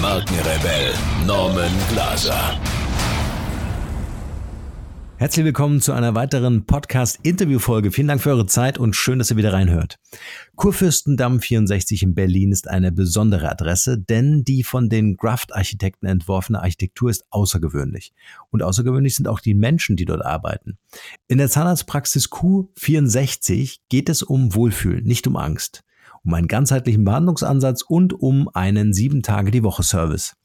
Markenrebell 0.00 0.94
Norman 1.26 1.70
Glaser. 1.90 2.58
Herzlich 5.18 5.44
willkommen 5.44 5.82
zu 5.82 5.92
einer 5.92 6.14
weiteren 6.14 6.64
Podcast-Interview-Folge. 6.64 7.90
Vielen 7.90 8.08
Dank 8.08 8.22
für 8.22 8.30
eure 8.30 8.46
Zeit 8.46 8.78
und 8.78 8.96
schön, 8.96 9.18
dass 9.18 9.30
ihr 9.30 9.36
wieder 9.36 9.52
reinhört. 9.52 9.98
Kurfürstendamm 10.56 11.40
64 11.40 12.02
in 12.02 12.14
Berlin 12.14 12.50
ist 12.50 12.66
eine 12.66 12.92
besondere 12.92 13.50
Adresse, 13.50 13.98
denn 13.98 14.42
die 14.42 14.62
von 14.62 14.88
den 14.88 15.18
Graft-Architekten 15.18 16.06
entworfene 16.06 16.62
Architektur 16.62 17.10
ist 17.10 17.26
außergewöhnlich. 17.28 18.14
Und 18.48 18.62
außergewöhnlich 18.62 19.16
sind 19.16 19.28
auch 19.28 19.40
die 19.40 19.54
Menschen, 19.54 19.96
die 19.96 20.06
dort 20.06 20.24
arbeiten. 20.24 20.78
In 21.28 21.36
der 21.36 21.50
Zahnarztpraxis 21.50 22.30
Q64 22.30 23.80
geht 23.90 24.08
es 24.08 24.22
um 24.22 24.54
Wohlfühlen, 24.54 25.04
nicht 25.04 25.26
um 25.26 25.36
Angst 25.36 25.82
um 26.24 26.34
einen 26.34 26.48
ganzheitlichen 26.48 27.04
Behandlungsansatz 27.04 27.82
und 27.82 28.12
um 28.12 28.48
einen 28.52 28.92
sieben 28.92 29.22
Tage 29.22 29.50
die 29.50 29.62
Woche 29.62 29.82
Service. 29.82 30.36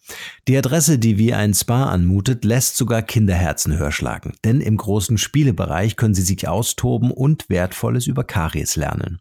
Die 0.48 0.58
Adresse, 0.58 1.00
die 1.00 1.18
wie 1.18 1.34
ein 1.34 1.54
Spa 1.54 1.86
anmutet, 1.86 2.46
lässt 2.46 2.78
sogar 2.78 3.02
Kinderherzen 3.02 3.78
höher 3.78 3.92
schlagen, 3.92 4.34
denn 4.44 4.62
im 4.62 4.78
großen 4.78 5.18
Spielebereich 5.18 5.96
können 5.96 6.14
sie 6.14 6.22
sich 6.22 6.48
austoben 6.48 7.12
und 7.12 7.50
Wertvolles 7.50 8.08
über 8.08 8.24
Karies 8.24 8.76
lernen. 8.76 9.20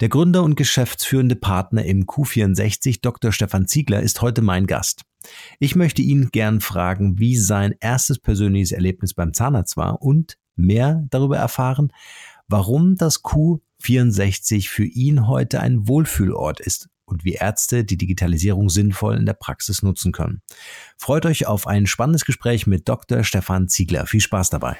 Der 0.00 0.08
Gründer 0.08 0.42
und 0.42 0.56
geschäftsführende 0.56 1.36
Partner 1.36 1.84
im 1.84 2.04
Q64, 2.06 3.00
Dr. 3.02 3.30
Stefan 3.30 3.68
Ziegler, 3.68 4.00
ist 4.00 4.22
heute 4.22 4.42
mein 4.42 4.66
Gast. 4.66 5.02
Ich 5.60 5.76
möchte 5.76 6.02
ihn 6.02 6.30
gern 6.32 6.60
fragen, 6.60 7.18
wie 7.18 7.36
sein 7.36 7.74
erstes 7.80 8.18
persönliches 8.18 8.72
Erlebnis 8.72 9.14
beim 9.14 9.34
Zahnarzt 9.34 9.76
war 9.76 10.02
und 10.02 10.36
mehr 10.56 11.06
darüber 11.10 11.36
erfahren, 11.36 11.92
warum 12.48 12.96
das 12.96 13.22
Q 13.22 13.60
64 13.82 14.70
für 14.70 14.84
ihn 14.84 15.26
heute 15.26 15.60
ein 15.60 15.88
Wohlfühlort 15.88 16.60
ist 16.60 16.88
und 17.04 17.24
wie 17.24 17.34
Ärzte 17.34 17.84
die 17.84 17.98
Digitalisierung 17.98 18.68
sinnvoll 18.68 19.16
in 19.16 19.26
der 19.26 19.34
Praxis 19.34 19.82
nutzen 19.82 20.12
können. 20.12 20.40
Freut 20.96 21.26
euch 21.26 21.46
auf 21.46 21.66
ein 21.66 21.86
spannendes 21.86 22.24
Gespräch 22.24 22.66
mit 22.66 22.88
Dr. 22.88 23.24
Stefan 23.24 23.68
Ziegler. 23.68 24.06
Viel 24.06 24.20
Spaß 24.20 24.50
dabei. 24.50 24.76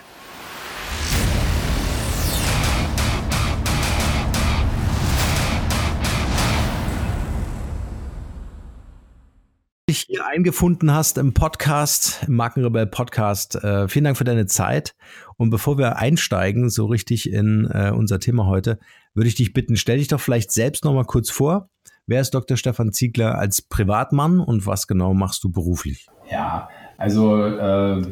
Dich 9.90 10.06
hier 10.08 10.24
eingefunden 10.26 10.94
hast 10.94 11.18
im 11.18 11.34
Podcast, 11.34 12.24
im 12.28 12.36
Markenrebell 12.36 12.86
Podcast. 12.86 13.56
Äh, 13.64 13.88
vielen 13.88 14.04
Dank 14.04 14.16
für 14.16 14.24
deine 14.24 14.46
Zeit. 14.46 14.94
Und 15.36 15.50
bevor 15.50 15.76
wir 15.76 15.96
einsteigen, 15.96 16.70
so 16.70 16.86
richtig 16.86 17.28
in 17.28 17.68
äh, 17.72 17.90
unser 17.90 18.20
Thema 18.20 18.46
heute, 18.46 18.78
würde 19.14 19.28
ich 19.28 19.34
dich 19.34 19.52
bitten, 19.52 19.76
stell 19.76 19.98
dich 19.98 20.06
doch 20.06 20.20
vielleicht 20.20 20.52
selbst 20.52 20.84
noch 20.84 20.94
mal 20.94 21.04
kurz 21.04 21.30
vor. 21.30 21.68
Wer 22.06 22.20
ist 22.20 22.32
Dr. 22.32 22.56
Stefan 22.56 22.92
Ziegler 22.92 23.38
als 23.38 23.60
Privatmann 23.60 24.38
und 24.38 24.66
was 24.66 24.86
genau 24.86 25.14
machst 25.14 25.42
du 25.42 25.50
beruflich? 25.50 26.06
Ja, 26.30 26.68
also 26.96 27.44
äh, 27.44 28.02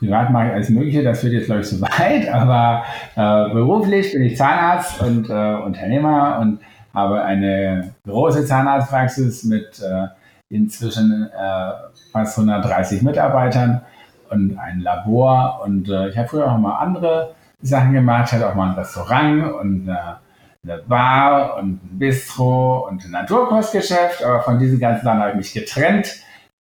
ich 0.00 0.12
alles 0.14 0.68
Mögliche, 0.68 1.02
das 1.02 1.22
wird 1.24 1.32
jetzt 1.32 1.46
glaube 1.46 1.62
ich 1.62 1.66
zu 1.66 1.80
weit, 1.80 2.28
aber 2.32 2.84
äh, 3.16 3.52
beruflich 3.52 4.12
bin 4.12 4.22
ich 4.22 4.36
Zahnarzt 4.36 5.00
und 5.00 5.28
äh, 5.28 5.54
Unternehmer 5.54 6.38
und 6.40 6.60
habe 6.94 7.22
eine 7.22 7.94
große 8.04 8.44
Zahnarztpraxis 8.44 9.44
mit 9.44 9.80
äh, 9.80 10.06
inzwischen 10.52 11.30
äh, 11.30 11.72
fast 12.12 12.38
130 12.38 13.02
Mitarbeitern 13.02 13.82
und 14.30 14.58
ein 14.58 14.80
Labor. 14.80 15.62
Und 15.64 15.88
äh, 15.88 16.08
ich 16.08 16.18
habe 16.18 16.28
früher 16.28 16.52
auch 16.52 16.58
mal 16.58 16.78
andere 16.78 17.34
Sachen 17.62 17.92
gemacht. 17.92 18.32
Hatte 18.32 18.48
auch 18.48 18.54
mal 18.54 18.70
ein 18.70 18.78
Restaurant 18.78 19.52
und 19.54 19.88
eine, 19.88 20.18
eine 20.62 20.82
Bar 20.82 21.56
und 21.56 21.82
ein 21.82 21.98
Bistro 21.98 22.88
und 22.88 23.04
ein 23.04 23.10
Naturkostgeschäft. 23.10 24.22
Aber 24.22 24.42
von 24.42 24.58
diesen 24.58 24.78
ganzen 24.78 25.04
Sachen 25.04 25.20
habe 25.20 25.30
ich 25.30 25.36
mich 25.36 25.52
getrennt. 25.54 26.16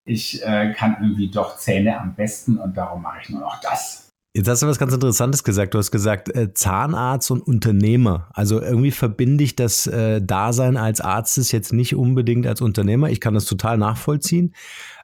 Ich 0.06 0.46
äh, 0.46 0.74
kann 0.74 0.98
irgendwie 1.02 1.30
doch 1.30 1.58
Zähne 1.58 2.00
am 2.00 2.16
besten 2.16 2.58
und 2.58 2.76
darum 2.76 3.02
mache 3.02 3.20
ich 3.22 3.30
nur 3.30 3.42
noch 3.42 3.60
das. 3.62 4.11
Jetzt 4.34 4.48
hast 4.48 4.64
du 4.64 4.68
was 4.68 4.80
ganz 4.80 4.94
Interessantes 4.94 5.44
gesagt. 5.44 5.74
Du 5.74 5.78
hast 5.78 5.92
gesagt, 5.92 6.34
äh, 6.34 6.54
Zahnarzt 6.54 7.32
und 7.32 7.42
Unternehmer. 7.42 8.30
Also 8.34 8.62
irgendwie 8.62 8.92
verbinde 8.92 9.44
ich 9.44 9.58
das 9.58 9.88
äh, 9.88 10.22
Dasein 10.22 10.78
als 10.78 11.02
Arztes 11.02 11.52
jetzt 11.52 11.74
nicht 11.74 11.96
unbedingt 11.96 12.48
als 12.48 12.62
Unternehmer. 12.62 13.10
Ich 13.10 13.20
kann 13.20 13.34
das 13.34 13.44
total 13.44 13.78
nachvollziehen. 13.78 14.54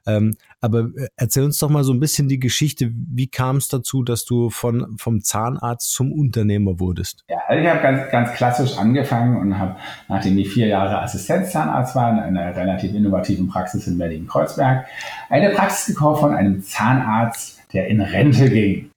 Ähm, 0.06 0.34
aber 0.62 0.88
äh, 0.96 1.08
erzähl 1.16 1.44
uns 1.44 1.58
doch 1.58 1.68
mal 1.68 1.84
so 1.84 1.92
ein 1.92 2.00
bisschen 2.00 2.28
die 2.28 2.40
Geschichte. 2.40 2.90
Wie 2.90 3.26
kam 3.26 3.56
es 3.56 3.68
dazu, 3.68 4.02
dass 4.02 4.24
du 4.24 4.48
von, 4.48 4.96
vom 4.96 5.20
Zahnarzt 5.20 5.92
zum 5.92 6.10
Unternehmer 6.10 6.80
wurdest? 6.80 7.26
Ja, 7.28 7.36
also 7.48 7.62
ich 7.62 7.68
habe 7.68 7.82
ganz, 7.82 8.10
ganz 8.10 8.32
klassisch 8.32 8.78
angefangen 8.78 9.36
und 9.36 9.58
habe, 9.58 9.76
nachdem 10.08 10.38
ich 10.38 10.48
vier 10.48 10.68
Jahre 10.68 11.02
Assistenzzahnarzt 11.02 11.94
war 11.94 12.12
in 12.12 12.18
einer 12.18 12.56
relativ 12.56 12.94
innovativen 12.94 13.46
Praxis 13.46 13.86
in 13.88 13.98
Berlin-Kreuzberg, 13.98 14.86
eine 15.28 15.50
Praxis 15.50 15.94
gekauft 15.94 16.22
von 16.22 16.32
einem 16.32 16.62
Zahnarzt, 16.62 17.58
der 17.74 17.88
in 17.88 18.00
Rente 18.00 18.48
ging. 18.48 18.90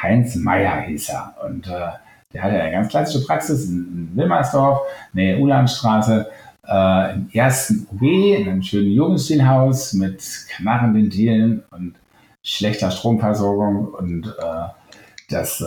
Heinz 0.00 0.36
Meyer 0.36 0.82
hieß 0.82 1.10
er. 1.10 1.34
Und 1.44 1.66
äh, 1.68 1.88
der 2.32 2.42
hatte 2.42 2.60
eine 2.60 2.72
ganz 2.72 2.88
klassische 2.88 3.24
Praxis 3.24 3.68
in, 3.68 3.76
in 3.76 4.16
Wilmersdorf, 4.16 4.80
Nähe 5.12 5.38
Ulandstraße, 5.38 6.30
äh, 6.66 7.14
im 7.14 7.28
ersten 7.32 7.86
OB, 7.92 8.02
in 8.02 8.48
einem 8.48 8.62
schönen 8.62 8.90
Jugendstilhaus 8.90 9.92
mit 9.94 10.22
knarrenden 10.56 11.10
Dielen 11.10 11.62
und 11.70 11.94
schlechter 12.42 12.90
Stromversorgung. 12.90 13.88
Und 13.88 14.26
äh, 14.26 14.68
das 15.30 15.60
äh, 15.60 15.64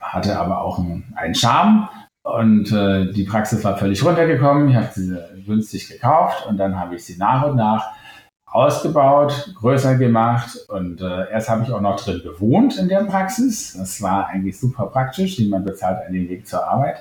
hatte 0.00 0.38
aber 0.38 0.62
auch 0.62 0.78
einen, 0.78 1.12
einen 1.16 1.34
Charme. 1.34 1.88
Und 2.22 2.70
äh, 2.70 3.10
die 3.12 3.24
Praxis 3.24 3.64
war 3.64 3.76
völlig 3.76 4.04
runtergekommen. 4.04 4.68
Ich 4.68 4.76
habe 4.76 4.88
sie 4.94 5.16
günstig 5.46 5.88
gekauft 5.88 6.46
und 6.46 6.58
dann 6.58 6.78
habe 6.78 6.94
ich 6.94 7.04
sie 7.04 7.16
nach 7.16 7.44
und 7.46 7.56
nach 7.56 7.88
ausgebaut, 8.50 9.54
größer 9.60 9.96
gemacht 9.96 10.58
und 10.68 11.00
äh, 11.00 11.30
erst 11.30 11.48
habe 11.48 11.62
ich 11.62 11.72
auch 11.72 11.80
noch 11.80 12.00
drin 12.00 12.20
gewohnt 12.24 12.78
in 12.78 12.88
der 12.88 13.04
Praxis. 13.04 13.74
Das 13.78 14.02
war 14.02 14.26
eigentlich 14.26 14.58
super 14.58 14.86
praktisch, 14.86 15.38
man 15.48 15.64
bezahlt 15.64 16.04
einen 16.06 16.28
Weg 16.28 16.48
zur 16.48 16.66
Arbeit. 16.66 16.96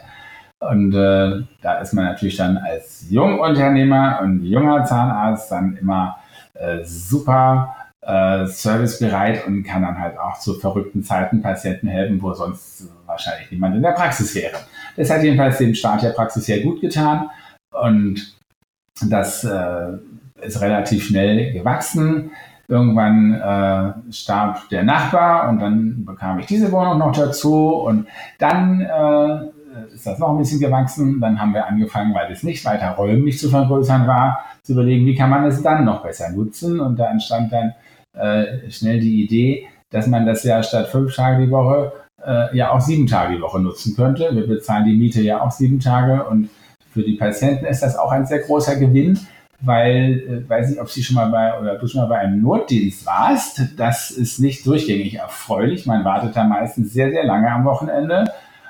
Und 0.59 0.93
äh, 0.93 1.43
da 1.61 1.79
ist 1.79 1.93
man 1.93 2.05
natürlich 2.05 2.35
dann 2.35 2.57
als 2.57 3.05
Jungunternehmer 3.09 4.19
und 4.21 4.43
junger 4.43 4.83
Zahnarzt 4.83 5.51
dann 5.51 5.77
immer 5.77 6.17
äh, 6.53 6.83
super 6.83 7.75
äh, 8.01 8.45
servicebereit 8.45 9.47
und 9.47 9.63
kann 9.63 9.81
dann 9.81 9.99
halt 9.99 10.19
auch 10.19 10.37
zu 10.39 10.55
verrückten 10.55 11.03
Zeiten 11.03 11.41
Patienten 11.41 11.87
helfen, 11.87 12.21
wo 12.21 12.33
sonst 12.33 12.89
wahrscheinlich 13.05 13.49
niemand 13.51 13.75
in 13.75 13.81
der 13.81 13.91
Praxis 13.91 14.35
wäre. 14.35 14.57
Das 14.97 15.09
hat 15.09 15.23
jedenfalls 15.23 15.57
dem 15.57 15.73
Start 15.73 16.03
der 16.03 16.11
Praxis 16.11 16.45
sehr 16.45 16.59
gut 16.59 16.81
getan 16.81 17.29
und 17.71 18.35
das 19.01 19.45
äh, 19.45 19.97
ist 20.41 20.61
relativ 20.61 21.05
schnell 21.05 21.53
gewachsen. 21.53 22.31
Irgendwann 22.67 23.33
äh, 23.33 24.13
starb 24.13 24.69
der 24.69 24.83
Nachbar 24.83 25.49
und 25.49 25.59
dann 25.59 26.05
bekam 26.05 26.39
ich 26.39 26.45
diese 26.45 26.71
Wohnung 26.71 26.99
noch 26.99 27.15
dazu 27.15 27.69
und 27.73 28.05
dann 28.37 28.81
äh, 28.81 29.93
ist 29.93 30.05
das 30.05 30.19
noch 30.19 30.29
ein 30.29 30.37
bisschen 30.37 30.59
gewachsen. 30.59 31.19
Dann 31.19 31.39
haben 31.39 31.53
wir 31.53 31.65
angefangen, 31.65 32.13
weil 32.13 32.31
es 32.31 32.43
nicht 32.43 32.63
weiter 32.65 32.91
räumlich 32.91 33.39
zu 33.39 33.49
vergrößern 33.49 34.07
war, 34.07 34.39
zu 34.61 34.73
überlegen, 34.73 35.05
wie 35.05 35.15
kann 35.15 35.31
man 35.31 35.45
es 35.45 35.63
dann 35.63 35.85
noch 35.85 36.03
besser 36.03 36.29
nutzen. 36.29 36.79
Und 36.79 36.97
da 36.99 37.09
entstand 37.09 37.51
dann 37.51 37.73
äh, 38.13 38.69
schnell 38.69 38.99
die 38.99 39.23
Idee, 39.23 39.67
dass 39.89 40.07
man 40.07 40.25
das 40.25 40.43
ja 40.43 40.61
statt 40.61 40.87
fünf 40.87 41.15
Tage 41.15 41.45
die 41.45 41.51
Woche 41.51 41.91
äh, 42.23 42.55
ja 42.55 42.71
auch 42.71 42.81
sieben 42.81 43.07
Tage 43.07 43.35
die 43.35 43.41
Woche 43.41 43.59
nutzen 43.59 43.95
könnte. 43.95 44.29
Wir 44.31 44.47
bezahlen 44.47 44.85
die 44.85 44.95
Miete 44.95 45.21
ja 45.21 45.41
auch 45.41 45.51
sieben 45.51 45.79
Tage 45.79 46.23
und 46.25 46.49
für 46.91 47.03
die 47.03 47.15
Patienten 47.15 47.65
ist 47.65 47.81
das 47.81 47.97
auch 47.97 48.11
ein 48.11 48.25
sehr 48.25 48.39
großer 48.39 48.75
Gewinn 48.75 49.19
weil, 49.61 50.43
äh, 50.45 50.49
weiß 50.49 50.69
nicht, 50.69 50.79
ob 50.79 50.89
Sie 50.89 51.03
schon 51.03 51.15
mal 51.15 51.29
bei 51.29 51.59
oder 51.59 51.77
du 51.77 51.87
schon 51.87 52.01
mal 52.01 52.07
bei 52.07 52.19
einem 52.19 52.41
Notdienst 52.41 53.05
warst. 53.05 53.61
Das 53.77 54.11
ist 54.11 54.39
nicht 54.39 54.65
durchgängig 54.65 55.15
erfreulich. 55.15 55.85
Man 55.85 56.05
wartet 56.05 56.35
da 56.35 56.43
meistens 56.43 56.93
sehr, 56.93 57.11
sehr 57.11 57.25
lange 57.25 57.51
am 57.51 57.65
Wochenende. 57.65 58.25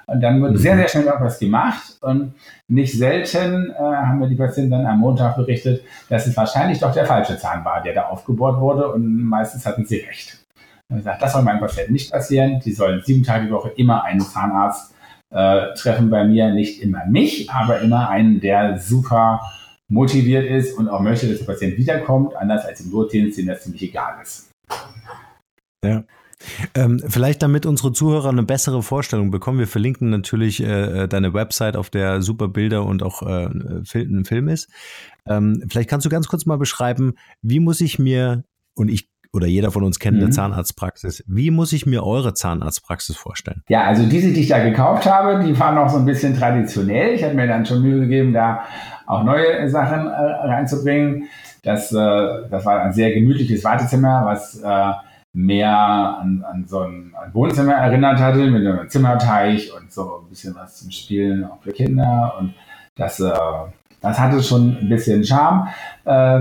Und 0.07 0.21
dann 0.21 0.41
wird 0.41 0.57
sehr, 0.57 0.75
sehr 0.75 0.87
schnell 0.87 1.09
auch 1.09 1.21
was 1.21 1.37
gemacht. 1.37 1.97
Und 2.01 2.33
nicht 2.67 2.97
selten 2.97 3.69
äh, 3.69 3.77
haben 3.77 4.19
wir 4.19 4.27
die 4.27 4.35
Patienten 4.35 4.71
dann 4.71 4.85
am 4.85 4.99
Montag 4.99 5.35
berichtet, 5.35 5.83
dass 6.09 6.25
es 6.25 6.35
wahrscheinlich 6.35 6.79
doch 6.79 6.93
der 6.93 7.05
falsche 7.05 7.37
Zahn 7.37 7.63
war, 7.63 7.83
der 7.83 7.93
da 7.93 8.03
aufgebohrt 8.03 8.59
wurde. 8.59 8.91
Und 8.91 9.23
meistens 9.23 9.65
hatten 9.67 9.85
sie 9.85 9.97
recht. 9.97 10.39
Und 10.89 10.97
gesagt, 10.97 11.21
das 11.21 11.33
soll 11.33 11.43
meinem 11.43 11.59
Patienten 11.59 11.93
nicht 11.93 12.11
passieren. 12.11 12.59
Die 12.65 12.71
sollen 12.71 13.01
sieben 13.05 13.23
Tage 13.23 13.45
die 13.45 13.51
Woche 13.51 13.69
immer 13.75 14.03
einen 14.03 14.21
Zahnarzt 14.21 14.95
äh, 15.29 15.73
treffen 15.75 16.09
bei 16.09 16.23
mir. 16.23 16.51
Nicht 16.51 16.81
immer 16.81 17.05
mich, 17.05 17.51
aber 17.51 17.79
immer 17.81 18.09
einen, 18.09 18.41
der 18.41 18.79
super 18.79 19.41
motiviert 19.89 20.45
ist 20.45 20.77
und 20.77 20.87
auch 20.87 21.01
möchte, 21.01 21.27
dass 21.27 21.39
der 21.39 21.45
Patient 21.45 21.77
wiederkommt, 21.77 22.35
anders 22.35 22.63
als 22.65 22.81
im 22.81 22.91
Notdienst, 22.91 23.37
dem 23.37 23.47
das 23.47 23.63
ziemlich 23.63 23.81
egal 23.81 24.21
ist. 24.21 24.49
Ja. 25.83 26.03
Ähm, 26.73 27.01
vielleicht 27.05 27.43
damit 27.43 27.65
unsere 27.65 27.91
Zuhörer 27.91 28.29
eine 28.29 28.43
bessere 28.43 28.81
Vorstellung 28.81 29.29
bekommen. 29.29 29.59
Wir 29.59 29.67
verlinken 29.67 30.09
natürlich 30.09 30.63
äh, 30.63 31.07
deine 31.07 31.33
Website, 31.33 31.75
auf 31.75 31.89
der 31.89 32.21
super 32.21 32.47
Bilder 32.47 32.85
und 32.85 33.03
auch 33.03 33.23
äh, 33.23 33.47
ein 33.47 34.23
Film 34.25 34.47
ist. 34.47 34.69
Ähm, 35.27 35.63
vielleicht 35.69 35.89
kannst 35.89 36.05
du 36.05 36.09
ganz 36.09 36.27
kurz 36.27 36.45
mal 36.45 36.57
beschreiben, 36.57 37.15
wie 37.41 37.59
muss 37.59 37.81
ich 37.81 37.99
mir, 37.99 38.45
und 38.73 38.87
ich 38.87 39.09
oder 39.31 39.47
jeder 39.47 39.71
von 39.71 39.83
uns 39.83 39.99
kennt 39.99 40.17
mhm. 40.17 40.23
eine 40.23 40.31
Zahnarztpraxis. 40.31 41.23
Wie 41.27 41.51
muss 41.51 41.71
ich 41.71 41.85
mir 41.85 42.03
eure 42.03 42.33
Zahnarztpraxis 42.33 43.15
vorstellen? 43.15 43.61
Ja, 43.67 43.83
also 43.83 44.07
diese, 44.07 44.33
die 44.33 44.41
ich 44.41 44.47
da 44.47 44.63
gekauft 44.63 45.05
habe, 45.05 45.43
die 45.45 45.57
waren 45.59 45.75
noch 45.75 45.89
so 45.89 45.97
ein 45.97 46.05
bisschen 46.05 46.35
traditionell. 46.35 47.13
Ich 47.13 47.23
habe 47.23 47.35
mir 47.35 47.47
dann 47.47 47.65
schon 47.65 47.81
Mühe 47.81 47.99
gegeben, 47.99 48.33
da 48.33 48.63
auch 49.09 49.23
neue 49.23 49.67
Sachen 49.69 50.07
äh, 50.07 50.11
reinzubringen. 50.11 51.27
Das, 51.63 51.91
äh, 51.91 51.95
das 52.49 52.63
war 52.63 52.81
ein 52.81 52.93
sehr 52.93 53.11
gemütliches 53.11 53.63
Wartezimmer, 53.63 54.21
was 54.23 54.61
äh, 54.61 54.91
mehr 55.33 55.75
an, 56.21 56.45
an 56.47 56.65
so 56.67 56.81
ein, 56.81 57.13
ein, 57.21 57.33
Wohnzimmer 57.33 57.73
erinnert 57.73 58.19
hatte, 58.19 58.49
mit 58.49 58.65
einem 58.65 58.87
Zimmerteich 58.87 59.73
und 59.75 59.91
so 59.91 60.21
ein 60.21 60.29
bisschen 60.29 60.55
was 60.55 60.77
zum 60.77 60.91
Spielen 60.91 61.43
auch 61.43 61.59
für 61.61 61.71
Kinder. 61.71 62.35
Und 62.39 62.53
das, 62.95 63.19
äh, 63.19 63.31
das 63.99 64.19
hatte 64.19 64.43
schon 64.43 64.77
ein 64.79 64.89
bisschen 64.89 65.23
Charme. 65.23 65.67
Äh, 66.05 66.39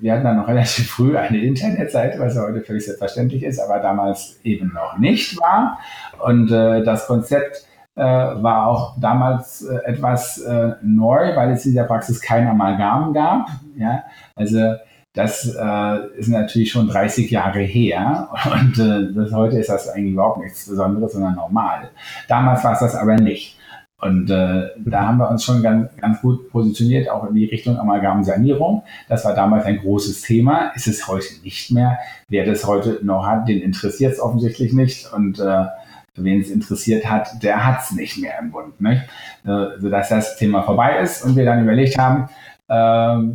wir 0.00 0.12
hatten 0.12 0.24
dann 0.24 0.36
noch 0.36 0.48
relativ 0.48 0.90
früh 0.90 1.16
eine 1.16 1.38
Internetseite, 1.38 2.18
was 2.18 2.34
ja 2.34 2.42
heute 2.42 2.60
völlig 2.60 2.84
selbstverständlich 2.84 3.42
ist, 3.42 3.58
aber 3.58 3.78
damals 3.78 4.38
eben 4.44 4.72
noch 4.74 4.98
nicht 4.98 5.40
war. 5.40 5.78
Und 6.18 6.52
äh, 6.52 6.84
das 6.84 7.06
Konzept 7.06 7.64
äh, 7.96 8.02
war 8.02 8.66
auch 8.66 9.00
damals 9.00 9.62
äh, 9.62 9.76
etwas 9.84 10.38
äh, 10.38 10.74
neu, 10.82 11.36
weil 11.36 11.50
es 11.50 11.66
in 11.66 11.74
der 11.74 11.84
Praxis 11.84 12.20
kein 12.20 12.46
Amalgam 12.46 13.12
gab. 13.12 13.48
Ja? 13.76 14.04
Also 14.34 14.76
das 15.12 15.46
äh, 15.46 16.18
ist 16.18 16.28
natürlich 16.28 16.70
schon 16.70 16.88
30 16.88 17.30
Jahre 17.30 17.60
her 17.60 18.28
und 18.52 18.78
äh, 18.78 19.12
das, 19.12 19.32
heute 19.32 19.58
ist 19.58 19.68
das 19.68 19.88
eigentlich 19.88 20.12
überhaupt 20.12 20.38
nichts 20.38 20.68
Besonderes, 20.68 21.12
sondern 21.12 21.34
normal. 21.34 21.90
Damals 22.28 22.62
war 22.64 22.72
es 22.72 22.80
das 22.80 22.94
aber 22.94 23.16
nicht. 23.16 23.56
Und 24.00 24.30
äh, 24.30 24.70
da 24.78 25.08
haben 25.08 25.18
wir 25.18 25.30
uns 25.30 25.44
schon 25.44 25.62
ganz, 25.62 25.94
ganz 25.96 26.22
gut 26.22 26.48
positioniert, 26.50 27.10
auch 27.10 27.28
in 27.28 27.34
die 27.34 27.44
Richtung 27.44 27.78
Amalgamsanierung. 27.78 28.82
Das 29.08 29.26
war 29.26 29.34
damals 29.34 29.66
ein 29.66 29.78
großes 29.78 30.22
Thema, 30.22 30.72
ist 30.74 30.86
es 30.86 31.06
heute 31.06 31.26
nicht 31.42 31.70
mehr. 31.70 31.98
Wer 32.28 32.46
das 32.46 32.66
heute 32.66 33.00
noch 33.02 33.26
hat, 33.26 33.46
den 33.46 33.60
interessiert 33.60 34.14
es 34.14 34.20
offensichtlich 34.20 34.72
nicht. 34.72 35.12
Und 35.12 35.38
äh, 35.38 35.66
wen 36.14 36.40
es 36.40 36.50
interessiert 36.50 37.08
hat, 37.08 37.42
der 37.42 37.66
hat 37.66 37.82
es 37.82 37.92
nicht 37.92 38.18
mehr 38.18 38.38
im 38.40 38.50
Bund. 38.50 38.80
Nicht? 38.80 39.02
Äh, 39.44 39.78
sodass 39.78 40.08
das 40.08 40.36
Thema 40.36 40.62
vorbei 40.62 40.98
ist 40.98 41.24
und 41.24 41.36
wir 41.36 41.44
dann 41.44 41.62
überlegt 41.62 41.98
haben, 41.98 42.28
äh, 42.68 43.34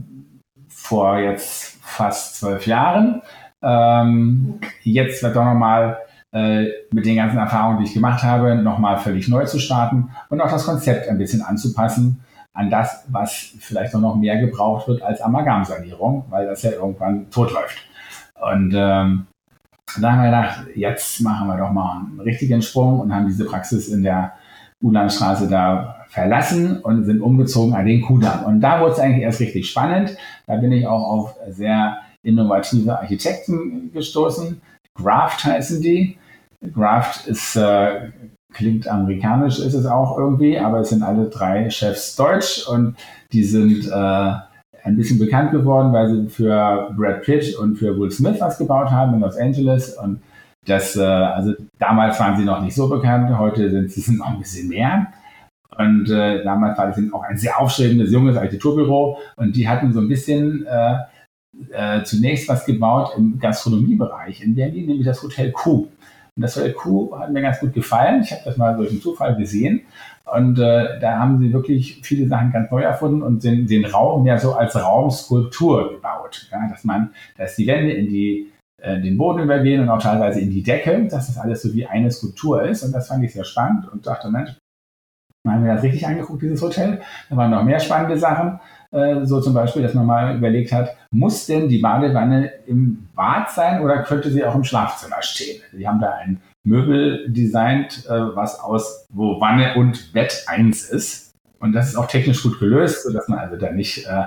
vor 0.68 1.18
jetzt 1.18 1.78
fast 1.82 2.40
zwölf 2.40 2.68
Jahren, 2.68 3.22
ähm, 3.62 4.60
jetzt 4.84 5.24
wird 5.24 5.36
doch 5.36 5.46
nochmal 5.46 5.98
äh, 6.32 6.66
mit 6.92 7.06
den 7.06 7.16
ganzen 7.16 7.38
Erfahrungen, 7.38 7.80
die 7.80 7.86
ich 7.86 7.94
gemacht 7.94 8.24
habe, 8.24 8.56
nochmal 8.56 8.98
völlig 8.98 9.28
neu 9.28 9.46
zu 9.46 9.60
starten 9.60 10.10
und 10.30 10.42
auch 10.42 10.52
das 10.52 10.66
Konzept 10.66 11.08
ein 11.08 11.18
bisschen 11.18 11.42
anzupassen 11.42 12.22
an 12.54 12.70
das, 12.70 13.06
was 13.10 13.54
vielleicht 13.60 13.94
noch 13.94 14.16
mehr 14.16 14.38
gebraucht 14.40 14.88
wird 14.88 15.02
als 15.02 15.22
Amalgamsanierung, 15.22 16.26
weil 16.30 16.48
das 16.48 16.64
ja 16.64 16.72
irgendwann 16.72 17.30
totläuft. 17.30 17.78
Und 18.42 18.74
ähm, 18.76 19.28
da 20.00 20.12
haben 20.12 20.24
wir 20.24 20.30
gedacht, 20.30 20.66
jetzt 20.76 21.22
machen 21.22 21.48
wir 21.48 21.58
doch 21.58 21.72
mal 21.72 22.00
einen 22.00 22.20
richtigen 22.20 22.62
Sprung 22.62 23.00
und 23.00 23.14
haben 23.14 23.28
diese 23.28 23.46
Praxis 23.46 23.88
in 23.90 24.04
der 24.04 24.34
Ulandstraße 24.82 25.48
da 25.48 26.06
verlassen 26.10 26.80
und 26.82 27.06
sind 27.06 27.22
umgezogen 27.22 27.74
an 27.74 27.86
den 27.86 28.02
Kudamm. 28.02 28.44
Und 28.46 28.62
da 28.62 28.82
wurde 28.82 28.94
es 28.94 29.00
eigentlich 29.00 29.24
erst 29.24 29.40
richtig 29.40 29.70
spannend. 29.70 30.16
Da 30.48 30.58
bin 30.58 30.72
ich 30.72 30.86
auch 30.86 31.04
auf 31.04 31.36
sehr 31.50 31.98
innovative 32.24 32.98
Architekten 32.98 33.92
gestoßen. 33.94 34.62
Graft 34.96 35.44
heißen 35.44 35.82
die. 35.82 36.18
Graft 36.74 37.28
ist, 37.28 37.56
äh, 37.56 38.10
klingt 38.54 38.88
amerikanisch, 38.88 39.60
ist 39.60 39.74
es 39.74 39.86
auch 39.86 40.18
irgendwie, 40.18 40.58
aber 40.58 40.80
es 40.80 40.90
sind 40.90 41.04
alle 41.04 41.30
drei 41.30 41.70
Chefs 41.70 42.16
deutsch 42.16 42.68
und 42.68 42.96
die 43.32 43.44
sind 43.44 43.88
äh, 43.88 44.34
ein 44.86 44.96
bisschen 44.96 45.18
bekannt 45.18 45.52
geworden, 45.52 45.92
weil 45.92 46.08
sie 46.08 46.30
für 46.30 46.94
Brad 46.96 47.24
Pitt 47.24 47.56
und 47.56 47.76
für 47.76 47.98
Will 48.00 48.12
Smith 48.12 48.38
was 48.40 48.58
gebaut 48.58 48.92
haben 48.92 49.16
in 49.16 49.20
Los 49.20 49.36
Angeles 49.36 49.98
und 49.98 50.22
das, 50.66 50.96
äh, 50.96 51.04
also 51.04 51.54
damals 51.80 52.20
waren 52.20 52.38
sie 52.38 52.46
noch 52.46 52.62
nicht 52.62 52.76
so 52.76 52.88
bekannt, 52.88 53.36
heute 53.38 53.70
sind 53.70 53.92
sie 53.92 54.12
noch 54.18 54.28
ein 54.28 54.40
bisschen 54.40 54.70
mehr. 54.70 55.08
Und 55.78 56.10
äh, 56.10 56.44
damals 56.44 56.78
war 56.78 56.88
das 56.88 57.00
auch 57.12 57.24
ein 57.24 57.38
sehr 57.38 57.60
aufstrebendes, 57.60 58.12
junges 58.12 58.38
Architekturbüro 58.38 59.18
und 59.36 59.56
die 59.56 59.68
hatten 59.68 59.92
so 59.92 60.00
ein 60.00 60.08
bisschen 60.08 60.66
äh, 60.66 60.98
äh, 61.72 62.04
zunächst 62.04 62.48
was 62.48 62.66
gebaut 62.66 63.12
im 63.18 63.40
Gastronomiebereich 63.40 64.42
in 64.42 64.56
Berlin, 64.56 64.86
nämlich 64.86 65.06
das 65.06 65.22
Hotel 65.22 65.52
Q. 65.52 65.88
Und 66.36 66.42
das 66.42 66.56
Hotel 66.56 66.74
Q 66.74 67.18
hat 67.18 67.32
mir 67.32 67.42
ganz 67.42 67.60
gut 67.60 67.74
gefallen. 67.74 68.22
Ich 68.24 68.32
habe 68.32 68.42
das 68.46 68.58
mal 68.58 68.76
durch 68.78 68.92
einen 68.92 69.02
Zufall 69.02 69.36
gesehen. 69.36 69.82
Und 70.26 70.58
äh, 70.58 71.00
da 71.00 71.20
haben 71.20 71.38
sie 71.40 71.54
wirklich 71.54 72.02
viele 72.02 72.28
Sachen 72.28 72.52
ganz 72.52 72.72
neu 72.72 72.82
erfunden 72.82 73.22
und 73.22 73.44
den, 73.44 73.68
den 73.68 73.86
Raum 73.86 74.24
mehr 74.24 74.40
so 74.40 74.54
als 74.54 74.76
Raumskulptur 74.76 75.94
gebaut. 75.94 76.48
Ja, 76.52 76.68
dass 76.68 76.84
man, 76.84 77.12
dass 77.38 77.56
die 77.56 77.68
Wände 77.68 77.94
in 77.94 78.08
die, 78.08 78.52
äh, 78.82 79.00
den 79.00 79.18
Boden 79.18 79.44
übergehen 79.44 79.82
und 79.82 79.90
auch 79.90 80.02
teilweise 80.02 80.40
in 80.40 80.50
die 80.50 80.64
Decke, 80.64 81.08
dass 81.08 81.28
das 81.28 81.38
alles 81.38 81.62
so 81.62 81.74
wie 81.74 81.86
eine 81.86 82.10
Skulptur 82.10 82.64
ist. 82.64 82.84
Und 82.84 82.92
das 82.92 83.08
fand 83.08 83.24
ich 83.24 83.34
sehr 83.34 83.44
spannend 83.44 83.88
und 83.88 84.08
dachte, 84.08 84.30
Mensch, 84.32 84.58
dann 85.44 85.54
haben 85.54 85.66
wir 85.66 85.76
das 85.76 85.84
richtig 85.84 86.08
angeguckt, 86.08 86.42
dieses 86.42 86.62
Hotel. 86.62 87.02
Da 87.30 87.38
waren 87.38 87.52
noch 87.52 87.64
mehr 87.64 87.80
spannende 87.80 88.18
Sachen. 88.18 88.60
Äh, 88.92 89.26
so 89.26 89.40
zum 89.42 89.54
Beispiel, 89.54 89.84
dass 89.84 89.94
man 89.94 90.08
mal 90.08 90.36
überlegt 90.36 90.72
hat, 90.72 90.96
muss 91.12 91.46
denn 91.46 91.70
die 91.70 91.78
Badewanne 91.78 92.52
im 92.66 93.08
Bad 93.16 93.52
sein 93.52 93.82
oder 93.82 94.02
könnte 94.02 94.32
sie 94.32 94.44
auch 94.44 94.56
im 94.56 94.64
Schlafzimmer 94.64 95.22
stehen? 95.22 95.62
Sie 95.72 95.88
haben 95.88 96.00
da 96.00 96.14
ein 96.14 96.42
Möbel 96.66 97.30
designt, 97.30 98.06
äh, 98.08 98.36
was 98.36 98.60
aus, 98.60 99.06
wo 99.10 99.40
Wanne 99.40 99.76
und 99.76 100.12
Bett 100.14 100.44
eins 100.48 100.84
ist. 100.90 101.32
Und 101.60 101.72
das 101.74 101.88
ist 101.90 101.96
auch 101.96 102.08
technisch 102.08 102.44
gut 102.44 102.60
gelöst, 102.60 103.04
sodass 103.04 103.28
man 103.28 103.40
also 103.40 103.56
da 103.56 103.72
nicht 103.72 104.06
äh, 104.06 104.26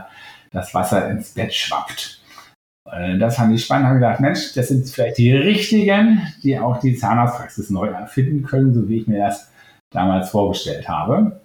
das 0.50 0.72
Wasser 0.72 1.10
ins 1.10 1.34
Bett 1.34 1.52
schwappt. 1.52 2.22
Das 3.18 3.36
fand 3.36 3.54
ich 3.54 3.62
spannend. 3.62 3.86
Habe 3.86 3.98
gedacht, 3.98 4.20
Mensch, 4.20 4.54
das 4.54 4.68
sind 4.68 4.88
vielleicht 4.88 5.18
die 5.18 5.30
richtigen, 5.30 6.22
die 6.42 6.58
auch 6.58 6.80
die 6.80 6.96
Zahnarztpraxis 6.96 7.68
neu 7.68 7.88
erfinden 7.88 8.42
können, 8.44 8.72
so 8.72 8.88
wie 8.88 8.96
ich 8.96 9.06
mir 9.06 9.18
das 9.18 9.52
damals 9.90 10.30
vorgestellt 10.30 10.88
habe. 10.88 11.42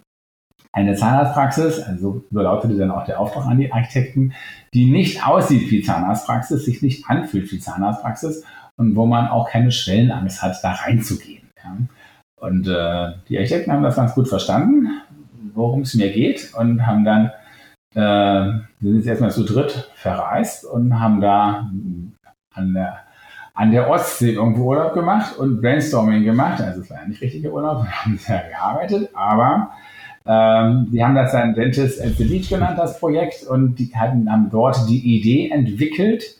Eine 0.72 0.96
Zahnarztpraxis, 0.96 1.82
also 1.82 2.24
so 2.32 2.40
lautete 2.40 2.78
dann 2.78 2.92
auch 2.92 3.04
der 3.04 3.20
Auftrag 3.20 3.46
an 3.46 3.60
die 3.60 3.74
Architekten, 3.74 4.34
die 4.74 4.90
nicht 4.90 5.28
aussieht 5.28 5.70
wie 5.70 5.84
Zahnarztpraxis, 5.84 6.64
sich 6.64 6.82
nicht 6.82 7.10
anfühlt 7.10 7.52
wie 7.52 7.60
Zahnarztpraxis 7.60 8.46
und 8.78 8.96
wo 8.96 9.06
man 9.06 9.28
auch 9.28 9.50
keine 9.50 9.72
Schwellenangst 9.72 10.42
hat, 10.42 10.64
da 10.64 10.72
reinzugehen. 10.72 11.50
Ja. 11.64 11.78
Und 12.40 12.68
äh, 12.68 13.14
die 13.30 13.38
Architekten 13.38 13.72
haben 13.72 13.84
das 13.84 13.96
ganz 13.96 14.14
gut 14.14 14.28
verstanden, 14.28 15.02
worum 15.54 15.82
es 15.82 15.94
mir 15.94 16.12
geht 16.12 16.54
und 16.58 16.86
haben 16.86 17.06
dann, 17.06 17.32
äh, 17.96 18.60
sind 18.82 18.98
jetzt 18.98 19.08
erstmal 19.08 19.32
zu 19.32 19.44
dritt 19.44 19.90
verreist 19.96 20.66
und 20.66 21.00
haben 21.00 21.22
da 21.22 21.70
an 22.54 22.74
der 22.74 23.00
an 23.56 23.72
der 23.72 23.90
Ostsee 23.90 24.32
irgendwo 24.32 24.72
Urlaub 24.72 24.94
gemacht 24.94 25.38
und 25.38 25.62
Brainstorming 25.62 26.24
gemacht. 26.24 26.60
Also 26.62 26.82
es 26.82 26.90
war 26.90 27.02
ja 27.02 27.08
nicht 27.08 27.22
richtiger 27.22 27.52
Urlaub, 27.52 27.84
wir 27.84 27.92
haben 27.92 28.18
sehr 28.18 28.50
gearbeitet, 28.50 29.10
aber 29.14 29.72
ähm, 30.26 30.88
die 30.92 31.04
haben 31.04 31.16
das 31.16 31.34
dann 31.34 31.54
Dentist 31.54 32.02
at 32.02 32.18
the 32.18 32.24
Beach 32.24 32.50
genannt, 32.50 32.80
das 32.80 33.00
Projekt, 33.00 33.44
und 33.44 33.76
die 33.76 33.94
hatten, 33.96 34.32
haben 34.32 34.50
dort 34.50 34.90
die 34.90 35.18
Idee 35.18 35.50
entwickelt, 35.50 36.40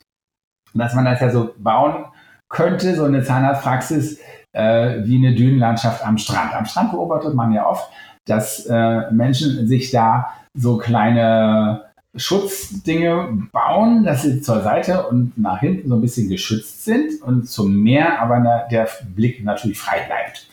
dass 0.74 0.94
man 0.94 1.04
das 1.04 1.20
ja 1.20 1.30
so 1.30 1.54
bauen 1.58 2.06
könnte, 2.54 2.94
so 2.94 3.04
eine 3.04 3.22
Zahnarztpraxis 3.22 4.18
äh, 4.52 5.02
wie 5.04 5.16
eine 5.16 5.34
Dünenlandschaft 5.34 6.06
am 6.06 6.16
Strand. 6.16 6.54
Am 6.54 6.64
Strand 6.64 6.92
beobachtet 6.92 7.34
man 7.34 7.52
ja 7.52 7.66
oft, 7.66 7.90
dass 8.26 8.64
äh, 8.66 9.10
Menschen 9.10 9.66
sich 9.68 9.90
da 9.90 10.28
so 10.54 10.78
kleine 10.78 11.82
Schutzdinge 12.16 13.48
bauen, 13.52 14.04
dass 14.04 14.22
sie 14.22 14.40
zur 14.40 14.62
Seite 14.62 15.06
und 15.08 15.36
nach 15.36 15.60
hinten 15.60 15.88
so 15.88 15.96
ein 15.96 16.00
bisschen 16.00 16.28
geschützt 16.28 16.84
sind 16.84 17.20
und 17.22 17.48
zum 17.48 17.82
Meer 17.82 18.20
aber 18.22 18.66
der 18.70 18.88
Blick 19.14 19.44
natürlich 19.44 19.78
frei 19.78 19.98
bleibt. 20.06 20.48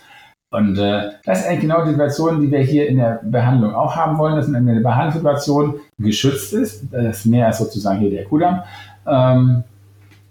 Und 0.49 0.77
äh, 0.77 1.11
das 1.23 1.41
ist 1.41 1.47
eigentlich 1.47 1.61
genau 1.61 1.85
die 1.85 1.91
Situation, 1.91 2.41
die 2.41 2.51
wir 2.51 2.59
hier 2.59 2.89
in 2.89 2.97
der 2.97 3.21
Behandlung 3.23 3.73
auch 3.73 3.95
haben 3.95 4.17
wollen, 4.17 4.35
dass 4.35 4.49
man 4.49 4.67
in 4.67 4.75
der 4.75 4.81
Behandlungssituation 4.81 5.79
geschützt 5.97 6.53
ist. 6.53 6.83
Das 6.91 7.23
Meer 7.25 7.49
ist 7.49 7.59
sozusagen 7.59 7.99
hier 7.99 8.09
der 8.09 8.25
Kudamm, 8.25 8.61
ähm, 9.07 9.63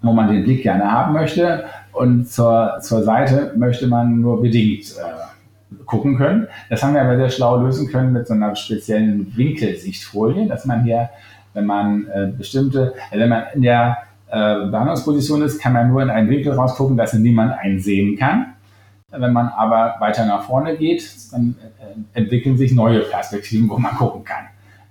wo 0.02 0.12
man 0.12 0.33
den 0.33 0.45
Blick 0.45 0.62
gerne 0.62 0.90
haben 0.90 1.12
möchte. 1.12 1.64
Und 1.92 2.30
zur, 2.30 2.78
zur 2.80 3.02
Seite 3.02 3.52
möchte 3.57 3.87
man 3.87 4.21
nur 4.21 4.40
bedingt 4.40 4.95
äh, 4.97 5.76
gucken 5.87 6.16
können. 6.16 6.47
Das 6.69 6.83
haben 6.83 6.95
wir 6.95 7.02
aber 7.02 7.16
sehr 7.16 7.30
schlau 7.30 7.57
lösen 7.62 7.88
können 7.88 8.12
mit 8.12 8.26
so 8.26 8.35
einer 8.35 8.54
speziellen 8.57 9.37
Winkelsichtfolie, 9.37 10.47
dass 10.47 10.64
man 10.64 10.85
hier, 10.85 11.11
wenn 11.54 11.66
man 11.66 12.07
äh, 12.07 12.33
bestimmte, 12.37 12.95
also 13.11 13.23
wenn 13.23 13.28
man 13.28 13.45
in 13.54 13.62
der 13.62 13.99
äh, 14.28 14.66
Behandlungsposition 14.66 15.42
ist, 15.42 15.61
kann 15.61 15.73
man 15.73 15.88
nur 15.88 16.02
in 16.02 16.11
einen 16.11 16.30
Winkel 16.30 16.52
rausgucken, 16.52 16.97
dass 16.97 17.12
niemand 17.14 17.52
einen 17.59 17.80
sehen 17.80 18.16
kann. 18.16 18.54
Wenn 19.11 19.33
man 19.33 19.49
aber 19.49 19.97
weiter 19.99 20.25
nach 20.25 20.45
vorne 20.45 20.76
geht, 20.76 21.04
dann 21.33 21.57
äh, 21.80 22.19
entwickeln 22.19 22.57
sich 22.57 22.73
neue 22.73 23.00
Perspektiven, 23.00 23.69
wo 23.69 23.76
man 23.76 23.97
gucken 23.97 24.25
kann. 24.25 24.45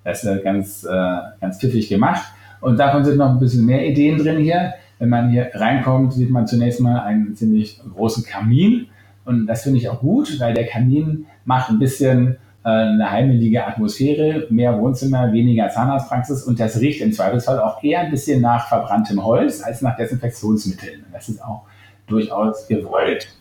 Das 0.03 0.23
ist 0.23 0.43
ganz, 0.43 0.83
äh, 0.83 1.17
ganz 1.39 1.59
pfiffig 1.59 1.87
gemacht. 1.87 2.23
Und 2.61 2.77
davon 2.77 3.05
sind 3.05 3.17
noch 3.17 3.29
ein 3.29 3.39
bisschen 3.39 3.65
mehr 3.65 3.85
Ideen 3.85 4.17
drin 4.17 4.39
hier. 4.39 4.73
Wenn 4.99 5.09
man 5.09 5.29
hier 5.31 5.49
reinkommt, 5.53 6.13
sieht 6.13 6.29
man 6.29 6.45
zunächst 6.45 6.81
mal 6.81 6.99
einen 7.01 7.35
ziemlich 7.35 7.81
großen 7.95 8.23
Kamin. 8.25 8.87
Und 9.25 9.47
das 9.47 9.63
finde 9.63 9.79
ich 9.79 9.89
auch 9.89 10.01
gut, 10.01 10.39
weil 10.39 10.53
der 10.53 10.67
Kamin 10.67 11.25
macht 11.45 11.69
ein 11.69 11.79
bisschen 11.79 12.37
äh, 12.63 12.69
eine 12.69 13.09
heimelige 13.09 13.65
Atmosphäre, 13.65 14.47
mehr 14.49 14.77
Wohnzimmer, 14.77 15.31
weniger 15.31 15.69
Zahnarztpraxis 15.69 16.43
und 16.43 16.59
das 16.59 16.79
riecht 16.79 17.01
im 17.01 17.13
Zweifelsfall 17.13 17.59
auch 17.59 17.81
eher 17.81 18.01
ein 18.01 18.11
bisschen 18.11 18.41
nach 18.41 18.67
verbranntem 18.67 19.23
Holz 19.23 19.63
als 19.63 19.81
nach 19.81 19.95
Desinfektionsmitteln. 19.95 21.05
Das 21.13 21.29
ist 21.29 21.41
auch 21.41 21.61
durchaus 22.07 22.67
gewollt. 22.67 23.33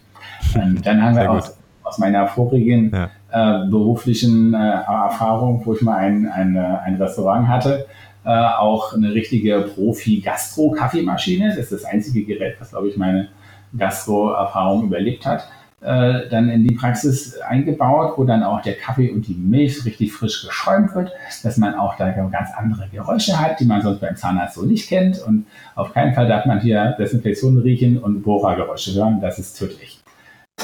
Und 0.54 0.86
dann 0.86 1.02
haben 1.02 1.16
wir 1.16 1.30
aus, 1.30 1.56
aus, 1.82 1.98
meiner 1.98 2.28
vorigen 2.28 2.92
ja. 2.92 3.64
äh, 3.64 3.68
beruflichen 3.68 4.54
äh, 4.54 4.56
Erfahrung, 4.56 5.62
wo 5.64 5.74
ich 5.74 5.82
mal 5.82 5.96
ein, 5.96 6.28
ein, 6.28 6.56
ein 6.56 6.94
Restaurant 6.94 7.48
hatte, 7.48 7.86
äh, 8.28 8.32
auch 8.58 8.94
eine 8.94 9.12
richtige 9.14 9.62
Profi-Gastro-Kaffeemaschine. 9.74 11.48
Das 11.48 11.58
ist 11.58 11.72
das 11.72 11.84
einzige 11.84 12.24
Gerät, 12.24 12.56
was, 12.60 12.70
glaube 12.70 12.88
ich, 12.88 12.96
meine 12.96 13.28
Gastro-Erfahrung 13.76 14.84
überlebt 14.84 15.26
hat 15.26 15.48
äh, 15.80 16.28
dann 16.28 16.48
in 16.48 16.66
die 16.66 16.74
Praxis 16.74 17.38
eingebaut, 17.38 18.14
wo 18.16 18.24
dann 18.24 18.42
auch 18.42 18.60
der 18.62 18.74
Kaffee 18.74 19.10
und 19.10 19.26
die 19.28 19.34
Milch 19.34 19.84
richtig 19.84 20.12
frisch 20.12 20.44
geschäumt 20.44 20.94
wird, 20.94 21.12
dass 21.42 21.56
man 21.56 21.74
auch 21.74 21.96
da 21.96 22.10
ganz 22.10 22.50
andere 22.56 22.88
Geräusche 22.88 23.38
hat, 23.38 23.60
die 23.60 23.64
man 23.64 23.82
sonst 23.82 24.00
beim 24.00 24.16
Zahnarzt 24.16 24.56
so 24.56 24.62
nicht 24.62 24.88
kennt. 24.88 25.20
Und 25.22 25.46
auf 25.76 25.92
keinen 25.92 26.14
Fall 26.14 26.26
darf 26.26 26.46
man 26.46 26.60
hier 26.60 26.96
Desinfektion 26.98 27.58
riechen 27.58 27.98
und 27.98 28.22
Bohrergeräusche 28.22 28.94
hören. 28.94 29.20
Das 29.20 29.38
ist 29.38 29.54
tödlich. 29.58 30.00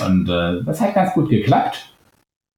Und 0.05 0.29
äh, 0.29 0.65
das 0.65 0.81
hat 0.81 0.95
ganz 0.95 1.13
gut 1.13 1.29
geklappt. 1.29 1.95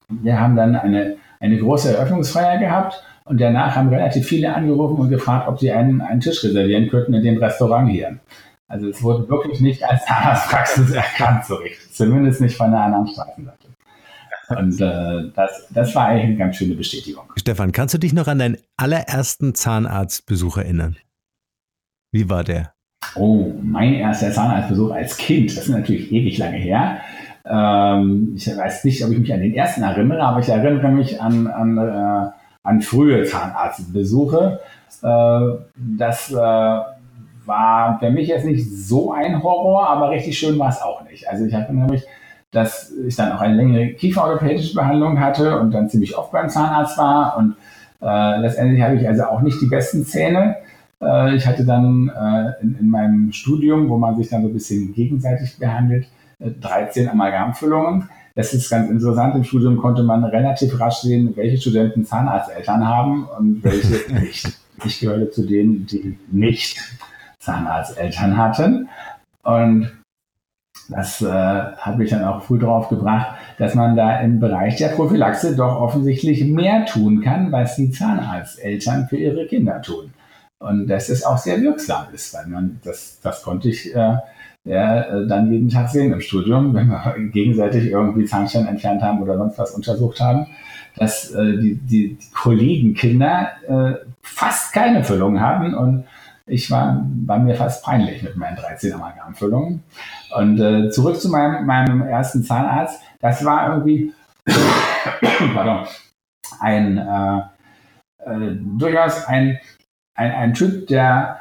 Wir 0.09 0.41
haben 0.41 0.57
dann 0.57 0.77
eine, 0.77 1.17
eine 1.41 1.59
große 1.59 1.95
Eröffnungsfeier 1.95 2.59
gehabt 2.59 3.03
und 3.27 3.41
danach 3.41 3.75
haben 3.75 3.89
relativ 3.89 4.27
viele 4.27 4.55
angerufen 4.55 4.99
und 4.99 5.09
gefragt, 5.11 5.49
ob 5.49 5.59
sie 5.59 5.73
einen, 5.73 6.01
einen 6.01 6.21
Tisch 6.21 6.43
reservieren 6.45 6.89
könnten 6.89 7.13
in 7.13 7.23
dem 7.23 7.39
Restaurant 7.39 7.91
hier. 7.91 8.19
Also 8.69 8.89
es 8.89 9.03
wurde 9.03 9.29
wirklich 9.29 9.61
nicht 9.61 9.85
als 9.85 10.05
Zahnarztpraxis 10.07 10.91
erkannt, 10.95 11.45
so 11.45 11.57
richtig. 11.57 11.93
Zumindest 11.93 12.41
nicht 12.41 12.57
von 12.57 12.71
der 12.71 12.81
anderen 12.81 13.07
Straßenseite. 13.09 13.67
Und 14.49 14.81
äh, 14.81 15.33
das, 15.35 15.67
das 15.71 15.95
war 15.95 16.07
eigentlich 16.07 16.25
eine 16.25 16.37
ganz 16.37 16.57
schöne 16.57 16.77
Bestätigung. 16.77 17.25
Stefan, 17.37 17.73
kannst 17.73 17.95
du 17.95 17.99
dich 17.99 18.13
noch 18.13 18.29
an 18.29 18.39
deinen 18.39 18.59
allerersten 18.77 19.55
Zahnarztbesuch 19.55 20.59
erinnern? 20.59 20.97
Wie 22.13 22.31
war 22.31 22.45
der? 22.45 22.73
Oh, 23.17 23.53
mein 23.61 23.95
erster 23.95 24.31
Zahnarztbesuch 24.31 24.93
als 24.93 25.17
Kind, 25.17 25.51
das 25.51 25.65
ist 25.65 25.69
natürlich 25.69 26.13
ewig 26.13 26.39
lange 26.39 26.59
her. 26.59 27.01
Ähm, 27.45 28.35
ich 28.37 28.47
weiß 28.47 28.85
nicht, 28.85 29.05
ob 29.05 29.11
ich 29.11 29.19
mich 29.19 29.33
an 29.33 29.41
den 29.41 29.55
ersten 29.55 29.83
erinnere, 29.83 30.23
aber 30.23 30.41
ich 30.41 30.49
erinnere 30.49 30.91
mich 30.91 31.21
an, 31.21 31.49
an, 31.49 31.79
äh, 31.79 32.31
an 32.67 32.83
frühe 32.83 33.25
Zahnarztbesuche. 33.25 34.61
Äh, 35.03 35.41
das 35.77 36.31
äh, 36.31 36.37
war 37.47 37.99
für 37.99 38.11
mich 38.11 38.29
jetzt 38.29 38.45
nicht 38.45 38.69
so 38.71 39.13
ein 39.13 39.43
Horror, 39.43 39.89
aber 39.89 40.11
richtig 40.11 40.39
schön 40.39 40.59
war 40.59 40.69
es 40.69 40.83
auch 40.83 41.05
nicht. 41.05 41.29
Also 41.29 41.45
ich 41.45 41.55
habe 41.55 41.75
nämlich, 41.75 42.05
dass 42.51 42.93
ich 43.07 43.17
dann 43.17 43.33
auch 43.33 43.41
eine 43.41 43.55
längere 43.55 43.89
kieferorthopädische 43.95 44.75
Behandlung 44.75 45.21
hatte 45.21 45.59
und 45.61 45.73
dann 45.73 45.89
ziemlich 45.89 46.17
oft 46.17 46.33
beim 46.33 46.49
Zahnarzt 46.49 46.99
war 46.99 47.37
und 47.39 47.57
äh, 48.03 48.41
letztendlich 48.41 48.83
habe 48.83 48.97
ich 48.97 49.09
also 49.09 49.25
auch 49.25 49.41
nicht 49.41 49.61
die 49.61 49.67
besten 49.67 50.05
Zähne. 50.05 50.57
Äh, 51.01 51.37
ich 51.37 51.47
hatte 51.47 51.65
dann 51.65 52.09
äh, 52.09 52.63
in, 52.63 52.77
in, 52.81 52.89
meinem 52.89 53.33
Studium, 53.33 53.89
wo 53.89 53.97
man 53.97 54.17
sich 54.17 54.29
dann 54.29 54.43
so 54.43 54.49
ein 54.49 54.55
bisschen 54.55 54.93
gegenseitig 54.93 55.59
behandelt, 55.59 56.09
13 56.41 57.07
äh, 57.07 57.11
Amalgamfüllungen. 57.11 58.09
Das 58.37 58.53
ist 58.53 58.69
ganz 58.69 58.91
interessant. 58.91 59.35
Im 59.35 59.45
Studium 59.45 59.79
konnte 59.79 60.03
man 60.03 60.23
relativ 60.23 60.79
rasch 60.79 60.99
sehen, 60.99 61.33
welche 61.37 61.57
Studenten 61.57 62.05
Zahnarzteltern 62.05 62.87
haben 62.87 63.27
und 63.39 63.65
welche 63.65 64.13
nicht. 64.21 64.47
Ich 64.85 65.01
gehörte 65.01 65.31
zu 65.31 65.47
denen, 65.47 65.87
die 65.87 66.19
nicht 66.31 66.79
Zahnarzteltern 67.41 68.37
hatten. 68.37 68.91
Und 69.43 69.91
das 70.91 71.23
äh, 71.23 71.27
hat 71.27 71.97
mich 71.97 72.11
dann 72.11 72.25
auch 72.25 72.43
früh 72.43 72.59
darauf 72.59 72.91
gebracht, 72.91 73.39
dass 73.59 73.75
man 73.75 73.97
da 73.97 74.21
im 74.21 74.39
Bereich 74.39 74.77
der 74.77 74.89
Prophylaxe 74.89 75.57
doch 75.57 75.81
offensichtlich 75.81 76.45
mehr 76.45 76.85
tun 76.85 77.23
kann, 77.23 77.51
was 77.53 77.77
die 77.77 77.91
Zahnarzteltern 77.91 79.09
für 79.09 79.17
ihre 79.17 79.47
Kinder 79.47 79.81
tun. 79.81 80.13
Und 80.59 80.89
dass 80.89 81.09
es 81.09 81.25
auch 81.25 81.39
sehr 81.39 81.61
wirksam 81.63 82.07
ist, 82.13 82.35
weil 82.35 82.47
man, 82.49 82.81
das, 82.85 83.19
das 83.23 83.43
konnte 83.43 83.71
ich 83.71 83.95
äh, 83.95 84.17
ja, 84.67 85.01
äh, 85.03 85.27
dann 85.27 85.51
jeden 85.51 85.71
Tag 85.71 85.89
sehen 85.89 86.13
im 86.13 86.21
Studium, 86.21 86.75
wenn 86.75 86.89
wir 86.89 87.15
gegenseitig 87.33 87.91
irgendwie 87.91 88.27
Zahnstein 88.27 88.67
entfernt 88.67 89.03
haben 89.03 89.23
oder 89.23 89.39
sonst 89.39 89.59
was 89.59 89.71
untersucht 89.73 90.21
haben, 90.21 90.47
dass 90.97 91.31
äh, 91.33 91.57
die, 91.59 91.75
die, 91.75 92.15
die 92.15 92.31
Kollegenkinder 92.35 93.49
äh, 93.69 93.95
fast 94.23 94.73
keine 94.75 95.05
Füllung 95.05 95.41
haben 95.41 95.75
und 95.75 96.05
ich 96.49 96.71
war, 96.71 97.05
war 97.27 97.39
mir 97.41 97.57
fast 97.57 97.85
peinlich 97.85 98.23
mit 98.23 98.37
meinen 98.37 98.57
13 98.57 98.93
Amalgamfüllungen. 98.93 99.83
Und 100.37 100.61
äh, 100.61 100.91
zurück 100.91 101.21
zu 101.21 101.29
meinem, 101.29 101.67
meinem 101.67 102.03
ersten 102.03 102.45
Zahnarzt. 102.45 103.03
Das 103.21 103.45
war 103.45 103.73
irgendwie 103.73 104.13
pardon, 105.55 105.87
ein 106.61 106.99
äh, 106.99 107.39
äh, 108.27 108.57
durchaus 108.79 109.25
ein, 109.25 109.59
ein, 110.15 110.31
ein 110.31 110.55
Typ, 110.55 110.87
der, 110.87 111.41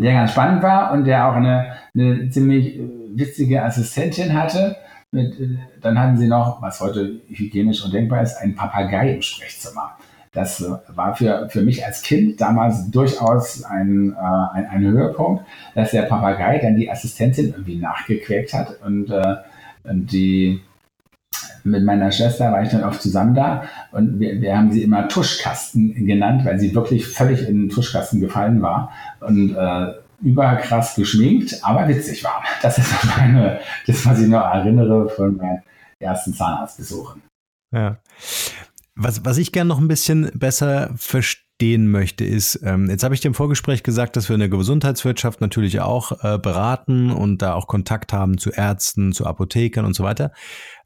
der 0.00 0.12
ganz 0.12 0.32
spannend 0.32 0.62
war 0.62 0.92
und 0.92 1.04
der 1.04 1.28
auch 1.28 1.34
eine, 1.34 1.76
eine 1.94 2.28
ziemlich 2.30 2.78
äh, 2.78 2.82
witzige 3.14 3.62
Assistentin 3.62 4.34
hatte. 4.34 4.76
Mit, 5.10 5.38
äh, 5.40 5.58
dann 5.80 5.98
hatten 5.98 6.16
sie 6.16 6.28
noch, 6.28 6.60
was 6.62 6.80
heute 6.80 7.20
hygienisch 7.28 7.84
undenkbar 7.84 8.22
ist, 8.22 8.36
ein 8.36 8.54
Papagei 8.54 9.14
im 9.14 9.22
Sprechzimmer. 9.22 9.96
Das 10.32 10.60
äh, 10.60 10.70
war 10.94 11.16
für, 11.16 11.48
für 11.48 11.62
mich 11.62 11.84
als 11.84 12.02
Kind 12.02 12.40
damals 12.40 12.90
durchaus 12.90 13.64
ein, 13.64 14.12
äh, 14.12 14.56
ein, 14.56 14.66
ein 14.66 14.82
Höhepunkt, 14.82 15.44
dass 15.74 15.92
der 15.92 16.02
Papagei 16.02 16.58
dann 16.58 16.76
die 16.76 16.90
Assistentin 16.90 17.52
irgendwie 17.52 17.76
nachgequäkt 17.76 18.52
hat 18.52 18.80
und, 18.84 19.10
äh, 19.10 19.36
und 19.84 20.12
die 20.12 20.60
mit 21.64 21.84
meiner 21.84 22.12
Schwester 22.12 22.52
war 22.52 22.62
ich 22.62 22.70
dann 22.70 22.84
oft 22.84 23.02
zusammen 23.02 23.34
da 23.34 23.64
und 23.92 24.20
wir, 24.20 24.40
wir 24.40 24.56
haben 24.56 24.72
sie 24.72 24.82
immer 24.82 25.08
Tuschkasten 25.08 26.06
genannt, 26.06 26.44
weil 26.44 26.58
sie 26.58 26.74
wirklich 26.74 27.06
völlig 27.06 27.48
in 27.48 27.62
den 27.62 27.68
Tuschkasten 27.68 28.20
gefallen 28.20 28.62
war 28.62 28.92
und 29.20 29.54
äh, 29.54 29.92
überkrass 30.22 30.94
geschminkt, 30.94 31.60
aber 31.62 31.88
witzig 31.88 32.24
war. 32.24 32.42
Das 32.62 32.78
ist 32.78 32.92
meine, 33.16 33.60
das, 33.86 34.06
was 34.06 34.20
ich 34.20 34.28
noch 34.28 34.44
erinnere 34.44 35.08
von 35.08 35.36
meinen 35.36 35.62
ersten 35.98 36.34
Zahnarztbesuchen. 36.34 37.22
Ja. 37.72 37.98
Was, 38.94 39.24
was 39.24 39.38
ich 39.38 39.52
gerne 39.52 39.68
noch 39.68 39.78
ein 39.78 39.88
bisschen 39.88 40.30
besser 40.34 40.90
verstehen 40.96 41.90
möchte, 41.90 42.24
ist, 42.24 42.60
ähm, 42.64 42.88
jetzt 42.88 43.04
habe 43.04 43.14
ich 43.14 43.20
dir 43.20 43.28
im 43.28 43.34
Vorgespräch 43.34 43.82
gesagt, 43.82 44.16
dass 44.16 44.28
wir 44.28 44.34
in 44.34 44.40
der 44.40 44.48
Gesundheitswirtschaft 44.48 45.40
natürlich 45.40 45.80
auch 45.80 46.24
äh, 46.24 46.38
beraten 46.38 47.10
und 47.10 47.42
da 47.42 47.54
auch 47.54 47.66
Kontakt 47.66 48.12
haben 48.12 48.38
zu 48.38 48.50
Ärzten, 48.50 49.12
zu 49.12 49.26
Apothekern 49.26 49.84
und 49.84 49.94
so 49.94 50.02
weiter. 50.02 50.32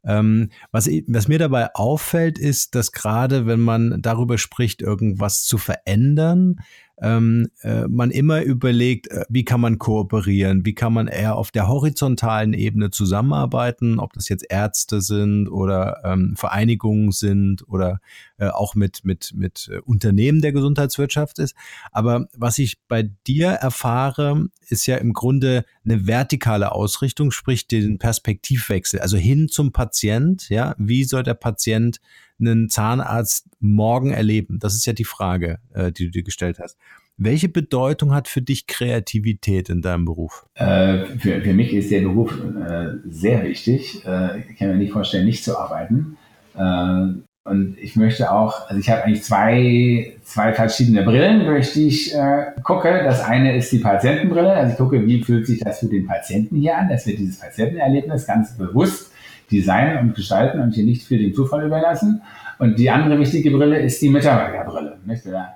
Ähm, 0.03 0.49
was, 0.71 0.87
was 1.07 1.27
mir 1.27 1.39
dabei 1.39 1.73
auffällt, 1.75 2.39
ist, 2.39 2.75
dass 2.75 2.91
gerade 2.91 3.45
wenn 3.45 3.59
man 3.59 4.01
darüber 4.01 4.37
spricht, 4.37 4.81
irgendwas 4.81 5.43
zu 5.43 5.57
verändern, 5.57 6.61
ähm, 7.01 7.49
äh, 7.61 7.87
man 7.87 8.11
immer 8.11 8.43
überlegt, 8.43 9.07
äh, 9.07 9.25
wie 9.27 9.43
kann 9.43 9.59
man 9.59 9.79
kooperieren, 9.79 10.65
wie 10.65 10.75
kann 10.75 10.93
man 10.93 11.07
eher 11.07 11.35
auf 11.35 11.49
der 11.49 11.67
horizontalen 11.67 12.53
Ebene 12.53 12.91
zusammenarbeiten, 12.91 13.99
ob 13.99 14.13
das 14.13 14.29
jetzt 14.29 14.45
Ärzte 14.49 15.01
sind 15.01 15.47
oder 15.47 16.01
ähm, 16.03 16.35
Vereinigungen 16.37 17.11
sind 17.11 17.67
oder 17.67 17.99
äh, 18.37 18.47
auch 18.47 18.75
mit, 18.75 19.03
mit, 19.03 19.33
mit 19.35 19.69
äh, 19.71 19.79
Unternehmen 19.79 20.41
der 20.41 20.51
Gesundheitswirtschaft 20.51 21.39
ist. 21.39 21.55
Aber 21.91 22.27
was 22.37 22.59
ich 22.59 22.77
bei 22.87 23.09
dir 23.25 23.49
erfahre, 23.49 24.49
ist 24.69 24.85
ja 24.85 24.97
im 24.97 25.13
Grunde 25.13 25.65
eine 25.83 26.05
vertikale 26.05 26.71
Ausrichtung, 26.71 27.31
sprich 27.31 27.67
den 27.67 27.97
Perspektivwechsel, 27.97 28.99
also 28.99 29.17
hin 29.17 29.49
zum 29.49 29.71
Patient, 29.71 30.49
ja, 30.49 30.75
wie 30.77 31.03
soll 31.03 31.23
der 31.23 31.33
Patient 31.33 31.99
einen 32.41 32.69
Zahnarzt 32.69 33.47
morgen 33.59 34.11
erleben? 34.11 34.59
Das 34.59 34.75
ist 34.75 34.85
ja 34.85 34.93
die 34.93 35.05
Frage, 35.05 35.59
äh, 35.73 35.91
die 35.91 36.05
du 36.05 36.11
dir 36.11 36.23
gestellt 36.23 36.59
hast. 36.59 36.77
Welche 37.17 37.49
Bedeutung 37.49 38.13
hat 38.13 38.27
für 38.27 38.41
dich 38.41 38.65
Kreativität 38.65 39.69
in 39.69 39.81
deinem 39.81 40.05
Beruf? 40.05 40.47
Äh, 40.55 41.05
für, 41.19 41.41
für 41.41 41.53
mich 41.53 41.73
ist 41.73 41.91
der 41.91 42.01
Beruf 42.01 42.33
äh, 42.33 42.93
sehr 43.07 43.43
wichtig. 43.43 44.03
Äh, 44.05 44.39
ich 44.39 44.57
kann 44.57 44.69
mir 44.69 44.77
nicht 44.77 44.91
vorstellen, 44.91 45.25
nicht 45.25 45.43
zu 45.43 45.57
arbeiten. 45.57 46.17
Äh, 46.55 47.21
und 47.43 47.77
ich 47.79 47.95
möchte 47.95 48.31
auch, 48.31 48.69
also 48.69 48.79
ich 48.79 48.89
habe 48.89 49.03
eigentlich 49.03 49.23
zwei, 49.23 50.13
zwei 50.23 50.53
verschiedene 50.53 51.03
Brillen, 51.03 51.45
durch 51.45 51.73
die 51.73 51.87
ich 51.87 52.13
äh, 52.13 52.51
gucke. 52.63 53.03
Das 53.03 53.23
eine 53.23 53.55
ist 53.55 53.71
die 53.71 53.79
Patientenbrille. 53.79 54.53
Also 54.53 54.71
ich 54.73 54.77
gucke, 54.77 55.05
wie 55.05 55.23
fühlt 55.23 55.47
sich 55.47 55.59
das 55.59 55.79
für 55.79 55.87
den 55.87 56.05
Patienten 56.05 56.55
hier 56.55 56.77
an, 56.77 56.89
dass 56.89 57.07
wir 57.07 57.15
dieses 57.15 57.39
Patientenerlebnis 57.39 58.27
ganz 58.27 58.55
bewusst 58.57 59.10
designen 59.51 59.99
und 59.99 60.15
gestalten 60.15 60.59
und 60.61 60.73
hier 60.73 60.85
nicht 60.85 61.03
für 61.03 61.17
den 61.17 61.33
Zufall 61.33 61.65
überlassen. 61.65 62.21
Und 62.59 62.77
die 62.77 62.89
andere 62.89 63.17
wichtige 63.19 63.51
Brille 63.51 63.79
ist 63.79 64.01
die 64.01 64.09
Mitarbeiterbrille. 64.09 64.99
Nicht? 65.05 65.25
Wir 65.25 65.55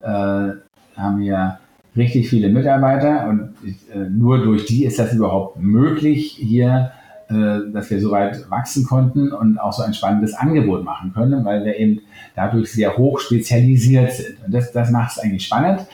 äh, 0.00 0.52
haben 0.96 1.20
hier 1.20 1.58
richtig 1.96 2.28
viele 2.28 2.48
Mitarbeiter 2.48 3.28
und 3.28 3.54
äh, 3.92 4.08
nur 4.08 4.42
durch 4.42 4.66
die 4.66 4.84
ist 4.84 4.98
das 4.98 5.12
überhaupt 5.12 5.58
möglich, 5.60 6.36
hier, 6.38 6.92
äh, 7.28 7.70
dass 7.72 7.90
wir 7.90 8.00
so 8.00 8.10
weit 8.10 8.50
wachsen 8.50 8.84
konnten 8.84 9.32
und 9.32 9.58
auch 9.58 9.72
so 9.72 9.82
ein 9.82 9.94
spannendes 9.94 10.34
Angebot 10.34 10.84
machen 10.84 11.12
können, 11.12 11.44
weil 11.44 11.64
wir 11.64 11.76
eben 11.76 12.00
dadurch 12.34 12.72
sehr 12.72 12.96
hoch 12.96 13.20
spezialisiert 13.20 14.12
sind. 14.12 14.36
Und 14.44 14.54
das, 14.54 14.72
das 14.72 14.90
macht 14.90 15.12
es 15.12 15.18
eigentlich 15.18 15.46
spannend. 15.46 15.86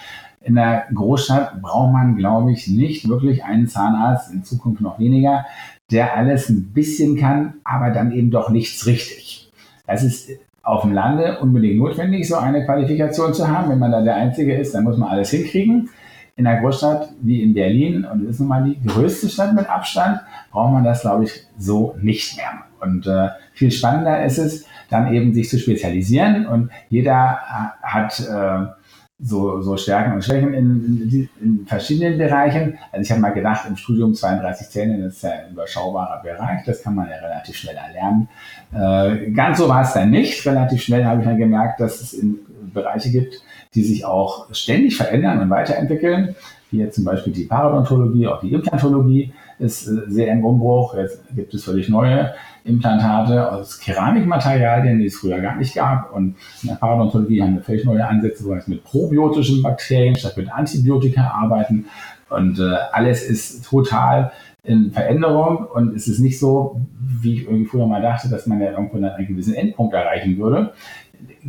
in 0.42 0.54
der 0.54 0.84
Großstadt 0.94 1.60
braucht 1.60 1.92
man, 1.92 2.16
glaube 2.16 2.52
ich, 2.52 2.66
nicht 2.66 3.08
wirklich 3.08 3.44
einen 3.44 3.68
Zahnarzt, 3.68 4.32
in 4.32 4.42
Zukunft 4.42 4.80
noch 4.80 4.98
weniger, 4.98 5.44
der 5.90 6.16
alles 6.16 6.48
ein 6.48 6.72
bisschen 6.72 7.16
kann, 7.16 7.54
aber 7.64 7.90
dann 7.90 8.12
eben 8.12 8.30
doch 8.30 8.50
nichts 8.50 8.86
richtig. 8.86 9.50
Das 9.86 10.02
ist 10.02 10.30
auf 10.62 10.82
dem 10.82 10.92
Lande 10.92 11.38
unbedingt 11.40 11.78
notwendig, 11.78 12.28
so 12.28 12.36
eine 12.36 12.64
Qualifikation 12.64 13.34
zu 13.34 13.48
haben. 13.48 13.70
Wenn 13.70 13.78
man 13.78 13.90
da 13.90 14.02
der 14.02 14.16
Einzige 14.16 14.54
ist, 14.54 14.74
dann 14.74 14.84
muss 14.84 14.96
man 14.96 15.08
alles 15.08 15.30
hinkriegen. 15.30 15.88
In 16.36 16.46
einer 16.46 16.60
Großstadt 16.60 17.10
wie 17.20 17.42
in 17.42 17.54
Berlin, 17.54 18.04
und 18.04 18.22
das 18.22 18.34
ist 18.34 18.40
nun 18.40 18.48
mal 18.48 18.62
die 18.62 18.80
größte 18.86 19.28
Stadt 19.28 19.54
mit 19.54 19.68
Abstand, 19.68 20.20
braucht 20.52 20.72
man 20.72 20.84
das, 20.84 21.02
glaube 21.02 21.24
ich, 21.24 21.44
so 21.58 21.96
nicht 22.00 22.36
mehr. 22.36 22.50
Und 22.80 23.06
äh, 23.06 23.28
viel 23.52 23.70
spannender 23.70 24.24
ist 24.24 24.38
es, 24.38 24.64
dann 24.88 25.12
eben 25.12 25.34
sich 25.34 25.48
zu 25.48 25.58
spezialisieren. 25.58 26.46
Und 26.46 26.70
jeder 26.88 27.38
äh, 27.82 27.86
hat 27.86 28.20
äh, 28.20 28.79
so, 29.22 29.60
so 29.60 29.76
Stärken 29.76 30.14
und 30.14 30.24
Schwächen 30.24 30.54
in, 30.54 30.64
in, 31.10 31.28
in 31.40 31.66
verschiedenen 31.66 32.18
Bereichen. 32.18 32.78
Also 32.90 33.02
ich 33.02 33.10
habe 33.10 33.20
mal 33.20 33.30
gedacht, 33.30 33.66
im 33.68 33.76
Studium 33.76 34.14
32 34.14 34.68
Zähne, 34.70 35.02
das 35.02 35.14
ist 35.14 35.22
ja 35.22 35.30
ein 35.30 35.52
überschaubarer 35.52 36.22
Bereich, 36.22 36.64
das 36.64 36.82
kann 36.82 36.94
man 36.94 37.08
ja 37.08 37.16
relativ 37.16 37.56
schnell 37.56 37.76
erlernen. 37.76 38.28
Äh, 38.72 39.30
ganz 39.32 39.58
so 39.58 39.68
war 39.68 39.82
es 39.82 39.92
dann 39.92 40.10
nicht. 40.10 40.46
Relativ 40.46 40.82
schnell 40.82 41.04
habe 41.04 41.20
ich 41.20 41.26
dann 41.26 41.38
gemerkt, 41.38 41.80
dass 41.80 42.00
es 42.00 42.12
in 42.14 42.38
Bereiche 42.72 43.10
gibt, 43.10 43.42
die 43.74 43.82
sich 43.82 44.04
auch 44.04 44.52
ständig 44.54 44.96
verändern 44.96 45.40
und 45.40 45.50
weiterentwickeln, 45.50 46.34
jetzt 46.78 46.96
zum 46.96 47.04
Beispiel 47.04 47.32
die 47.32 47.44
Parodontologie, 47.44 48.26
auch 48.26 48.40
die 48.40 48.52
Implantologie 48.52 49.32
ist 49.58 49.86
äh, 49.86 50.02
sehr 50.08 50.32
im 50.32 50.44
Umbruch. 50.44 50.94
Jetzt 50.96 51.22
gibt 51.34 51.52
es 51.54 51.64
völlig 51.64 51.88
neue 51.88 52.32
Implantate 52.64 53.50
aus 53.52 53.78
Keramikmaterialien, 53.80 54.98
die 54.98 55.06
es 55.06 55.16
früher 55.16 55.40
gar 55.40 55.56
nicht 55.56 55.74
gab. 55.74 56.12
Und 56.12 56.36
in 56.62 56.68
der 56.68 56.76
Parodontologie 56.76 57.42
haben 57.42 57.54
wir 57.54 57.62
völlig 57.62 57.84
neue 57.84 58.06
Ansätze, 58.06 58.44
wo 58.44 58.50
wir 58.50 58.62
mit 58.66 58.84
probiotischen 58.84 59.62
Bakterien 59.62 60.16
statt 60.16 60.36
mit 60.36 60.52
Antibiotika 60.52 61.22
arbeiten. 61.22 61.86
Und 62.28 62.58
äh, 62.58 62.74
alles 62.92 63.24
ist 63.28 63.64
total 63.64 64.32
in 64.62 64.92
Veränderung 64.92 65.66
und 65.66 65.96
es 65.96 66.06
ist 66.06 66.18
nicht 66.18 66.38
so, 66.38 66.80
wie 67.00 67.34
ich 67.34 67.44
irgendwie 67.44 67.64
früher 67.64 67.86
mal 67.86 68.02
dachte, 68.02 68.28
dass 68.28 68.46
man 68.46 68.60
ja 68.60 68.72
irgendwo 68.72 68.98
einen 68.98 69.26
gewissen 69.26 69.54
Endpunkt 69.54 69.94
erreichen 69.94 70.36
würde. 70.36 70.72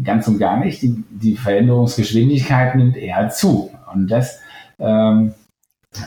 Ganz 0.04 0.28
und 0.28 0.40
gar 0.40 0.58
nicht. 0.60 0.82
Die, 0.82 1.04
die 1.10 1.36
Veränderungsgeschwindigkeit 1.36 2.76
nimmt 2.76 2.98
eher 2.98 3.30
zu. 3.30 3.70
Und 3.94 4.10
das 4.10 4.40
ähm, 4.82 5.34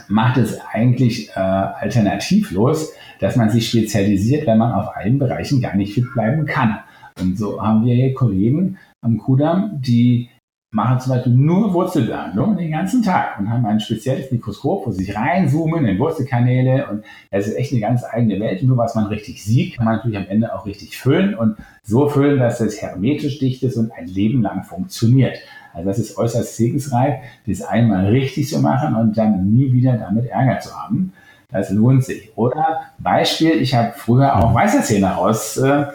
macht 0.07 0.37
es 0.37 0.59
eigentlich 0.73 1.29
äh, 1.29 1.39
alternativlos, 1.39 2.93
dass 3.19 3.35
man 3.35 3.49
sich 3.49 3.69
spezialisiert, 3.69 4.47
wenn 4.47 4.57
man 4.57 4.73
auf 4.73 4.95
allen 4.95 5.19
Bereichen 5.19 5.61
gar 5.61 5.75
nicht 5.75 5.93
fit 5.93 6.05
bleiben 6.13 6.45
kann. 6.45 6.79
Und 7.19 7.37
so 7.37 7.61
haben 7.61 7.85
wir 7.85 7.95
hier 7.95 8.13
Kollegen 8.13 8.77
am 9.01 9.17
Kudamm, 9.17 9.81
die 9.81 10.29
machen 10.75 10.99
zum 10.99 11.13
Beispiel 11.13 11.33
nur 11.33 11.73
Wurzelbehandlung 11.73 12.57
den 12.57 12.71
ganzen 12.71 13.01
Tag 13.01 13.39
und 13.39 13.49
haben 13.49 13.65
ein 13.65 13.79
spezielles 13.79 14.29
Mikroskop, 14.29 14.85
wo 14.85 14.91
sie 14.91 15.05
sich 15.05 15.15
reinzoomen 15.15 15.85
in 15.85 15.97
Wurzelkanäle 15.97 16.87
und 16.89 17.05
das 17.31 17.47
ist 17.47 17.55
echt 17.55 17.71
eine 17.71 17.79
ganz 17.79 18.03
eigene 18.03 18.41
Welt. 18.41 18.61
Nur 18.61 18.75
was 18.75 18.93
man 18.93 19.05
richtig 19.05 19.41
sieht, 19.41 19.77
kann 19.77 19.85
man 19.85 19.95
natürlich 19.95 20.17
am 20.17 20.27
Ende 20.27 20.53
auch 20.53 20.65
richtig 20.65 20.97
füllen 20.97 21.33
und 21.33 21.55
so 21.81 22.09
füllen, 22.09 22.39
dass 22.39 22.59
es 22.59 22.81
hermetisch 22.81 23.39
dicht 23.39 23.63
ist 23.63 23.77
und 23.77 23.93
ein 23.93 24.07
Leben 24.07 24.41
lang 24.41 24.65
funktioniert. 24.65 25.37
Also 25.75 25.89
das 25.89 25.99
ist 25.99 26.17
äußerst 26.17 26.55
segensreich, 26.55 27.15
das 27.45 27.61
einmal 27.61 28.07
richtig 28.07 28.49
zu 28.49 28.59
machen 28.59 28.95
und 28.95 29.17
dann 29.17 29.49
nie 29.49 29.73
wieder 29.73 29.93
damit 29.93 30.27
Ärger 30.27 30.59
zu 30.59 30.73
haben. 30.73 31.13
Das 31.51 31.69
lohnt 31.69 32.03
sich. 32.03 32.31
Oder 32.35 32.81
Beispiel, 32.97 33.51
ich 33.61 33.75
habe 33.75 33.93
früher 33.95 34.35
auch 34.35 34.53
Weisherzähne 34.53 35.07
raus 35.07 35.57
äh, 35.57 35.85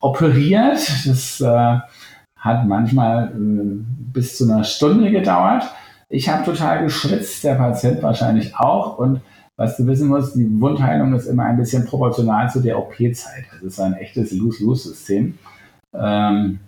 operiert. 0.00 0.78
Das 1.06 1.40
äh, 1.40 1.78
hat 2.36 2.66
manchmal 2.66 3.28
äh, 3.28 3.82
bis 4.12 4.36
zu 4.36 4.44
einer 4.44 4.64
Stunde 4.64 5.10
gedauert. 5.10 5.64
Ich 6.08 6.28
habe 6.28 6.44
total 6.44 6.84
geschwitzt, 6.84 7.44
der 7.44 7.56
Patient 7.56 8.02
wahrscheinlich 8.02 8.56
auch. 8.56 8.98
Und 8.98 9.20
was 9.56 9.76
du 9.76 9.86
wissen 9.86 10.08
musst, 10.08 10.36
die 10.36 10.60
Wundheilung 10.60 11.14
ist 11.14 11.26
immer 11.26 11.44
ein 11.44 11.56
bisschen 11.56 11.86
proportional 11.86 12.50
zu 12.50 12.60
der 12.60 12.78
OP-Zeit. 12.78 13.46
Das 13.52 13.62
ist 13.62 13.80
ein 13.80 13.94
echtes 13.94 14.32
Lose-Lose-System. 14.32 15.38
Ähm, 15.94 16.60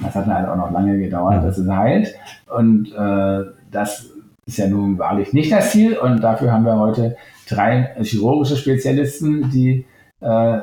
das 0.00 0.14
hat 0.14 0.26
halt 0.26 0.48
auch 0.48 0.56
noch 0.56 0.70
lange 0.70 0.98
gedauert, 0.98 1.44
dass 1.44 1.58
es 1.58 1.68
heilt. 1.68 2.14
Und 2.46 2.92
äh, 2.92 3.44
das 3.70 4.10
ist 4.46 4.58
ja 4.58 4.68
nun 4.68 4.98
wahrlich 4.98 5.32
nicht 5.32 5.52
das 5.52 5.72
Ziel. 5.72 5.96
Und 5.96 6.22
dafür 6.22 6.52
haben 6.52 6.64
wir 6.64 6.78
heute 6.78 7.16
drei 7.48 7.94
chirurgische 8.02 8.56
Spezialisten, 8.56 9.50
die, 9.50 9.84
äh, 10.20 10.58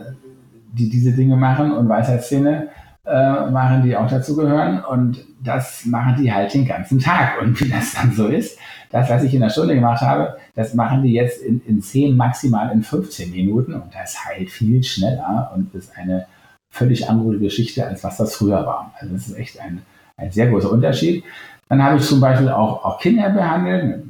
die 0.74 0.90
diese 0.90 1.12
Dinge 1.12 1.36
machen 1.36 1.72
und 1.72 1.90
Weisheitszähne 1.90 2.70
äh, 3.06 3.50
machen, 3.52 3.84
die 3.84 3.96
auch 3.96 4.10
dazu 4.10 4.36
gehören. 4.36 4.84
Und 4.84 5.24
das 5.44 5.86
machen 5.86 6.16
die 6.18 6.32
halt 6.32 6.54
den 6.54 6.66
ganzen 6.66 7.00
Tag. 7.00 7.42
Und 7.42 7.60
wie 7.62 7.70
das 7.70 7.94
dann 7.94 8.12
so 8.12 8.28
ist, 8.28 8.58
das, 8.90 9.10
was 9.10 9.24
ich 9.24 9.34
in 9.34 9.42
der 9.42 9.50
Stunde 9.50 9.76
gemacht 9.76 10.02
habe, 10.02 10.38
das 10.56 10.74
machen 10.74 11.04
die 11.04 11.12
jetzt 11.12 11.42
in, 11.42 11.62
in 11.68 11.82
10, 11.82 12.16
maximal 12.16 12.72
in 12.72 12.82
15 12.82 13.32
Minuten. 13.32 13.74
Und 13.74 13.94
das 13.94 14.26
heilt 14.26 14.50
viel 14.50 14.82
schneller 14.84 15.52
und 15.54 15.74
ist 15.76 15.92
eine 15.98 16.26
völlig 16.76 17.10
andere 17.10 17.38
Geschichte, 17.38 17.88
als 17.88 18.04
was 18.04 18.18
das 18.18 18.36
früher 18.36 18.66
war. 18.66 18.94
Also 19.00 19.14
das 19.14 19.28
ist 19.28 19.38
echt 19.38 19.60
ein, 19.60 19.82
ein 20.18 20.32
sehr 20.32 20.48
großer 20.48 20.72
Unterschied. 20.72 21.24
Dann 21.70 21.82
habe 21.82 21.98
ich 21.98 22.04
zum 22.04 22.20
Beispiel 22.20 22.50
auch, 22.50 22.84
auch 22.84 23.00
Kinder 23.00 23.30
behandelt, 23.30 24.04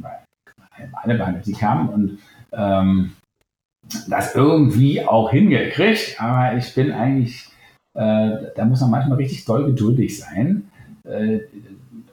alle 0.93 1.15
behandelt, 1.15 1.45
die 1.45 1.53
kamen 1.53 1.89
und 1.89 2.19
ähm, 2.51 3.11
das 4.09 4.33
irgendwie 4.33 5.05
auch 5.05 5.29
hingekriegt, 5.29 6.19
aber 6.19 6.57
ich 6.57 6.73
bin 6.73 6.91
eigentlich, 6.91 7.47
äh, 7.93 8.31
da 8.55 8.65
muss 8.65 8.81
man 8.81 8.89
manchmal 8.89 9.17
richtig 9.17 9.45
doll 9.45 9.67
geduldig 9.67 10.17
sein. 10.17 10.69
Äh, 11.03 11.41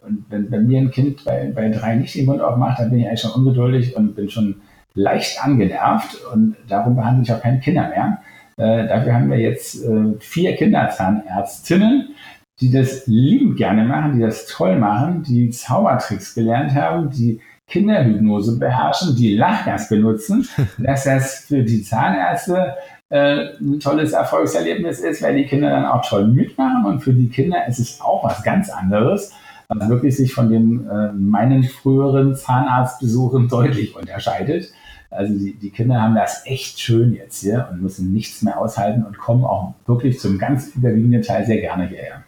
und 0.06 0.26
wenn, 0.28 0.50
wenn, 0.50 0.66
mir 0.66 0.80
ein 0.80 0.90
Kind 0.90 1.24
bei, 1.24 1.50
bei 1.54 1.70
drei 1.70 1.96
nicht 1.96 2.14
den 2.14 2.26
Mund 2.26 2.42
aufmacht, 2.42 2.78
dann 2.78 2.90
bin 2.90 3.00
ich 3.00 3.06
eigentlich 3.06 3.20
schon 3.20 3.32
ungeduldig 3.32 3.96
und 3.96 4.14
bin 4.14 4.28
schon 4.28 4.60
leicht 4.94 5.42
angenervt 5.42 6.22
und 6.32 6.56
darum 6.68 6.96
behandle 6.96 7.22
ich 7.22 7.32
auch 7.32 7.40
keine 7.40 7.60
Kinder 7.60 7.88
mehr. 7.88 8.18
Äh, 8.62 8.86
dafür 8.86 9.14
haben 9.14 9.28
wir 9.28 9.38
jetzt 9.38 9.84
äh, 9.84 10.14
vier 10.20 10.54
Kinderzahnärztinnen, 10.54 12.14
die 12.60 12.70
das 12.70 13.08
liebend 13.08 13.56
gerne 13.56 13.84
machen, 13.84 14.14
die 14.14 14.20
das 14.20 14.46
toll 14.46 14.78
machen, 14.78 15.24
die 15.24 15.50
Zaubertricks 15.50 16.32
gelernt 16.34 16.72
haben, 16.72 17.10
die 17.10 17.40
Kinderhypnose 17.66 18.60
beherrschen, 18.60 19.16
die 19.16 19.34
Lachgas 19.34 19.88
benutzen, 19.88 20.48
dass 20.78 21.04
das 21.04 21.46
für 21.48 21.64
die 21.64 21.82
Zahnärzte 21.82 22.76
äh, 23.08 23.56
ein 23.60 23.80
tolles 23.80 24.12
Erfolgserlebnis 24.12 25.00
ist, 25.00 25.22
weil 25.22 25.34
die 25.34 25.46
Kinder 25.46 25.70
dann 25.70 25.86
auch 25.86 26.08
toll 26.08 26.28
mitmachen 26.28 26.84
und 26.84 27.00
für 27.00 27.14
die 27.14 27.30
Kinder 27.30 27.66
ist 27.66 27.80
es 27.80 28.00
auch 28.00 28.22
was 28.22 28.44
ganz 28.44 28.70
anderes, 28.70 29.32
was 29.66 29.88
wirklich 29.88 30.16
sich 30.16 30.34
von 30.34 30.50
den 30.50 30.88
äh, 30.88 31.12
meinen 31.12 31.64
früheren 31.64 32.36
Zahnarztbesuchen 32.36 33.48
deutlich 33.50 33.96
unterscheidet. 33.96 34.72
Also 35.12 35.38
die, 35.38 35.54
die 35.54 35.70
Kinder 35.70 36.00
haben 36.00 36.14
das 36.14 36.42
echt 36.46 36.80
schön 36.80 37.14
jetzt 37.14 37.40
hier 37.40 37.68
und 37.70 37.82
müssen 37.82 38.12
nichts 38.12 38.42
mehr 38.42 38.58
aushalten 38.58 39.04
und 39.04 39.18
kommen 39.18 39.44
auch 39.44 39.74
wirklich 39.86 40.18
zum 40.18 40.38
ganz 40.38 40.68
überwiegenden 40.74 41.22
Teil 41.22 41.46
sehr 41.46 41.60
gerne 41.60 41.88
hierher. 41.88 42.24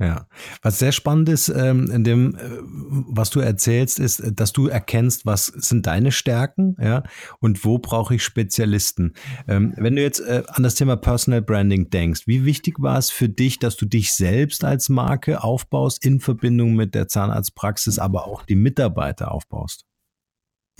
Ja, 0.00 0.28
was 0.62 0.78
sehr 0.78 0.92
spannend 0.92 1.28
ist 1.28 1.48
ähm, 1.48 1.90
in 1.90 2.04
dem, 2.04 2.36
äh, 2.36 2.38
was 2.62 3.30
du 3.30 3.40
erzählst, 3.40 3.98
ist, 3.98 4.22
dass 4.32 4.52
du 4.52 4.68
erkennst, 4.68 5.26
was 5.26 5.46
sind 5.46 5.88
deine 5.88 6.12
Stärken, 6.12 6.76
ja, 6.80 7.02
und 7.40 7.64
wo 7.64 7.78
brauche 7.78 8.14
ich 8.14 8.22
Spezialisten. 8.22 9.14
Ähm, 9.48 9.74
wenn 9.76 9.96
du 9.96 10.02
jetzt 10.02 10.20
äh, 10.20 10.44
an 10.46 10.62
das 10.62 10.76
Thema 10.76 10.94
Personal 10.94 11.42
Branding 11.42 11.90
denkst, 11.90 12.28
wie 12.28 12.44
wichtig 12.44 12.76
war 12.78 12.96
es 12.96 13.10
für 13.10 13.28
dich, 13.28 13.58
dass 13.58 13.76
du 13.76 13.86
dich 13.86 14.14
selbst 14.14 14.62
als 14.62 14.88
Marke 14.88 15.42
aufbaust 15.42 16.04
in 16.04 16.20
Verbindung 16.20 16.74
mit 16.74 16.94
der 16.94 17.08
Zahnarztpraxis, 17.08 17.98
aber 17.98 18.28
auch 18.28 18.44
die 18.44 18.54
Mitarbeiter 18.54 19.32
aufbaust? 19.32 19.84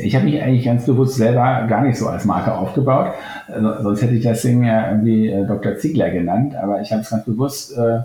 Ich 0.01 0.15
habe 0.15 0.27
mich 0.27 0.41
eigentlich 0.41 0.65
ganz 0.65 0.87
bewusst 0.87 1.17
selber 1.17 1.67
gar 1.69 1.83
nicht 1.83 1.99
so 1.99 2.07
als 2.07 2.25
Marke 2.25 2.55
aufgebaut. 2.55 3.15
Also, 3.49 3.83
sonst 3.83 4.03
hätte 4.03 4.15
ich 4.15 4.23
das 4.23 4.43
Ding 4.43 4.63
ja 4.63 4.93
irgendwie 4.93 5.29
äh, 5.29 5.45
Dr. 5.45 5.77
Ziegler 5.77 6.11
genannt, 6.11 6.55
aber 6.55 6.81
ich 6.81 6.93
habe 6.93 7.03
es 7.03 7.11
ganz 7.11 7.25
bewusst 7.25 7.77
äh, 7.77 8.01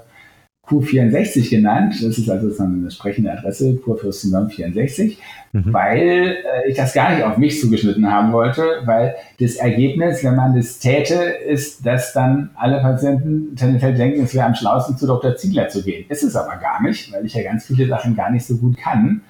Q64 0.68 1.52
genannt. 1.52 1.96
Das 2.02 2.18
ist 2.18 2.30
also 2.30 2.64
eine 2.64 2.90
sprechende 2.90 3.32
Adresse, 3.32 3.76
Kurfürstendamm 3.76 4.50
64, 4.50 5.20
mhm. 5.52 5.72
weil 5.72 6.38
äh, 6.66 6.70
ich 6.70 6.76
das 6.76 6.96
gar 6.96 7.12
nicht 7.12 7.24
auf 7.24 7.38
mich 7.38 7.62
zugeschnitten 7.62 8.10
haben 8.10 8.34
wollte, 8.34 8.64
weil 8.86 9.14
das 9.40 9.56
Ergebnis, 9.58 10.24
wenn 10.24 10.36
man 10.36 10.56
das 10.56 10.80
täte, 10.80 11.16
ist, 11.16 11.86
dass 11.86 12.12
dann 12.14 12.50
alle 12.56 12.82
Patienten 12.82 13.56
tendenziell 13.56 13.94
denken, 13.94 14.24
es 14.24 14.34
wäre 14.34 14.48
am 14.48 14.56
schlauesten 14.56 14.98
zu 14.98 15.06
Dr. 15.06 15.36
Ziegler 15.36 15.68
zu 15.68 15.84
gehen. 15.84 16.06
Ist 16.10 16.24
es 16.24 16.36
aber 16.36 16.56
gar 16.58 16.82
nicht, 16.82 17.14
weil 17.14 17.24
ich 17.24 17.36
ja 17.36 17.44
ganz 17.44 17.68
viele 17.68 17.88
Sachen 17.88 18.16
gar 18.16 18.32
nicht 18.32 18.46
so 18.48 18.58
gut 18.58 18.78
kann. 18.78 19.22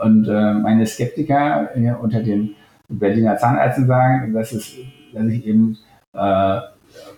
Und 0.00 0.26
äh, 0.26 0.54
meine 0.54 0.86
Skeptiker 0.86 1.70
äh, 1.74 1.92
unter 1.92 2.22
den 2.22 2.54
Berliner 2.88 3.36
Zahnärzten 3.36 3.86
sagen, 3.86 4.32
dass, 4.32 4.52
es, 4.52 4.76
dass 5.12 5.26
ich 5.26 5.46
eben 5.46 5.78
äh, 6.12 6.60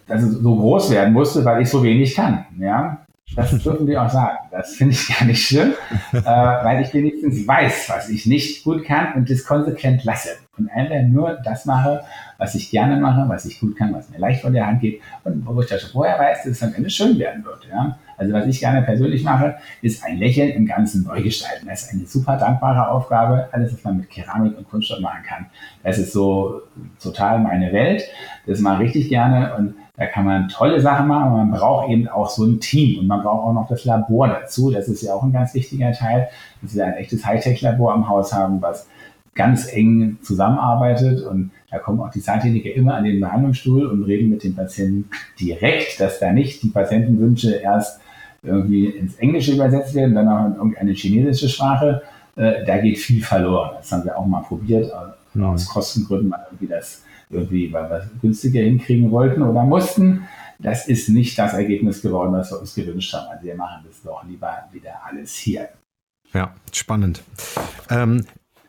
dass 0.07 0.23
es 0.23 0.35
so 0.35 0.57
groß 0.57 0.91
werden 0.91 1.13
musste, 1.13 1.45
weil 1.45 1.63
ich 1.63 1.71
so 1.71 1.83
wenig 1.83 2.15
kann. 2.15 2.45
Ja? 2.59 3.05
Das 3.37 3.51
dürfen 3.63 3.87
die 3.87 3.97
auch 3.97 4.11
sagen. 4.11 4.37
Das 4.51 4.75
finde 4.75 4.95
ich 4.95 5.09
gar 5.09 5.27
nicht 5.27 5.45
schlimm, 5.45 5.73
äh, 6.13 6.23
weil 6.25 6.83
ich 6.83 6.93
wenigstens 6.95 7.47
weiß, 7.47 7.89
was 7.89 8.09
ich 8.09 8.27
nicht 8.27 8.65
gut 8.65 8.85
kann 8.85 9.15
und 9.15 9.31
das 9.31 9.45
konsequent 9.45 10.05
lasse. 10.05 10.31
Und 10.57 10.69
einfach 10.71 11.03
nur 11.03 11.39
das 11.45 11.65
mache, 11.65 12.03
was 12.39 12.55
ich 12.55 12.71
gerne 12.71 13.01
mache, 13.01 13.29
was 13.29 13.45
ich 13.45 13.59
gut 13.59 13.77
kann, 13.77 13.93
was 13.93 14.09
mir 14.11 14.19
leicht 14.19 14.43
von 14.43 14.53
der 14.53 14.67
Hand 14.67 14.81
geht 14.81 15.01
und 15.25 15.45
wo 15.47 15.61
ich 15.61 15.69
das 15.69 15.83
schon 15.83 15.91
vorher 15.91 16.19
weiß, 16.19 16.45
dass 16.45 16.53
es 16.53 16.63
am 16.63 16.75
Ende 16.75 16.91
schön 16.91 17.19
werden 17.19 17.45
wird. 17.45 17.67
Ja? 17.69 17.99
Also 18.16 18.33
was 18.33 18.46
ich 18.46 18.61
gerne 18.61 18.83
persönlich 18.83 19.24
mache, 19.24 19.57
ist 19.83 20.05
ein 20.05 20.18
Lächeln 20.18 20.50
im 20.50 20.66
Ganzen 20.66 21.05
neu 21.05 21.22
gestalten. 21.22 21.66
Das 21.66 21.83
ist 21.83 21.92
eine 21.92 22.07
super 22.07 22.37
dankbare 22.37 22.90
Aufgabe. 22.90 23.48
Alles, 23.53 23.72
was 23.72 23.85
man 23.85 23.98
mit 23.98 24.11
Keramik 24.11 24.57
und 24.57 24.68
Kunststoff 24.68 25.00
machen 25.00 25.22
kann. 25.27 25.46
Das 25.83 25.98
ist 25.98 26.12
so 26.12 26.62
total 27.03 27.38
meine 27.40 27.72
Welt. 27.72 28.03
Das 28.46 28.61
mache 28.61 28.83
ich 28.83 28.88
richtig 28.88 29.09
gerne 29.09 29.55
und 29.57 29.74
da 29.96 30.07
kann 30.07 30.24
man 30.24 30.48
tolle 30.48 30.81
Sachen 30.81 31.07
machen, 31.07 31.24
aber 31.24 31.37
man 31.37 31.50
braucht 31.53 31.88
eben 31.88 32.09
auch 32.09 32.29
so 32.29 32.44
ein 32.44 32.59
Team 32.59 32.98
und 32.98 33.07
man 33.07 33.22
braucht 33.22 33.44
auch 33.44 33.53
noch 33.53 33.68
das 33.68 33.85
Labor 33.85 34.27
dazu. 34.27 34.72
Das 34.72 34.88
ist 34.88 35.03
ja 35.03 35.14
auch 35.14 35.22
ein 35.22 35.33
ganz 35.33 35.55
wichtiger 35.55 35.92
Teil, 35.92 36.29
dass 36.62 36.74
wir 36.74 36.85
ein 36.85 36.94
echtes 36.94 37.24
Hightech-Labor 37.24 37.94
im 37.94 38.09
Haus 38.09 38.33
haben, 38.33 38.61
was 38.61 38.88
ganz 39.35 39.72
eng 39.72 40.18
zusammenarbeitet 40.22 41.24
und 41.24 41.50
da 41.75 41.81
kommen 41.81 42.01
auch 42.01 42.11
die 42.11 42.21
Zahntechniker 42.21 42.73
immer 42.73 42.95
an 42.95 43.03
den 43.03 43.19
Behandlungsstuhl 43.19 43.87
und 43.87 44.05
reden 44.05 44.31
mit 44.31 44.45
den 44.45 44.55
Patienten 44.55 45.11
direkt, 45.41 45.99
dass 45.99 46.21
da 46.21 46.33
nicht 46.33 46.63
die 46.63 46.69
Patientenwünsche 46.69 47.57
erst 47.57 48.01
irgendwie 48.45 48.87
ins 48.87 49.17
Englische 49.17 49.55
übersetzt 49.55 49.93
werden, 49.95 50.15
dann 50.15 50.29
auch 50.29 50.47
in 50.47 50.55
irgendeine 50.55 50.93
chinesische 50.93 51.49
Sprache. 51.49 52.03
Äh, 52.37 52.65
da 52.65 52.79
geht 52.79 52.99
viel 52.99 53.23
verloren. 53.23 53.73
Das 53.79 53.91
haben 53.91 54.05
wir 54.05 54.17
auch 54.17 54.25
mal 54.25 54.43
probiert, 54.43 54.93
äh, 55.37 55.41
aus 55.41 55.69
Kostengründen 55.69 56.29
mal 56.29 56.47
irgendwie 56.49 56.73
das 56.73 57.03
irgendwie, 57.29 57.73
weil 57.73 57.91
wir 57.91 58.11
günstiger 58.23 58.61
hinkriegen 58.61 59.11
wollten 59.11 59.43
oder 59.43 59.65
mussten. 59.65 60.29
Das 60.61 60.87
ist 60.87 61.09
nicht 61.09 61.37
das 61.37 61.55
Ergebnis 61.55 62.03
geworden, 62.03 62.33
was 62.33 62.53
wir 62.53 62.61
uns 62.61 62.75
gewünscht 62.77 63.13
haben. 63.13 63.27
Also 63.33 63.45
wir 63.45 63.57
machen 63.57 63.85
das 63.89 64.01
doch 64.03 64.23
lieber 64.25 64.69
wieder 64.71 64.93
alles 65.05 65.35
hier. 65.35 65.69
Ja, 66.33 66.55
spannend. 66.73 67.25
Ähm, 67.91 68.25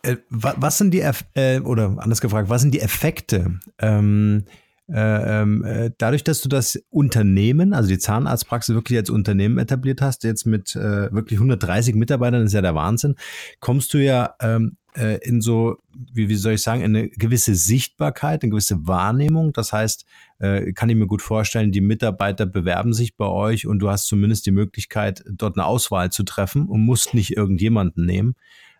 äh, 0.05 0.17
was 0.29 0.77
sind 0.77 0.93
die, 0.93 1.01
äh, 1.33 1.59
oder 1.59 1.97
anders 1.99 2.21
gefragt, 2.21 2.49
was 2.49 2.61
sind 2.61 2.73
die 2.73 2.81
Effekte? 2.81 3.59
Ähm, 3.79 4.45
äh, 4.87 5.41
ähm, 5.41 5.63
äh, 5.65 5.91
dadurch, 5.97 6.23
dass 6.23 6.41
du 6.41 6.49
das 6.49 6.79
Unternehmen, 6.91 7.73
also 7.73 7.89
die 7.89 7.97
Zahnarztpraxis 7.97 8.75
wirklich 8.75 8.99
als 8.99 9.09
Unternehmen 9.09 9.57
etabliert 9.57 10.01
hast, 10.01 10.23
jetzt 10.23 10.45
mit 10.45 10.75
äh, 10.75 11.11
wirklich 11.11 11.39
130 11.39 11.95
Mitarbeitern, 11.95 12.43
ist 12.43 12.53
ja 12.53 12.61
der 12.61 12.75
Wahnsinn, 12.75 13.15
kommst 13.59 13.93
du 13.95 13.97
ja 13.97 14.35
ähm, 14.41 14.77
äh, 14.95 15.17
in 15.27 15.41
so, 15.41 15.77
wie, 15.91 16.29
wie 16.29 16.35
soll 16.35 16.53
ich 16.53 16.61
sagen, 16.61 16.81
in 16.81 16.95
eine 16.95 17.09
gewisse 17.09 17.55
Sichtbarkeit, 17.55 18.43
eine 18.43 18.51
gewisse 18.51 18.85
Wahrnehmung. 18.85 19.53
Das 19.53 19.73
heißt, 19.73 20.05
äh, 20.37 20.71
kann 20.73 20.89
ich 20.89 20.95
mir 20.95 21.07
gut 21.07 21.23
vorstellen, 21.23 21.71
die 21.71 21.81
Mitarbeiter 21.81 22.45
bewerben 22.45 22.93
sich 22.93 23.17
bei 23.17 23.25
euch 23.25 23.65
und 23.65 23.79
du 23.79 23.89
hast 23.89 24.05
zumindest 24.05 24.45
die 24.45 24.51
Möglichkeit, 24.51 25.23
dort 25.27 25.57
eine 25.57 25.65
Auswahl 25.65 26.11
zu 26.11 26.23
treffen 26.23 26.67
und 26.67 26.81
musst 26.81 27.15
nicht 27.15 27.35
irgendjemanden 27.35 28.05
nehmen 28.05 28.35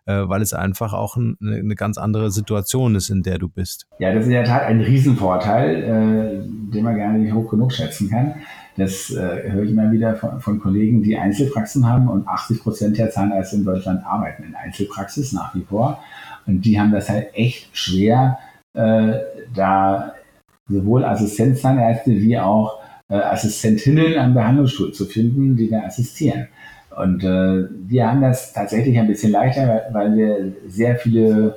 weil 0.05 0.41
es 0.41 0.53
einfach 0.53 0.93
auch 0.93 1.17
ein, 1.17 1.37
eine 1.41 1.75
ganz 1.75 1.97
andere 1.97 2.31
Situation 2.31 2.95
ist, 2.95 3.09
in 3.09 3.23
der 3.23 3.39
du 3.39 3.47
bist. 3.47 3.87
Ja, 3.99 4.13
das 4.13 4.21
ist 4.21 4.27
in 4.27 4.33
der 4.33 4.43
Tat 4.43 4.63
ein 4.63 4.81
Riesenvorteil, 4.81 5.83
äh, 5.83 6.73
den 6.73 6.83
man 6.83 6.95
gerne 6.95 7.19
nicht 7.19 7.33
hoch 7.33 7.49
genug 7.49 7.73
schätzen 7.73 8.09
kann. 8.09 8.35
Das 8.77 9.09
äh, 9.09 9.51
höre 9.51 9.63
ich 9.63 9.71
immer 9.71 9.91
wieder 9.91 10.15
von, 10.15 10.41
von, 10.41 10.59
Kollegen, 10.59 11.01
die 11.01 11.17
Einzelpraxen 11.17 11.87
haben 11.87 12.09
und 12.09 12.27
80 12.27 12.61
Prozent 12.61 12.97
der 12.97 13.09
Zahnärzte 13.09 13.55
in 13.55 13.63
Deutschland 13.63 14.05
arbeiten 14.05 14.43
in 14.43 14.55
Einzelpraxis 14.55 15.31
nach 15.31 15.55
wie 15.55 15.61
vor. 15.61 16.03
Und 16.45 16.61
die 16.61 16.79
haben 16.79 16.91
das 16.91 17.09
halt 17.09 17.29
echt 17.33 17.75
schwer, 17.75 18.37
äh, 18.73 19.13
da 19.53 20.13
sowohl 20.67 21.05
Assistenzzahnärzte 21.05 22.11
wie 22.11 22.37
auch 22.37 22.79
äh, 23.07 23.15
Assistentinnen 23.15 24.17
am 24.17 24.33
Behandlungsstuhl 24.33 24.91
zu 24.91 25.05
finden, 25.05 25.55
die 25.55 25.69
da 25.69 25.81
assistieren. 25.81 26.47
Und 26.95 27.23
äh, 27.23 27.67
wir 27.87 28.09
haben 28.09 28.21
das 28.21 28.53
tatsächlich 28.53 28.97
ein 28.97 29.07
bisschen 29.07 29.31
leichter, 29.31 29.83
weil 29.91 30.15
wir 30.15 30.53
sehr 30.67 30.95
viele 30.95 31.55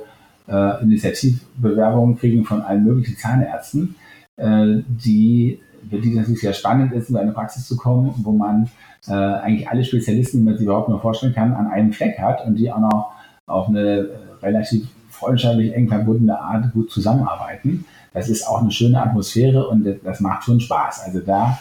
äh, 0.49 0.83
Initiativbewerbungen 0.83 2.19
kriegen 2.19 2.45
von 2.45 2.61
allen 2.63 2.85
möglichen 2.85 3.17
Zahnärzten, 3.17 3.95
äh, 4.37 4.79
die, 4.87 5.61
für 5.89 5.99
die 5.99 6.15
natürlich 6.15 6.41
sehr 6.41 6.55
spannend 6.55 6.93
ist, 6.93 7.11
in 7.11 7.17
eine 7.17 7.33
Praxis 7.33 7.67
zu 7.67 7.77
kommen, 7.77 8.13
wo 8.19 8.33
man 8.33 8.69
äh, 9.07 9.13
eigentlich 9.13 9.69
alle 9.69 9.85
Spezialisten, 9.85 10.39
die 10.39 10.45
man 10.45 10.55
sich 10.57 10.65
überhaupt 10.65 10.89
nur 10.89 11.01
vorstellen 11.01 11.35
kann, 11.35 11.55
an 11.55 11.69
einem 11.69 11.93
Fleck 11.93 12.19
hat 12.19 12.45
und 12.45 12.57
die 12.57 12.73
auch 12.73 12.81
noch 12.81 13.13
auf 13.47 13.69
eine 13.69 14.09
relativ 14.43 14.89
freundschaftlich 15.11 15.75
eng 15.75 15.89
verbundene 15.89 16.39
Art 16.39 16.73
gut 16.73 16.91
zusammenarbeiten. 16.91 17.85
Das 18.13 18.29
ist 18.29 18.47
auch 18.47 18.61
eine 18.61 18.71
schöne 18.71 19.01
Atmosphäre 19.01 19.69
und 19.69 19.87
das 20.03 20.21
macht 20.21 20.45
schon 20.45 20.61
Spaß. 20.61 21.05
Also 21.05 21.21
da, 21.21 21.59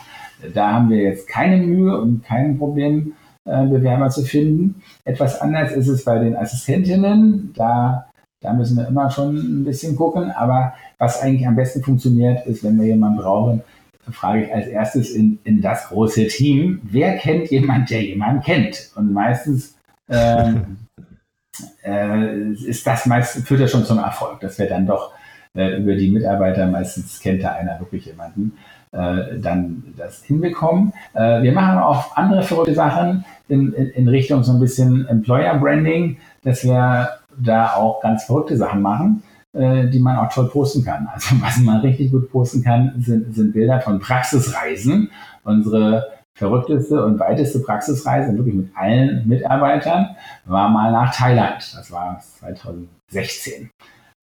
da 0.54 0.74
haben 0.74 0.90
wir 0.90 1.02
jetzt 1.02 1.28
keine 1.28 1.58
Mühe 1.58 2.00
und 2.00 2.24
kein 2.24 2.58
Problem, 2.58 3.14
Bewerber 3.48 4.10
zu 4.10 4.24
finden. 4.24 4.82
Etwas 5.06 5.40
anders 5.42 5.72
ist 5.72 5.88
es 5.88 6.04
bei 6.04 6.20
den 6.20 6.36
Assistentinnen. 6.36 7.54
Da, 7.56 8.08
da 8.42 8.54
müssen 8.54 8.78
wir 8.78 8.88
immer 8.88 9.10
schon 9.10 9.36
ein 9.38 9.64
bisschen 9.64 9.96
gucken. 9.96 10.32
Aber 10.32 10.74
was 10.98 11.22
eigentlich 11.22 11.48
am 11.48 11.56
besten 11.56 11.82
funktioniert, 11.82 12.46
ist, 12.46 12.64
wenn 12.64 12.80
wir 12.80 12.88
jemanden 12.88 13.18
brauchen, 13.18 13.64
frage 14.12 14.46
ich 14.46 14.54
als 14.54 14.68
erstes 14.68 15.12
in, 15.12 15.40
in 15.44 15.62
das 15.62 15.88
große 15.88 16.28
Team, 16.28 16.82
wer 16.84 17.18
kennt 17.18 17.50
jemand, 17.52 17.90
der 17.90 18.04
jemanden 18.04 18.42
kennt? 18.42 18.92
Und 18.96 19.14
meistens 19.14 19.76
ähm, 20.10 20.78
äh, 21.84 22.52
ist 22.52 22.86
das 22.86 23.06
meistens, 23.06 23.46
führt 23.46 23.62
ja 23.62 23.68
schon 23.68 23.86
zum 23.86 23.98
Erfolg, 23.98 24.40
dass 24.40 24.60
wir 24.60 24.68
dann 24.68 24.86
doch 24.86 25.14
äh, 25.56 25.78
über 25.78 25.96
die 25.96 26.10
Mitarbeiter, 26.10 26.68
meistens 26.68 27.20
kennt 27.20 27.44
da 27.44 27.54
einer 27.54 27.80
wirklich 27.80 28.06
jemanden, 28.06 28.54
äh, 28.92 29.40
dann 29.40 29.94
das 29.98 30.24
hinbekommen. 30.24 30.94
Äh, 31.14 31.42
wir 31.42 31.52
machen 31.52 31.80
auch 31.80 32.16
andere 32.16 32.44
verrückte 32.44 32.74
Sachen 32.74 33.26
in, 33.48 33.74
in, 33.74 33.90
in 33.90 34.08
Richtung 34.08 34.44
so 34.44 34.54
ein 34.54 34.60
bisschen 34.60 35.08
Employer 35.08 35.58
Branding, 35.58 36.18
dass 36.44 36.64
wir 36.64 37.10
da 37.38 37.74
auch 37.74 38.02
ganz 38.02 38.24
verrückte 38.24 38.58
Sachen 38.58 38.82
machen, 38.82 39.24
äh, 39.54 39.88
die 39.88 40.00
man 40.00 40.18
auch 40.18 40.32
toll 40.32 40.50
posten 40.50 40.84
kann. 40.84 41.08
Also 41.14 41.36
was 41.42 41.58
man 41.58 41.82
richtig 41.82 42.12
gut 42.12 42.32
posten 42.32 42.64
kann, 42.64 42.94
sind, 43.00 43.36
sind 43.36 43.54
Bilder 43.54 43.82
von 43.82 44.00
Praxisreisen. 44.00 45.12
Unsere 45.44 46.08
verrückteste 46.34 47.04
und 47.04 47.20
weiteste 47.20 47.60
Praxisreise, 47.60 48.36
wirklich 48.38 48.56
mit 48.56 48.70
allen 48.76 49.28
Mitarbeitern, 49.28 50.16
war 50.46 50.70
mal 50.70 50.92
nach 50.92 51.14
Thailand. 51.14 51.74
Das 51.76 51.92
war 51.92 52.20
2016. 52.20 53.70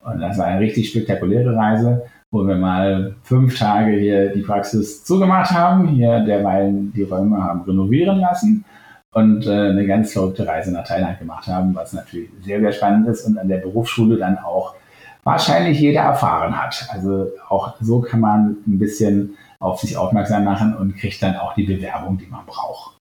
Und 0.05 0.21
das 0.21 0.39
war 0.39 0.47
eine 0.47 0.61
richtig 0.61 0.91
spektakuläre 0.91 1.57
Reise 1.57 2.05
wo 2.35 2.45
wir 2.49 2.57
mal 2.57 3.15
fünf 3.23 3.57
Tage 3.57 3.93
hier 3.93 4.31
die 4.35 4.43
Praxis 4.43 5.05
zugemacht 5.05 5.53
haben, 5.53 5.87
hier 5.87 6.19
derweil 6.19 6.73
die 6.93 7.05
Räume 7.05 7.41
haben 7.41 7.63
renovieren 7.63 8.19
lassen 8.19 8.65
und 9.13 9.47
äh, 9.47 9.71
eine 9.71 9.87
ganz 9.87 10.13
verrückte 10.13 10.45
Reise 10.45 10.73
nach 10.73 10.85
Thailand 10.85 11.21
gemacht 11.21 11.47
haben, 11.47 11.77
was 11.77 11.93
natürlich 11.93 12.29
sehr, 12.43 12.59
sehr 12.59 12.73
spannend 12.73 13.07
ist 13.07 13.25
und 13.25 13.39
an 13.39 13.47
der 13.47 13.59
Berufsschule 13.59 14.17
dann 14.17 14.37
auch 14.39 14.75
wahrscheinlich 15.23 15.79
jeder 15.79 16.01
erfahren 16.01 16.61
hat. 16.61 16.89
Also 16.91 17.29
auch 17.49 17.77
so 17.81 18.01
kann 18.01 18.19
man 18.19 18.57
ein 18.67 18.81
bisschen 18.81 19.37
auf 19.61 19.79
sich 19.79 19.97
aufmerksam 19.97 20.43
machen 20.43 20.75
und 20.75 20.97
kriegt 20.97 21.23
dann 21.23 21.37
auch 21.37 21.55
die 21.55 21.63
Bewerbung, 21.63 22.19
die 22.19 22.27
man 22.27 22.45
braucht. 22.47 22.94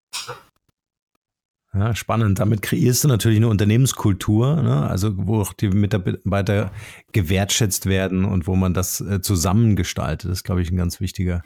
Ja, 1.76 1.96
spannend. 1.96 2.40
Damit 2.40 2.62
kreierst 2.62 3.04
du 3.04 3.08
natürlich 3.08 3.38
eine 3.38 3.48
Unternehmenskultur, 3.48 4.62
ne? 4.62 4.88
also 4.88 5.12
wo 5.16 5.42
auch 5.42 5.54
die 5.54 5.70
Mitarbeiter 5.70 6.72
gewertschätzt 7.14 7.88
werden 7.88 8.26
und 8.26 8.46
wo 8.46 8.56
man 8.56 8.76
das 8.76 9.02
äh, 9.02 9.22
zusammengestaltet. 9.22 10.30
Das 10.30 10.40
ist, 10.40 10.44
glaube 10.44 10.62
ich, 10.62 10.72
ein 10.72 10.78
ganz 10.78 11.02
wichtiger 11.02 11.42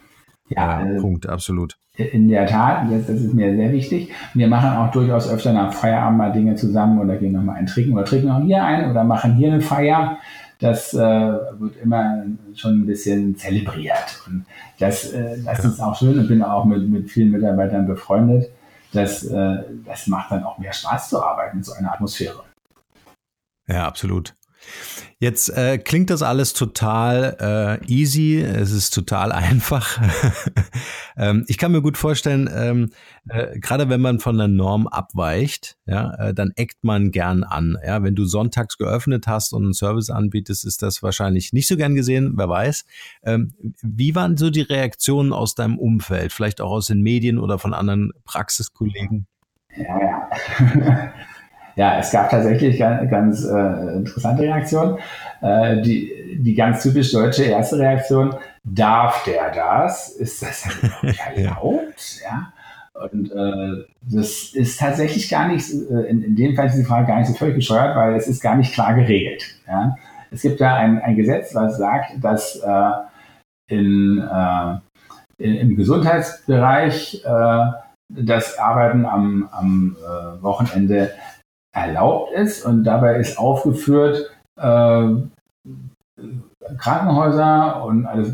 ja, 0.50 0.82
äh, 0.82 1.00
Punkt, 1.00 1.26
absolut. 1.26 1.78
In 1.96 2.28
der 2.28 2.46
Tat, 2.46 2.90
das, 2.90 3.06
das, 3.06 3.20
ist 3.20 3.34
mir 3.34 3.56
sehr 3.56 3.72
wichtig. 3.72 4.12
Wir 4.34 4.48
machen 4.48 4.70
auch 4.70 4.90
durchaus 4.92 5.28
öfter 5.28 5.52
nach 5.52 5.72
Feierabend 5.72 6.18
mal 6.18 6.30
Dinge 6.30 6.54
zusammen 6.54 6.98
oder 7.00 7.16
gehen 7.16 7.32
nochmal 7.32 7.56
ein 7.56 7.66
Trinken 7.66 7.94
oder 7.94 8.04
trinken 8.04 8.30
auch 8.30 8.42
hier 8.42 8.62
ein 8.62 8.90
oder 8.90 9.04
machen 9.04 9.34
hier 9.34 9.52
eine 9.52 9.62
Feier. 9.62 10.18
Das 10.60 10.92
äh, 10.92 10.98
wird 10.98 11.76
immer 11.82 12.24
schon 12.54 12.82
ein 12.82 12.86
bisschen 12.86 13.36
zelebriert. 13.36 14.22
Und 14.26 14.44
das, 14.78 15.12
äh, 15.12 15.42
das 15.44 15.64
ja. 15.64 15.70
ist 15.70 15.80
auch 15.80 15.96
schön. 15.96 16.20
Ich 16.20 16.28
bin 16.28 16.42
auch 16.42 16.66
mit, 16.66 16.88
mit 16.88 17.10
vielen 17.10 17.30
Mitarbeitern 17.30 17.86
befreundet 17.86 18.50
das, 18.92 19.24
äh, 19.24 19.64
das 19.84 20.06
macht 20.06 20.30
dann 20.30 20.44
auch 20.44 20.58
mehr 20.58 20.72
Spaß 20.72 21.10
zu 21.10 21.22
arbeiten 21.22 21.58
in 21.58 21.64
so 21.64 21.72
einer 21.72 21.92
Atmosphäre. 21.92 22.44
Ja, 23.66 23.86
absolut. 23.86 24.34
Jetzt 25.20 25.48
äh, 25.48 25.78
klingt 25.78 26.10
das 26.10 26.22
alles 26.22 26.52
total 26.52 27.36
äh, 27.40 27.92
easy, 27.92 28.40
es 28.40 28.70
ist 28.70 28.94
total 28.94 29.32
einfach. 29.32 30.00
ähm, 31.16 31.44
ich 31.48 31.58
kann 31.58 31.72
mir 31.72 31.82
gut 31.82 31.96
vorstellen, 31.96 32.48
ähm, 32.54 32.90
äh, 33.28 33.58
gerade 33.58 33.88
wenn 33.88 34.00
man 34.00 34.20
von 34.20 34.38
der 34.38 34.46
Norm 34.46 34.86
abweicht, 34.86 35.76
ja, 35.86 36.14
äh, 36.14 36.34
dann 36.34 36.52
eckt 36.54 36.84
man 36.84 37.10
gern 37.10 37.42
an. 37.42 37.76
Ja, 37.84 38.04
wenn 38.04 38.14
du 38.14 38.26
sonntags 38.26 38.78
geöffnet 38.78 39.26
hast 39.26 39.52
und 39.52 39.64
einen 39.64 39.74
Service 39.74 40.08
anbietest, 40.08 40.64
ist 40.64 40.82
das 40.82 41.02
wahrscheinlich 41.02 41.52
nicht 41.52 41.66
so 41.66 41.76
gern 41.76 41.96
gesehen, 41.96 42.34
wer 42.36 42.48
weiß. 42.48 42.84
Ähm, 43.24 43.54
wie 43.82 44.14
waren 44.14 44.36
so 44.36 44.50
die 44.50 44.62
Reaktionen 44.62 45.32
aus 45.32 45.56
deinem 45.56 45.78
Umfeld, 45.80 46.32
vielleicht 46.32 46.60
auch 46.60 46.70
aus 46.70 46.86
den 46.86 47.02
Medien 47.02 47.38
oder 47.38 47.58
von 47.58 47.74
anderen 47.74 48.12
Praxiskollegen? 48.24 49.26
Ja, 49.76 50.00
ja. 50.00 51.12
Ja, 51.78 51.96
es 52.00 52.10
gab 52.10 52.28
tatsächlich 52.28 52.76
ganz, 52.76 53.08
ganz 53.08 53.44
äh, 53.44 53.98
interessante 53.98 54.42
Reaktionen. 54.42 54.98
Äh, 55.40 55.80
die, 55.80 56.36
die 56.40 56.52
ganz 56.52 56.82
typisch 56.82 57.12
deutsche 57.12 57.44
erste 57.44 57.78
Reaktion, 57.78 58.34
darf 58.64 59.22
der 59.22 59.52
das? 59.52 60.08
Ist 60.08 60.42
das 60.42 60.68
erlaubt? 61.36 62.20
ja. 62.24 62.52
Und 63.00 63.30
äh, 63.30 63.84
das 64.02 64.50
ist 64.54 64.80
tatsächlich 64.80 65.30
gar 65.30 65.46
nicht, 65.46 65.72
äh, 65.72 66.10
in, 66.10 66.24
in 66.24 66.34
dem 66.34 66.56
Fall 66.56 66.66
ist 66.66 66.74
die 66.74 66.84
Frage 66.84 67.06
gar 67.06 67.20
nicht 67.20 67.28
so 67.28 67.34
völlig 67.34 67.54
bescheuert, 67.54 67.94
weil 67.94 68.16
es 68.16 68.26
ist 68.26 68.42
gar 68.42 68.56
nicht 68.56 68.74
klar 68.74 68.94
geregelt. 68.94 69.44
Ja? 69.68 69.94
Es 70.32 70.42
gibt 70.42 70.60
da 70.60 70.74
ein, 70.74 71.00
ein 71.00 71.14
Gesetz, 71.14 71.54
was 71.54 71.78
sagt, 71.78 72.12
dass 72.20 72.56
äh, 72.56 72.90
in, 73.68 74.18
äh, 74.18 74.74
in, 75.38 75.54
im 75.54 75.76
Gesundheitsbereich 75.76 77.22
das 78.10 78.58
Arbeiten 78.58 79.04
am, 79.04 79.48
am 79.52 79.96
Wochenende 80.40 81.12
erlaubt 81.72 82.32
ist 82.32 82.64
und 82.64 82.84
dabei 82.84 83.16
ist 83.16 83.38
aufgeführt 83.38 84.30
äh, 84.56 85.08
Krankenhäuser 86.76 87.84
und, 87.84 88.06
alles, 88.06 88.32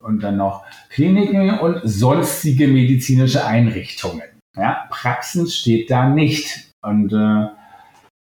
und 0.00 0.22
dann 0.22 0.36
noch 0.36 0.64
Kliniken 0.90 1.58
und 1.58 1.80
sonstige 1.84 2.68
medizinische 2.68 3.44
Einrichtungen. 3.44 4.22
Ja, 4.56 4.86
Praxen 4.90 5.46
steht 5.48 5.90
da 5.90 6.08
nicht. 6.08 6.70
Und 6.82 7.12
äh, 7.12 7.48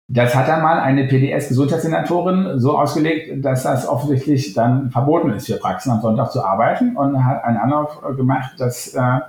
das 0.08 0.34
hat 0.34 0.48
dann 0.48 0.62
mal 0.62 0.80
eine 0.80 1.06
PDS-Gesundheitssenatorin 1.06 2.58
so 2.60 2.78
ausgelegt, 2.78 3.44
dass 3.44 3.64
das 3.64 3.86
offensichtlich 3.86 4.54
dann 4.54 4.90
verboten 4.90 5.30
ist, 5.30 5.46
für 5.46 5.56
Praxen 5.56 5.90
am 5.92 6.00
Sonntag 6.00 6.30
zu 6.32 6.44
arbeiten 6.44 6.96
und 6.96 7.24
hat 7.24 7.44
einen 7.44 7.56
Anlauf 7.56 8.00
gemacht, 8.16 8.54
das, 8.58 8.94
äh, 8.94 9.20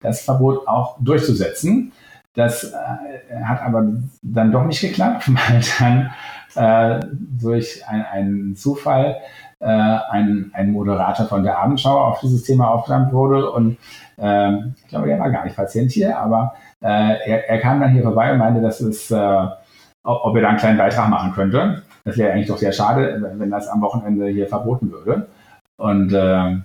das 0.00 0.22
Verbot 0.22 0.66
auch 0.66 0.96
durchzusetzen. 1.00 1.92
Das 2.34 2.64
äh, 2.64 3.42
hat 3.44 3.62
aber 3.62 3.84
dann 4.22 4.52
doch 4.52 4.64
nicht 4.64 4.80
geklappt, 4.80 5.28
weil 5.28 5.62
dann 5.78 7.00
äh, 7.00 7.06
durch 7.10 7.82
ein, 7.88 8.04
einen 8.04 8.56
Zufall 8.56 9.16
äh, 9.60 9.66
ein, 9.66 10.50
ein 10.54 10.72
Moderator 10.72 11.26
von 11.26 11.42
der 11.42 11.58
Abendschau 11.58 12.08
auf 12.08 12.20
dieses 12.20 12.42
Thema 12.44 12.68
aufgenommen 12.68 13.12
wurde 13.12 13.50
und 13.50 13.76
äh, 14.18 14.52
ich 14.76 14.88
glaube, 14.88 15.10
er 15.10 15.20
war 15.20 15.30
gar 15.30 15.44
nicht 15.44 15.56
Patient 15.56 15.92
hier, 15.92 16.18
aber 16.18 16.54
äh, 16.80 17.30
er, 17.30 17.48
er 17.48 17.60
kam 17.60 17.80
dann 17.80 17.90
hier 17.90 18.02
vorbei 18.02 18.32
und 18.32 18.38
meinte, 18.38 18.60
dass 18.60 18.80
es 18.80 19.10
äh, 19.10 19.46
ob 20.04 20.34
er 20.34 20.42
da 20.42 20.48
einen 20.48 20.58
kleinen 20.58 20.78
Beitrag 20.78 21.08
machen 21.08 21.32
könnte. 21.32 21.82
Das 22.04 22.16
wäre 22.16 22.32
eigentlich 22.32 22.48
doch 22.48 22.58
sehr 22.58 22.72
schade, 22.72 23.34
wenn 23.36 23.50
das 23.50 23.68
am 23.68 23.80
Wochenende 23.80 24.26
hier 24.26 24.48
verboten 24.48 24.90
würde. 24.90 25.28
Und 25.76 26.12
äh, 26.12 26.56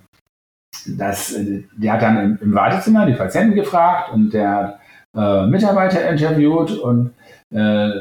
das, 0.97 1.36
der 1.75 1.93
hat 1.93 2.01
dann 2.01 2.17
im, 2.17 2.39
im, 2.41 2.53
Wartezimmer 2.53 3.06
die 3.06 3.13
Patienten 3.13 3.56
gefragt 3.56 4.12
und 4.13 4.34
der 4.34 4.49
hat 4.49 4.80
äh, 5.15 5.46
Mitarbeiter 5.48 6.10
interviewt 6.10 6.72
und, 6.72 7.13
äh, 7.52 7.91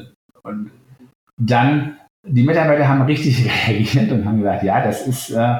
und 0.42 0.70
dann 1.38 1.96
die 2.26 2.42
Mitarbeiter 2.42 2.88
haben 2.88 3.02
richtig 3.02 3.48
reagiert 3.68 4.10
und 4.10 4.24
haben 4.24 4.38
gesagt, 4.38 4.62
ja, 4.62 4.82
das 4.82 5.06
ist, 5.06 5.30
äh, 5.30 5.56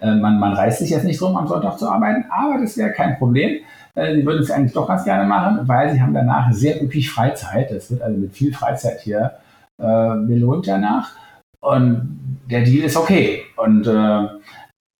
äh, 0.00 0.14
man, 0.14 0.38
man 0.38 0.52
reißt 0.54 0.80
sich 0.80 0.90
jetzt 0.90 1.04
nicht 1.04 1.20
drum, 1.20 1.36
am 1.36 1.46
Sonntag 1.46 1.78
zu 1.78 1.88
arbeiten, 1.88 2.24
aber 2.30 2.60
das 2.60 2.76
wäre 2.76 2.92
kein 2.92 3.18
Problem. 3.18 3.60
Äh, 3.94 4.16
sie 4.16 4.26
würden 4.26 4.42
es 4.42 4.50
eigentlich 4.50 4.72
doch 4.72 4.88
ganz 4.88 5.04
gerne 5.04 5.24
machen, 5.24 5.60
weil 5.66 5.92
sie 5.92 6.00
haben 6.00 6.14
danach 6.14 6.52
sehr 6.52 6.82
üppig 6.82 7.10
Freizeit. 7.10 7.70
Das 7.70 7.90
wird 7.90 8.02
also 8.02 8.18
mit 8.18 8.32
viel 8.32 8.52
Freizeit 8.52 9.00
hier 9.00 9.32
äh, 9.78 10.14
belohnt 10.26 10.66
danach. 10.66 11.10
Und 11.60 12.42
der 12.50 12.62
Deal 12.62 12.84
ist 12.84 12.96
okay. 12.96 13.42
Und 13.56 13.86
äh, 13.86 14.26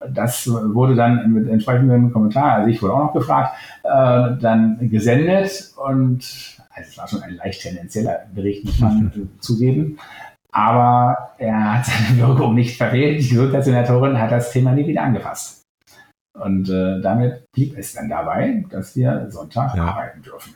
das 0.01 0.47
wurde 0.49 0.95
dann 0.95 1.33
mit 1.33 1.49
entsprechendem 1.49 2.13
Kommentar, 2.13 2.53
also 2.53 2.71
ich 2.71 2.83
wurde 2.83 2.95
auch 2.95 3.05
noch 3.07 3.13
gefragt, 3.13 3.57
äh, 3.83 4.37
dann 4.41 4.79
gesendet 4.91 5.73
und 5.77 6.59
also 6.71 6.91
es 6.91 6.99
war 6.99 7.09
schon 7.09 7.23
ein 7.23 7.35
leicht 7.35 7.63
tendenzieller 7.63 8.27
Bericht, 8.35 8.65
muss 8.65 8.79
man 8.79 9.31
zugeben. 9.41 9.99
Aber 10.53 11.35
er 11.39 11.79
hat 11.79 11.87
seine 11.87 12.19
Wirkung 12.19 12.55
nicht 12.55 12.77
verfehlt. 12.77 13.23
Die 13.23 13.29
Gesundheitssenatorin 13.29 14.19
hat 14.19 14.31
das 14.31 14.53
Thema 14.53 14.73
nie 14.73 14.87
wieder 14.87 15.03
angefasst. 15.03 15.65
Und 16.39 16.69
äh, 16.69 17.01
damit 17.01 17.45
blieb 17.53 17.77
es 17.77 17.95
dann 17.95 18.09
dabei, 18.09 18.65
dass 18.71 18.95
wir 18.95 19.27
Sonntag 19.31 19.75
ja. 19.75 19.87
arbeiten 19.87 20.23
dürfen. 20.23 20.55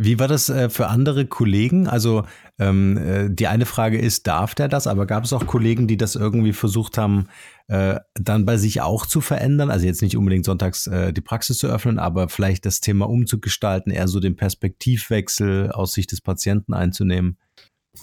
Wie 0.00 0.18
war 0.20 0.28
das 0.28 0.48
äh, 0.48 0.70
für 0.70 0.86
andere 0.86 1.26
Kollegen? 1.26 1.88
Also 1.88 2.24
ähm, 2.58 2.96
äh, 2.96 3.28
die 3.28 3.48
eine 3.48 3.66
Frage 3.66 3.98
ist, 3.98 4.26
darf 4.26 4.54
der 4.54 4.68
das? 4.68 4.86
Aber 4.86 5.06
gab 5.06 5.24
es 5.24 5.32
auch 5.32 5.46
Kollegen, 5.46 5.88
die 5.88 5.96
das 5.96 6.14
irgendwie 6.14 6.52
versucht 6.52 6.96
haben, 6.98 7.26
äh, 7.68 8.00
dann 8.14 8.44
bei 8.44 8.56
sich 8.56 8.80
auch 8.80 9.06
zu 9.06 9.20
verändern? 9.20 9.70
Also 9.70 9.86
jetzt 9.86 10.02
nicht 10.02 10.16
unbedingt 10.16 10.44
sonntags 10.44 10.86
äh, 10.86 11.12
die 11.12 11.20
Praxis 11.20 11.58
zu 11.58 11.68
öffnen, 11.68 11.98
aber 11.98 12.28
vielleicht 12.28 12.66
das 12.66 12.80
Thema 12.80 13.08
umzugestalten, 13.08 13.92
eher 13.92 14.08
so 14.08 14.20
den 14.20 14.36
Perspektivwechsel 14.36 15.70
aus 15.72 15.92
Sicht 15.92 16.12
des 16.12 16.20
Patienten 16.20 16.74
einzunehmen? 16.74 17.38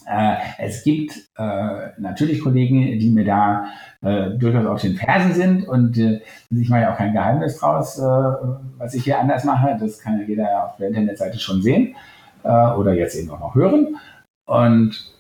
Äh, 0.07 0.35
es 0.59 0.83
gibt 0.83 1.13
äh, 1.37 1.89
natürlich 1.97 2.41
Kollegen, 2.41 2.99
die 2.99 3.09
mir 3.09 3.25
da 3.25 3.65
äh, 4.01 4.37
durchaus 4.37 4.65
auf 4.65 4.81
den 4.81 4.95
Fersen 4.95 5.33
sind 5.33 5.67
und 5.67 5.97
äh, 5.97 6.21
ich 6.49 6.69
mache 6.69 6.81
ja 6.81 6.93
auch 6.93 6.97
kein 6.97 7.13
Geheimnis 7.13 7.57
draus, 7.57 7.97
äh, 7.97 8.01
was 8.01 8.93
ich 8.93 9.03
hier 9.03 9.19
anders 9.19 9.43
mache. 9.43 9.77
Das 9.79 9.99
kann 9.99 10.23
jeder 10.27 10.65
auf 10.65 10.77
der 10.77 10.89
Internetseite 10.89 11.39
schon 11.39 11.61
sehen 11.61 11.95
oder 12.43 12.93
jetzt 12.93 13.15
eben 13.15 13.31
auch 13.31 13.39
noch 13.39 13.55
hören. 13.55 13.97
Und 14.45 15.14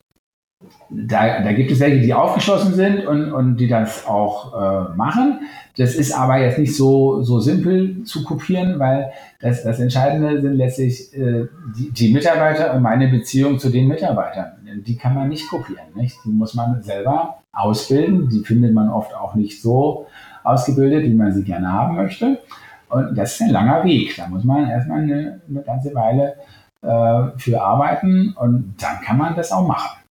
da, 0.89 1.41
da 1.41 1.53
gibt 1.53 1.71
es 1.71 1.79
welche, 1.79 2.01
die 2.01 2.13
aufgeschlossen 2.13 2.73
sind 2.73 3.05
und, 3.05 3.31
und 3.31 3.57
die 3.57 3.67
das 3.67 4.05
auch 4.05 4.53
äh, 4.53 4.95
machen. 4.95 5.39
Das 5.77 5.95
ist 5.95 6.11
aber 6.11 6.39
jetzt 6.39 6.59
nicht 6.59 6.75
so, 6.75 7.21
so 7.21 7.39
simpel 7.39 8.03
zu 8.03 8.23
kopieren, 8.23 8.79
weil 8.79 9.11
das, 9.41 9.63
das 9.63 9.79
Entscheidende 9.79 10.41
sind 10.41 10.55
letztlich 10.55 11.13
äh, 11.17 11.47
die, 11.77 11.91
die 11.91 12.13
Mitarbeiter 12.13 12.73
und 12.73 12.81
meine 12.81 13.07
Beziehung 13.07 13.59
zu 13.59 13.69
den 13.69 13.87
Mitarbeitern. 13.87 14.53
Die 14.85 14.95
kann 14.95 15.15
man 15.15 15.29
nicht 15.29 15.49
kopieren. 15.49 15.85
Nicht? 15.95 16.17
Die 16.23 16.29
muss 16.29 16.53
man 16.53 16.81
selber 16.81 17.37
ausbilden. 17.51 18.29
Die 18.29 18.39
findet 18.39 18.73
man 18.73 18.89
oft 18.89 19.13
auch 19.15 19.35
nicht 19.35 19.61
so 19.61 20.07
ausgebildet, 20.43 21.03
wie 21.03 21.13
man 21.13 21.33
sie 21.33 21.43
gerne 21.43 21.71
haben 21.71 21.95
möchte. 21.95 22.39
Und 22.89 23.17
das 23.17 23.33
ist 23.33 23.41
ein 23.41 23.49
langer 23.49 23.83
Weg. 23.83 24.15
Da 24.15 24.27
muss 24.27 24.43
man 24.43 24.69
erstmal 24.69 25.01
eine, 25.01 25.41
eine 25.49 25.61
ganze 25.61 25.93
Weile 25.95 26.35
äh, 26.81 27.37
für 27.37 27.61
arbeiten 27.61 28.33
und 28.37 28.75
dann 28.79 29.01
kann 29.01 29.17
man 29.17 29.35
das 29.35 29.51
auch 29.51 29.67
machen. 29.67 30.04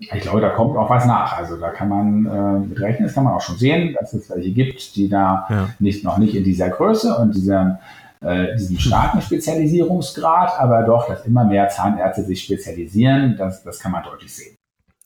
Ich 0.00 0.20
glaube, 0.20 0.40
da 0.40 0.50
kommt 0.50 0.76
auch 0.76 0.88
was 0.88 1.06
nach. 1.06 1.36
Also 1.36 1.56
da 1.56 1.70
kann 1.70 1.88
man 1.88 2.26
äh, 2.26 2.68
mit 2.68 2.80
rechnen, 2.80 3.06
das 3.08 3.14
kann 3.14 3.24
man 3.24 3.34
auch 3.34 3.40
schon 3.40 3.56
sehen, 3.56 3.96
dass 3.98 4.12
es 4.12 4.30
welche 4.30 4.52
gibt, 4.52 4.94
die 4.94 5.08
da 5.08 5.46
ja. 5.50 5.68
nicht, 5.80 6.04
noch 6.04 6.18
nicht 6.18 6.36
in 6.36 6.44
dieser 6.44 6.68
Größe 6.68 7.16
und 7.16 7.34
dieser, 7.34 7.80
äh, 8.20 8.54
diesem 8.56 8.78
starken 8.78 9.20
Spezialisierungsgrad, 9.20 10.58
aber 10.60 10.84
doch, 10.84 11.08
dass 11.08 11.26
immer 11.26 11.44
mehr 11.44 11.68
Zahnärzte 11.68 12.22
sich 12.22 12.44
spezialisieren, 12.44 13.36
das, 13.36 13.64
das 13.64 13.80
kann 13.80 13.90
man 13.90 14.04
deutlich 14.04 14.32
sehen. 14.32 14.57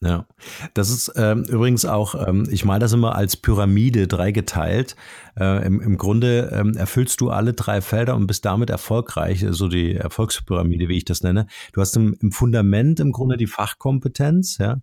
Ja, 0.03 0.25
das 0.73 0.89
ist 0.89 1.13
ähm, 1.15 1.45
übrigens 1.45 1.85
auch, 1.85 2.27
ähm, 2.27 2.45
ich 2.51 2.65
meine 2.65 2.79
das 2.79 2.91
immer 2.91 3.15
als 3.15 3.37
Pyramide 3.37 4.07
dreigeteilt. 4.07 4.97
Äh, 5.39 5.65
im, 5.65 5.79
Im 5.79 5.97
Grunde 5.97 6.51
ähm, 6.53 6.75
erfüllst 6.75 7.21
du 7.21 7.29
alle 7.29 7.53
drei 7.53 7.79
Felder 7.79 8.15
und 8.17 8.27
bist 8.27 8.43
damit 8.43 8.69
erfolgreich, 8.69 9.45
so 9.51 9.69
die 9.69 9.95
Erfolgspyramide, 9.95 10.89
wie 10.89 10.97
ich 10.97 11.05
das 11.05 11.23
nenne. 11.23 11.47
Du 11.71 11.79
hast 11.79 11.95
im, 11.95 12.17
im 12.19 12.33
Fundament 12.33 12.99
im 12.99 13.13
Grunde 13.13 13.37
die 13.37 13.47
Fachkompetenz, 13.47 14.57
ja. 14.57 14.81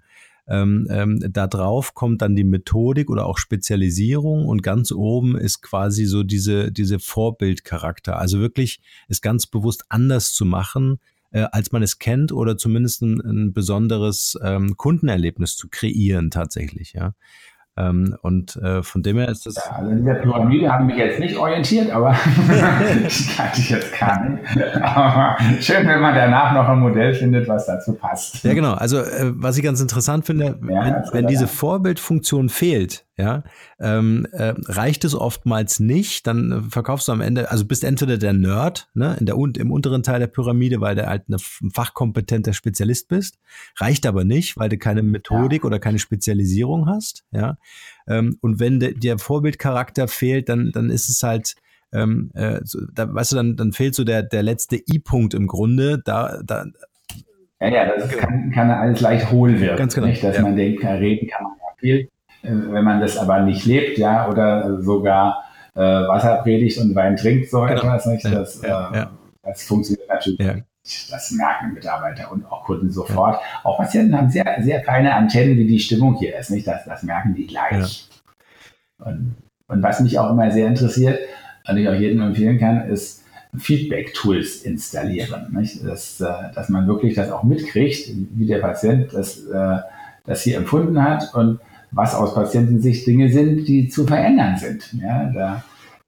Ähm, 0.48 0.88
ähm, 0.90 1.22
da 1.30 1.46
drauf 1.46 1.94
kommt 1.94 2.22
dann 2.22 2.34
die 2.34 2.42
Methodik 2.42 3.10
oder 3.10 3.26
auch 3.26 3.38
Spezialisierung 3.38 4.46
und 4.46 4.62
ganz 4.62 4.90
oben 4.90 5.36
ist 5.36 5.60
quasi 5.60 6.06
so 6.06 6.22
diese, 6.22 6.72
diese 6.72 6.98
Vorbildcharakter. 6.98 8.18
Also 8.18 8.40
wirklich 8.40 8.80
es 9.06 9.20
ganz 9.20 9.46
bewusst 9.46 9.84
anders 9.90 10.32
zu 10.32 10.44
machen, 10.46 10.98
äh, 11.32 11.46
als 11.52 11.72
man 11.72 11.82
es 11.82 11.98
kennt 11.98 12.32
oder 12.32 12.56
zumindest 12.56 13.02
ein, 13.02 13.20
ein 13.20 13.52
besonderes 13.52 14.38
ähm, 14.42 14.76
Kundenerlebnis 14.76 15.56
zu 15.56 15.68
kreieren 15.68 16.30
tatsächlich, 16.30 16.92
ja. 16.92 17.14
Ähm, 17.76 18.16
und 18.22 18.56
äh, 18.56 18.82
von 18.82 19.02
dem 19.02 19.16
her 19.16 19.28
ist 19.28 19.46
das. 19.46 19.54
Ja, 19.54 19.76
also 19.76 19.90
in 19.90 20.04
der 20.04 20.14
Pyramide 20.14 20.72
haben 20.72 20.86
mich 20.86 20.96
jetzt 20.96 21.20
nicht 21.20 21.36
orientiert, 21.36 21.90
aber 21.90 22.10
ich 23.06 23.36
kann 23.36 23.50
ich 23.56 23.70
jetzt 23.70 23.92
nicht. 23.92 24.74
Aber 24.82 25.36
schön, 25.60 25.86
wenn 25.86 26.00
man 26.00 26.14
danach 26.14 26.52
noch 26.52 26.68
ein 26.68 26.80
Modell 26.80 27.14
findet, 27.14 27.48
was 27.48 27.66
dazu 27.66 27.94
passt. 27.94 28.42
Ja, 28.44 28.54
genau. 28.54 28.72
Also 28.72 28.98
äh, 28.98 29.32
was 29.34 29.56
ich 29.56 29.62
ganz 29.62 29.80
interessant 29.80 30.26
finde, 30.26 30.58
ja, 30.68 30.84
wenn, 30.84 30.94
wenn 31.12 31.26
diese 31.28 31.46
Vorbildfunktion 31.46 32.48
fehlt, 32.48 33.06
ja, 33.20 33.44
ähm, 33.78 34.26
äh, 34.32 34.54
reicht 34.66 35.04
es 35.04 35.14
oftmals 35.14 35.78
nicht, 35.78 36.26
dann 36.26 36.70
verkaufst 36.70 37.08
du 37.08 37.12
am 37.12 37.20
Ende, 37.20 37.50
also 37.50 37.66
bist 37.66 37.84
entweder 37.84 38.16
der 38.16 38.32
Nerd, 38.32 38.88
ne, 38.94 39.16
in 39.20 39.26
der, 39.26 39.36
im 39.36 39.70
unteren 39.70 40.02
Teil 40.02 40.20
der 40.20 40.26
Pyramide, 40.26 40.80
weil 40.80 40.96
du 40.96 41.06
halt 41.06 41.28
ein 41.28 41.36
fachkompetenter 41.72 42.54
Spezialist 42.54 43.08
bist, 43.08 43.38
reicht 43.76 44.06
aber 44.06 44.24
nicht, 44.24 44.56
weil 44.56 44.70
du 44.70 44.78
keine 44.78 45.02
Methodik 45.02 45.62
ja. 45.62 45.66
oder 45.66 45.78
keine 45.78 45.98
Spezialisierung 45.98 46.86
hast, 46.86 47.24
ja, 47.30 47.58
ähm, 48.08 48.38
und 48.40 48.58
wenn 48.58 48.80
de, 48.80 48.94
der 48.94 49.18
Vorbildcharakter 49.18 50.08
fehlt, 50.08 50.48
dann, 50.48 50.70
dann 50.72 50.88
ist 50.88 51.08
es 51.10 51.22
halt, 51.22 51.56
ähm, 51.92 52.30
äh, 52.34 52.60
so, 52.64 52.80
da, 52.92 53.12
weißt 53.12 53.32
du, 53.32 53.36
dann, 53.36 53.56
dann 53.56 53.72
fehlt 53.72 53.94
so 53.94 54.04
der, 54.04 54.22
der 54.22 54.42
letzte 54.42 54.76
I-Punkt 54.76 55.34
im 55.34 55.46
Grunde, 55.46 56.00
da, 56.02 56.40
da, 56.44 56.64
ja, 57.60 57.68
ja, 57.68 57.94
das 57.94 58.08
genau. 58.08 58.22
kann, 58.22 58.50
kann 58.52 58.70
alles 58.70 59.00
leicht 59.00 59.30
hohl 59.30 59.60
werden. 59.60 59.76
Ganz 59.76 59.94
genau. 59.94 60.06
Nicht, 60.06 60.24
dass 60.24 60.36
ja. 60.36 60.42
man 60.42 60.56
denkt, 60.56 60.82
reden 60.82 61.28
kann 61.28 61.44
man 61.44 61.52
ja 61.58 61.76
viel. 61.78 62.08
Äh, 62.42 62.48
wenn 62.50 62.84
man 62.84 63.00
das 63.00 63.16
aber 63.16 63.40
nicht 63.40 63.66
lebt, 63.66 63.98
ja, 63.98 64.28
oder 64.28 64.80
sogar 64.82 65.44
äh, 65.74 65.80
Wasser 65.80 66.36
predigt 66.36 66.78
und 66.78 66.94
Wein 66.94 67.16
trinkt, 67.16 67.50
so 67.50 67.62
genau. 67.62 67.72
etwas, 67.72 68.06
nicht? 68.06 68.24
Das, 68.24 68.62
ja, 68.62 68.90
ja. 68.94 69.02
Äh, 69.02 69.06
das 69.42 69.62
funktioniert 69.62 70.08
natürlich 70.08 70.40
ja. 70.40 70.54
nicht. 70.54 70.66
Das 71.10 71.30
merken 71.32 71.74
Mitarbeiter 71.74 72.32
und 72.32 72.44
auch 72.50 72.64
Kunden 72.64 72.90
sofort. 72.90 73.38
Auch 73.62 73.76
Patienten 73.76 74.16
haben 74.16 74.30
sehr, 74.30 74.56
sehr 74.60 74.82
feine 74.82 75.14
Antennen, 75.14 75.56
wie 75.56 75.66
die 75.66 75.78
Stimmung 75.78 76.16
hier 76.16 76.36
ist, 76.38 76.50
nicht? 76.50 76.66
Das, 76.66 76.84
das 76.84 77.02
merken 77.02 77.34
die 77.34 77.46
gleich. 77.46 78.08
Und, 78.98 79.36
und 79.68 79.82
was 79.82 80.00
mich 80.00 80.18
auch 80.18 80.30
immer 80.30 80.50
sehr 80.50 80.66
interessiert, 80.66 81.18
und 81.68 81.76
ich 81.76 81.88
auch 81.88 81.94
jedem 81.94 82.22
empfehlen 82.22 82.58
kann, 82.58 82.88
ist, 82.88 83.24
Feedback-Tools 83.56 84.62
installieren. 84.62 85.48
Nicht? 85.52 85.84
Dass, 85.84 86.20
äh, 86.20 86.26
dass 86.54 86.68
man 86.68 86.86
wirklich 86.86 87.14
das 87.14 87.30
auch 87.30 87.42
mitkriegt, 87.42 88.08
wie 88.34 88.46
der 88.46 88.58
Patient 88.58 89.12
das, 89.12 89.42
das 90.24 90.42
hier 90.42 90.56
empfunden 90.56 91.02
hat 91.02 91.34
und 91.34 91.58
was 91.92 92.14
aus 92.14 92.34
Patientensicht 92.34 93.06
Dinge 93.06 93.30
sind, 93.30 93.66
die 93.66 93.88
zu 93.88 94.06
verändern 94.06 94.56
sind. 94.56 94.92
Ja, 94.94 95.24
der, 95.24 95.64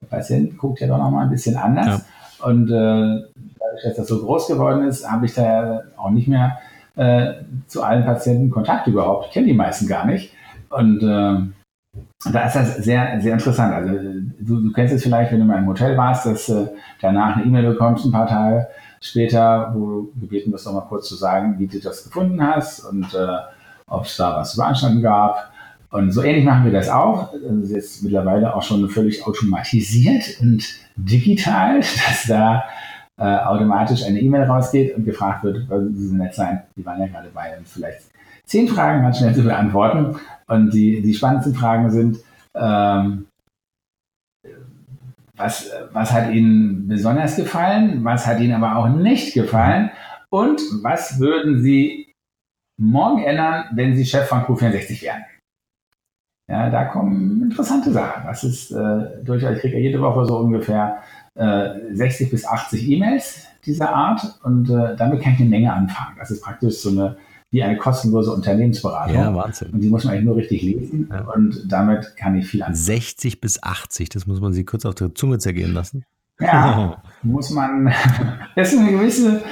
Patient 0.08 0.58
guckt 0.58 0.80
ja 0.80 0.86
doch 0.86 0.98
noch 0.98 1.10
mal 1.10 1.24
ein 1.24 1.30
bisschen 1.30 1.56
anders. 1.56 1.86
Ja. 1.86 2.46
Und 2.46 2.68
äh, 2.68 3.22
dadurch, 3.58 3.82
dass 3.84 3.96
das 3.96 4.08
so 4.08 4.20
groß 4.20 4.48
geworden 4.48 4.86
ist, 4.86 5.08
habe 5.08 5.26
ich 5.26 5.34
da 5.34 5.82
auch 5.96 6.10
nicht 6.10 6.28
mehr 6.28 6.58
äh, 6.96 7.34
zu 7.66 7.82
allen 7.82 8.04
Patienten 8.04 8.50
Kontakt 8.50 8.86
überhaupt. 8.86 9.26
Ich 9.26 9.32
kenne 9.32 9.46
die 9.46 9.54
meisten 9.54 9.86
gar 9.86 10.06
nicht. 10.06 10.34
Und 10.70 11.02
äh, 11.02 12.30
da 12.32 12.46
ist 12.46 12.56
das 12.56 12.76
sehr, 12.78 13.20
sehr 13.20 13.34
interessant. 13.34 13.74
Also 13.74 13.92
du, 14.40 14.60
du 14.60 14.72
kennst 14.72 14.94
es 14.94 15.02
vielleicht, 15.02 15.32
wenn 15.32 15.40
du 15.40 15.44
mal 15.44 15.58
im 15.58 15.68
Hotel 15.68 15.96
warst, 15.96 16.26
dass 16.26 16.48
äh, 16.48 16.66
danach 17.00 17.36
eine 17.36 17.46
E-Mail 17.46 17.72
bekommst, 17.72 18.04
ein 18.04 18.12
paar 18.12 18.26
Tage 18.26 18.68
später, 19.00 19.72
wo 19.74 19.86
du 19.86 20.12
gebeten 20.20 20.52
wirst, 20.52 20.66
noch 20.66 20.74
mal 20.74 20.80
kurz 20.82 21.08
zu 21.08 21.16
sagen, 21.16 21.58
wie 21.58 21.66
du 21.66 21.80
das 21.80 22.04
gefunden 22.04 22.44
hast 22.44 22.80
und 22.80 23.14
äh, 23.14 23.36
ob 23.88 24.04
es 24.04 24.16
da 24.16 24.36
was 24.36 24.52
zu 24.52 24.58
beanstanden 24.58 25.02
gab. 25.02 25.51
Und 25.92 26.10
so 26.10 26.22
ähnlich 26.22 26.44
machen 26.44 26.64
wir 26.64 26.72
das 26.72 26.88
auch. 26.88 27.32
Das 27.32 27.64
ist 27.64 27.70
jetzt 27.70 28.02
mittlerweile 28.02 28.56
auch 28.56 28.62
schon 28.62 28.88
völlig 28.88 29.26
automatisiert 29.26 30.40
und 30.40 30.64
digital, 30.96 31.80
dass 31.80 32.24
da 32.26 32.64
äh, 33.18 33.24
automatisch 33.24 34.02
eine 34.04 34.18
E-Mail 34.18 34.44
rausgeht 34.44 34.96
und 34.96 35.04
gefragt 35.04 35.44
wird, 35.44 35.68
weil 35.68 35.90
Sie 35.92 36.08
so 36.08 36.14
nett 36.14 36.34
sein, 36.34 36.62
die 36.76 36.84
waren 36.86 36.98
ja 36.98 37.08
gerade 37.08 37.28
bei 37.28 37.56
uns, 37.58 37.72
vielleicht 37.72 38.10
zehn 38.46 38.68
Fragen 38.68 39.02
ganz 39.02 39.18
schnell 39.18 39.34
zu 39.34 39.42
beantworten. 39.42 40.16
Und 40.46 40.70
die, 40.72 41.02
die 41.02 41.12
spannendsten 41.12 41.54
Fragen 41.54 41.90
sind, 41.90 42.18
ähm, 42.54 43.26
was, 45.36 45.70
was 45.92 46.10
hat 46.10 46.32
Ihnen 46.32 46.88
besonders 46.88 47.36
gefallen? 47.36 48.02
Was 48.02 48.26
hat 48.26 48.40
Ihnen 48.40 48.54
aber 48.54 48.76
auch 48.76 48.88
nicht 48.88 49.34
gefallen? 49.34 49.90
Und 50.30 50.62
was 50.82 51.20
würden 51.20 51.62
Sie 51.62 52.14
morgen 52.80 53.22
ändern, 53.22 53.66
wenn 53.74 53.94
Sie 53.94 54.06
Chef 54.06 54.26
von 54.26 54.40
Q64 54.40 55.02
wären? 55.02 55.22
Ja, 56.48 56.70
da 56.70 56.84
kommen 56.86 57.42
interessante 57.42 57.92
Sachen. 57.92 58.24
Das 58.26 58.44
ist 58.44 58.72
äh, 58.72 59.24
durchaus, 59.24 59.56
ich 59.56 59.60
kriege 59.60 59.78
jede 59.78 60.00
Woche 60.00 60.24
so 60.26 60.38
ungefähr 60.38 60.98
äh, 61.34 61.70
60 61.92 62.30
bis 62.30 62.46
80 62.46 62.88
E-Mails 62.90 63.46
dieser 63.64 63.94
Art 63.94 64.38
und 64.42 64.68
äh, 64.68 64.96
damit 64.96 65.22
kann 65.22 65.34
ich 65.34 65.40
eine 65.40 65.48
Menge 65.48 65.72
anfangen. 65.72 66.16
Das 66.18 66.30
ist 66.30 66.42
praktisch 66.42 66.78
so 66.78 66.90
eine 66.90 67.16
wie 67.52 67.62
eine 67.62 67.76
kostenlose 67.76 68.32
Unternehmensberatung. 68.32 69.14
Ja, 69.14 69.34
Wahnsinn. 69.34 69.70
Und 69.72 69.80
die 69.80 69.90
muss 69.90 70.04
man 70.04 70.14
eigentlich 70.14 70.24
nur 70.24 70.36
richtig 70.36 70.62
lesen 70.62 71.08
ja. 71.12 71.20
und 71.34 71.70
damit 71.70 72.16
kann 72.16 72.34
ich 72.34 72.46
viel 72.46 72.62
anfangen. 72.62 72.76
60 72.76 73.40
bis 73.42 73.62
80, 73.62 74.08
das 74.08 74.26
muss 74.26 74.40
man 74.40 74.54
sich 74.54 74.66
kurz 74.66 74.86
auf 74.86 74.94
der 74.94 75.14
Zunge 75.14 75.38
zergehen 75.38 75.74
lassen. 75.74 76.04
Ja, 76.40 77.02
muss 77.22 77.50
man, 77.50 77.92
das 78.56 78.72
ist 78.72 78.78
eine 78.78 78.90
gewisse, 78.90 79.42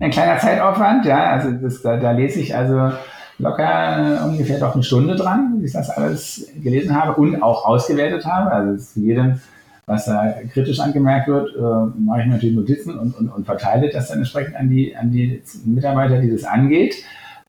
ein 0.00 0.10
kleiner 0.10 0.38
Zeitaufwand, 0.38 1.04
ja, 1.04 1.32
also 1.32 1.52
das, 1.52 1.82
da, 1.82 1.98
da 1.98 2.12
lese 2.12 2.40
ich 2.40 2.56
also 2.56 2.92
locker 3.40 4.24
ungefähr 4.24 4.58
doch 4.58 4.74
eine 4.74 4.82
Stunde 4.82 5.16
dran, 5.16 5.60
bis 5.60 5.70
ich 5.70 5.76
das 5.76 5.90
alles 5.90 6.48
gelesen 6.62 6.94
habe 6.94 7.20
und 7.20 7.42
auch 7.42 7.64
ausgewertet 7.64 8.24
habe, 8.24 8.52
also 8.52 8.92
zu 8.92 9.00
jedem 9.00 9.40
was 9.90 10.04
da 10.04 10.34
kritisch 10.52 10.78
angemerkt 10.78 11.26
wird, 11.26 11.56
äh, 11.56 12.00
mache 12.00 12.20
ich 12.20 12.26
natürlich 12.26 12.54
Notizen 12.54 12.96
und, 12.96 13.12
und, 13.18 13.28
und 13.28 13.44
verteile 13.44 13.90
das 13.90 14.06
dann 14.06 14.18
entsprechend 14.18 14.54
an 14.54 14.70
die, 14.70 14.96
an 14.96 15.10
die 15.10 15.42
Mitarbeiter, 15.64 16.20
die 16.20 16.30
das 16.30 16.44
angeht. 16.44 16.94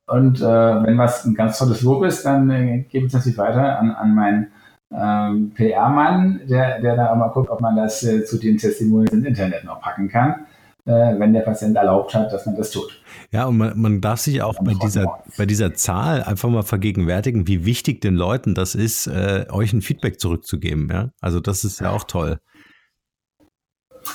Und 0.08 0.40
äh, 0.40 0.44
wenn 0.44 0.98
was 0.98 1.24
ein 1.24 1.34
ganz 1.34 1.58
tolles 1.58 1.82
Lob 1.82 2.02
ist, 2.02 2.26
dann 2.26 2.50
äh, 2.50 2.78
gebe 2.90 3.06
ich 3.06 3.12
das 3.12 3.20
natürlich 3.20 3.38
weiter 3.38 3.78
an, 3.78 3.92
an 3.92 4.14
meinen 4.14 4.48
ähm, 4.92 5.52
PR-Mann, 5.54 6.40
der, 6.50 6.80
der 6.80 6.96
da 6.96 7.12
auch 7.12 7.16
mal 7.16 7.28
guckt, 7.28 7.48
ob 7.48 7.60
man 7.60 7.76
das 7.76 8.02
äh, 8.02 8.24
zu 8.24 8.38
den 8.38 8.58
Testimonials 8.58 9.12
im 9.12 9.24
Internet 9.24 9.62
noch 9.62 9.80
packen 9.80 10.08
kann, 10.08 10.32
äh, 10.32 10.51
wenn 10.84 11.32
der 11.32 11.42
Patient 11.42 11.76
erlaubt 11.76 12.14
hat, 12.14 12.32
dass 12.32 12.44
man 12.44 12.56
das 12.56 12.70
tut. 12.70 13.00
Ja, 13.30 13.46
und 13.46 13.56
man, 13.56 13.80
man 13.80 14.00
darf 14.00 14.20
sich 14.20 14.42
auch 14.42 14.58
bei 14.62 14.74
dieser, 14.82 15.22
bei 15.38 15.46
dieser 15.46 15.74
Zahl 15.74 16.22
einfach 16.22 16.48
mal 16.48 16.62
vergegenwärtigen, 16.62 17.46
wie 17.46 17.64
wichtig 17.64 18.00
den 18.00 18.14
Leuten 18.14 18.54
das 18.54 18.74
ist, 18.74 19.06
äh, 19.06 19.46
euch 19.50 19.72
ein 19.72 19.80
Feedback 19.80 20.20
zurückzugeben. 20.20 20.88
Ja? 20.90 21.10
Also 21.20 21.40
das 21.40 21.64
ist 21.64 21.80
ja 21.80 21.90
auch 21.90 22.04
toll. 22.04 22.38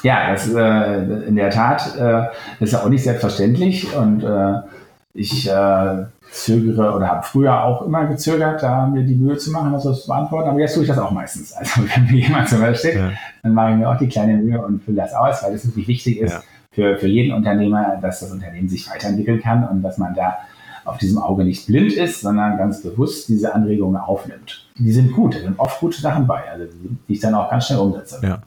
Ja, 0.03 0.31
das 0.31 0.53
äh, 0.53 1.27
in 1.27 1.35
der 1.37 1.49
Tat 1.49 1.95
äh, 1.97 2.25
ist 2.63 2.73
ja 2.73 2.83
auch 2.83 2.89
nicht 2.89 3.03
selbstverständlich 3.03 3.95
und 3.95 4.23
äh, 4.23 4.59
ich 5.13 5.49
äh, 5.49 6.05
zögere 6.29 6.93
oder 6.93 7.07
habe 7.07 7.23
früher 7.23 7.63
auch 7.63 7.83
immer 7.83 8.05
gezögert, 8.05 8.61
da 8.61 8.85
mir 8.85 9.03
die 9.03 9.15
Mühe 9.15 9.37
zu 9.37 9.51
machen, 9.51 9.71
das 9.73 9.83
zu 9.83 10.07
beantworten, 10.07 10.49
aber 10.49 10.59
jetzt 10.59 10.75
tue 10.75 10.83
ich 10.83 10.89
das 10.89 10.99
auch 10.99 11.11
meistens. 11.11 11.53
Also 11.57 11.81
wenn 11.81 12.05
mir 12.05 12.27
jemand 12.27 12.49
zum 12.49 12.59
Beispiel 12.59 12.91
steht, 12.91 13.01
ja. 13.01 13.11
dann 13.41 13.53
mache 13.53 13.71
ich 13.71 13.77
mir 13.77 13.89
auch 13.89 13.97
die 13.97 14.09
kleine 14.09 14.33
Mühe 14.33 14.61
und 14.61 14.83
fülle 14.83 14.97
das 14.97 15.13
aus, 15.13 15.41
weil 15.41 15.53
das 15.53 15.65
wirklich 15.65 15.87
wichtig 15.87 16.19
ist 16.19 16.33
ja. 16.33 16.41
Für, 16.77 16.95
für 16.99 17.07
jeden 17.07 17.33
Unternehmer, 17.33 17.97
dass 17.99 18.19
das 18.19 18.31
Unternehmen 18.31 18.69
sich 18.69 18.87
weiterentwickeln 18.87 19.41
kann 19.41 19.67
und 19.67 19.81
dass 19.81 19.97
man 19.97 20.13
da 20.13 20.37
auf 20.85 20.99
diesem 20.99 21.17
Auge 21.17 21.43
nicht 21.43 21.65
blind 21.65 21.93
ist, 21.93 22.21
sondern 22.21 22.55
ganz 22.55 22.83
bewusst 22.83 23.27
diese 23.29 23.55
Anregungen 23.55 23.99
aufnimmt. 23.99 24.67
Die 24.77 24.91
sind 24.91 25.11
gut, 25.11 25.33
da 25.33 25.39
sind 25.39 25.57
oft 25.57 25.79
gute 25.79 25.99
Sachen 25.99 26.27
bei, 26.27 26.47
also 26.47 26.65
die 27.09 27.13
ich 27.13 27.19
dann 27.19 27.33
auch 27.33 27.49
ganz 27.49 27.65
schnell 27.65 27.79
umsetze. 27.79 28.19
Ja. 28.21 28.43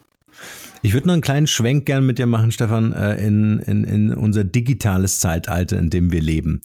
Ich 0.80 0.94
würde 0.94 1.08
noch 1.08 1.14
einen 1.14 1.22
kleinen 1.22 1.48
Schwenk 1.48 1.86
gern 1.86 2.06
mit 2.06 2.18
dir 2.18 2.26
machen, 2.26 2.52
Stefan, 2.52 2.92
äh, 2.92 3.16
in, 3.16 3.58
in, 3.58 3.82
in 3.82 4.14
unser 4.14 4.44
digitales 4.44 5.18
Zeitalter, 5.18 5.76
in 5.76 5.90
dem 5.90 6.12
wir 6.12 6.22
leben. 6.22 6.60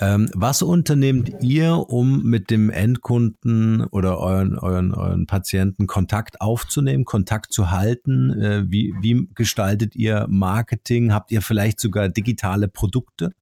Ähm, 0.00 0.30
was 0.34 0.62
unternehmt 0.62 1.30
ihr, 1.42 1.74
um 1.74 2.22
mit 2.22 2.50
dem 2.50 2.70
Endkunden 2.70 3.84
oder 3.84 4.18
euren, 4.18 4.58
euren, 4.58 4.94
euren 4.94 5.26
Patienten 5.26 5.86
Kontakt 5.86 6.40
aufzunehmen, 6.40 7.04
Kontakt 7.04 7.52
zu 7.52 7.70
halten? 7.70 8.30
Äh, 8.30 8.70
wie, 8.70 8.94
wie 9.02 9.28
gestaltet 9.34 9.94
ihr 9.94 10.26
Marketing? 10.30 11.12
Habt 11.12 11.30
ihr 11.32 11.42
vielleicht 11.42 11.80
sogar 11.80 12.08
digitale 12.08 12.66
Produkte? 12.66 13.32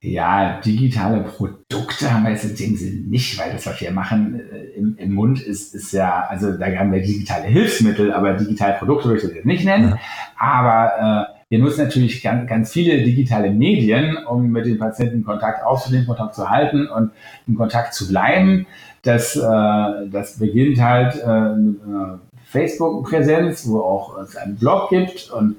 Ja, 0.00 0.60
digitale 0.60 1.24
Produkte 1.24 2.12
haben 2.12 2.24
wir 2.24 2.30
jetzt 2.30 2.44
in 2.44 2.54
dem 2.54 2.76
Sinne 2.76 3.00
nicht, 3.08 3.38
weil 3.38 3.52
das, 3.52 3.66
was 3.66 3.80
wir 3.80 3.90
machen 3.90 4.40
äh, 4.40 4.78
im, 4.78 4.96
im, 4.96 5.12
Mund, 5.12 5.40
ist, 5.40 5.74
ist 5.74 5.92
ja, 5.92 6.26
also 6.28 6.52
da 6.52 6.66
haben 6.66 6.92
wir 6.92 7.02
digitale 7.02 7.46
Hilfsmittel, 7.46 8.12
aber 8.12 8.34
digitale 8.34 8.78
Produkte 8.78 9.06
würde 9.06 9.18
ich 9.18 9.26
das 9.26 9.34
jetzt 9.34 9.46
nicht 9.46 9.64
nennen. 9.64 9.90
Ja. 9.90 9.98
Aber 10.38 11.32
äh, 11.32 11.35
wir 11.48 11.58
nutzen 11.60 11.84
natürlich 11.84 12.22
ganz, 12.22 12.48
ganz 12.48 12.72
viele 12.72 13.04
digitale 13.04 13.50
Medien, 13.50 14.16
um 14.26 14.48
mit 14.50 14.66
den 14.66 14.78
Patienten 14.78 15.24
Kontakt 15.24 15.64
aufzunehmen, 15.64 16.06
Kontakt 16.06 16.34
zu 16.34 16.50
halten 16.50 16.88
und 16.88 17.12
in 17.46 17.54
Kontakt 17.54 17.94
zu 17.94 18.08
bleiben. 18.08 18.66
Das, 19.02 19.36
äh, 19.36 19.40
das 19.40 20.38
beginnt 20.38 20.80
halt 20.80 21.14
äh, 21.16 22.18
Facebook-Präsenz, 22.46 23.68
wo 23.68 23.80
auch 23.80 24.18
es 24.18 24.36
einen 24.36 24.56
Blog 24.56 24.88
gibt 24.90 25.30
und 25.30 25.56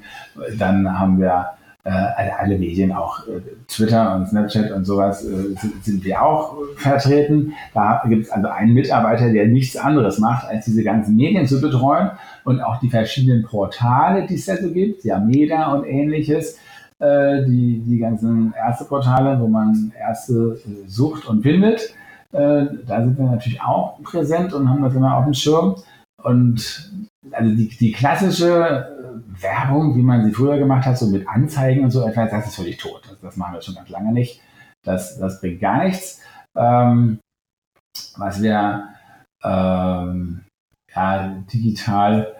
dann 0.58 1.00
haben 1.00 1.20
wir 1.20 1.52
alle 1.90 2.58
Medien, 2.58 2.92
auch 2.92 3.28
äh, 3.28 3.42
Twitter 3.68 4.16
und 4.16 4.28
Snapchat 4.28 4.72
und 4.72 4.86
sowas, 4.86 5.24
äh, 5.24 5.56
sind, 5.60 5.84
sind, 5.84 6.04
wir 6.04 6.22
auch 6.22 6.58
vertreten. 6.76 7.54
Da 7.74 8.04
gibt 8.08 8.26
es 8.26 8.32
also 8.32 8.48
einen 8.48 8.74
Mitarbeiter, 8.74 9.32
der 9.32 9.48
nichts 9.48 9.78
anderes 9.78 10.20
macht, 10.20 10.48
als 10.48 10.66
diese 10.66 10.84
ganzen 10.84 11.16
Medien 11.16 11.48
zu 11.48 11.62
betreuen 11.62 12.12
und 12.44 12.62
auch 12.62 12.80
die 12.80 12.90
verschiedenen 12.90 13.44
Portale, 13.44 14.28
die 14.28 14.36
es 14.36 14.46
da 14.46 14.58
so 14.58 14.70
gibt, 14.72 15.04
ja 15.04 15.20
Meda 15.20 15.74
und 15.74 15.86
ähnliches, 15.86 16.58
äh, 17.00 17.44
die, 17.46 17.84
die 17.86 18.00
ganzen 18.00 18.54
Ärzteportale, 18.58 19.40
wo 19.40 19.48
man 19.48 19.94
Ärzte 20.00 20.60
äh, 20.66 20.88
sucht 20.88 21.28
und 21.28 21.44
findet. 21.44 21.94
Äh, 22.32 22.66
da 22.86 23.04
sind 23.04 23.18
wir 23.18 23.26
natürlich 23.26 23.62
auch 23.62 24.02
präsent 24.04 24.54
und 24.54 24.70
haben 24.70 24.82
das 24.82 24.96
immer 24.96 25.16
auf 25.16 25.26
dem 25.26 25.34
Schirm. 25.34 25.76
Und 26.24 26.92
also 27.32 27.56
die, 27.56 27.70
die 27.70 27.92
klassische 27.92 28.97
Werbung, 29.42 29.96
wie 29.96 30.02
man 30.02 30.26
sie 30.26 30.34
früher 30.34 30.58
gemacht 30.58 30.86
hat, 30.86 30.98
so 30.98 31.08
mit 31.08 31.28
Anzeigen 31.28 31.84
und 31.84 31.92
so 31.92 32.06
etwas, 32.08 32.32
das 32.32 32.48
ist 32.48 32.56
völlig 32.56 32.78
tot. 32.78 33.02
Das, 33.10 33.20
das 33.20 33.38
machen 33.38 33.54
wir 33.54 33.62
schon 33.62 33.76
ganz 33.76 33.90
lange 33.90 34.12
nicht. 34.12 34.42
Das, 34.84 35.18
das 35.18 35.42
bringt 35.42 35.60
gar 35.60 35.84
nichts. 35.84 36.22
Ähm, 36.56 37.20
was 38.18 38.42
wir 38.42 38.90
ähm, 39.44 40.46
ja, 40.96 41.28
digital 41.52 42.36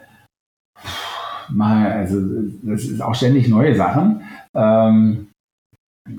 machen, 1.50 1.86
also 1.86 2.20
das 2.64 2.84
ist 2.86 3.02
auch 3.02 3.16
ständig 3.16 3.48
neue 3.48 3.76
Sachen. 3.76 4.24
Ähm, 4.56 5.30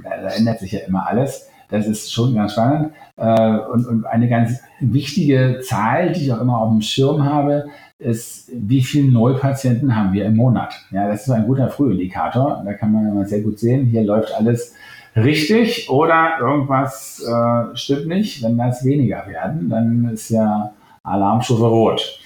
da, 0.02 0.10
da 0.22 0.28
ändert 0.28 0.60
sich 0.60 0.72
ja 0.72 0.80
immer 0.80 1.06
alles. 1.06 1.48
Das 1.70 1.86
ist 1.86 2.12
schon 2.12 2.34
ganz 2.34 2.52
spannend. 2.52 2.92
Äh, 3.16 3.58
und, 3.72 3.86
und 3.86 4.06
eine 4.06 4.28
ganz 4.28 4.60
wichtige 4.80 5.60
Zahl, 5.62 6.12
die 6.12 6.26
ich 6.26 6.32
auch 6.32 6.40
immer 6.40 6.58
auf 6.58 6.70
dem 6.70 6.80
Schirm 6.80 7.24
habe, 7.24 7.66
ist, 7.98 8.50
wie 8.52 8.82
viele 8.82 9.10
Neupatienten 9.10 9.94
haben 9.94 10.12
wir 10.12 10.24
im 10.24 10.36
Monat? 10.36 10.74
Ja, 10.90 11.08
das 11.08 11.22
ist 11.22 11.30
ein 11.30 11.46
guter 11.46 11.68
Frühindikator. 11.68 12.62
Da 12.64 12.72
kann 12.74 12.92
man 12.92 13.08
immer 13.08 13.26
sehr 13.26 13.40
gut 13.40 13.58
sehen, 13.58 13.86
hier 13.86 14.04
läuft 14.04 14.32
alles 14.34 14.74
richtig 15.16 15.90
oder 15.90 16.38
irgendwas 16.40 17.22
äh, 17.26 17.76
stimmt 17.76 18.06
nicht. 18.06 18.42
Wenn 18.42 18.56
das 18.56 18.84
weniger 18.84 19.26
werden, 19.26 19.68
dann 19.68 20.10
ist 20.12 20.30
ja 20.30 20.72
Alarmstufe 21.02 21.66
rot. 21.66 22.20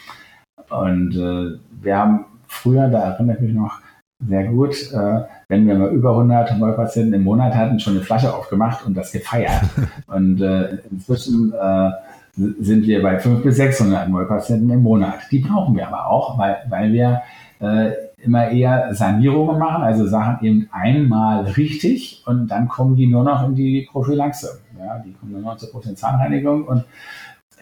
Und 0.69 1.15
äh, 1.17 1.59
wir 1.83 1.97
haben 1.97 2.27
früher, 2.47 2.89
da 2.89 3.13
erinnere 3.13 3.37
ich 3.37 3.43
mich 3.43 3.55
noch 3.55 3.82
sehr 4.27 4.45
gut, 4.45 4.93
äh, 4.93 5.21
wenn 5.49 5.67
wir 5.67 5.75
mal 5.75 5.91
über 5.91 6.11
100 6.11 6.59
Neupatienten 6.59 7.15
im 7.15 7.25
Monat 7.25 7.55
hatten, 7.55 7.81
schon 7.81 7.95
eine 7.95 8.03
Flasche 8.03 8.35
aufgemacht 8.35 8.87
und 8.87 8.97
das 8.97 9.13
gefeiert. 9.13 9.63
und 10.07 10.41
äh, 10.41 10.79
inzwischen 10.91 11.53
äh, 11.53 11.91
sind 12.37 12.87
wir 12.87 13.03
bei 13.03 13.19
500 13.19 13.45
bis 13.45 13.57
600 13.57 14.09
Neupatienten 14.09 14.71
im 14.71 14.83
Monat. 14.83 15.19
Die 15.31 15.41
brauchen 15.41 15.77
wir 15.77 15.89
aber 15.89 16.07
auch, 16.07 16.39
weil, 16.39 16.59
weil 16.69 16.93
wir 16.93 17.23
äh, 17.61 17.93
immer 18.23 18.51
eher 18.51 18.95
Sanierungen 18.95 19.59
machen, 19.59 19.83
also 19.83 20.07
Sachen 20.07 20.45
eben 20.47 20.69
einmal 20.71 21.45
richtig 21.45 22.23
und 22.27 22.49
dann 22.49 22.69
kommen 22.69 22.97
die 22.97 23.07
nur 23.07 23.25
noch 23.25 23.47
in 23.47 23.55
die 23.55 23.89
Prophylaxe. 23.91 24.61
Ja, 24.79 24.99
die 25.05 25.13
kommen 25.13 25.33
nur 25.33 25.41
noch 25.41 25.57
zur 25.57 25.83
Zahnreinigung 25.95 26.65
und 26.65 26.85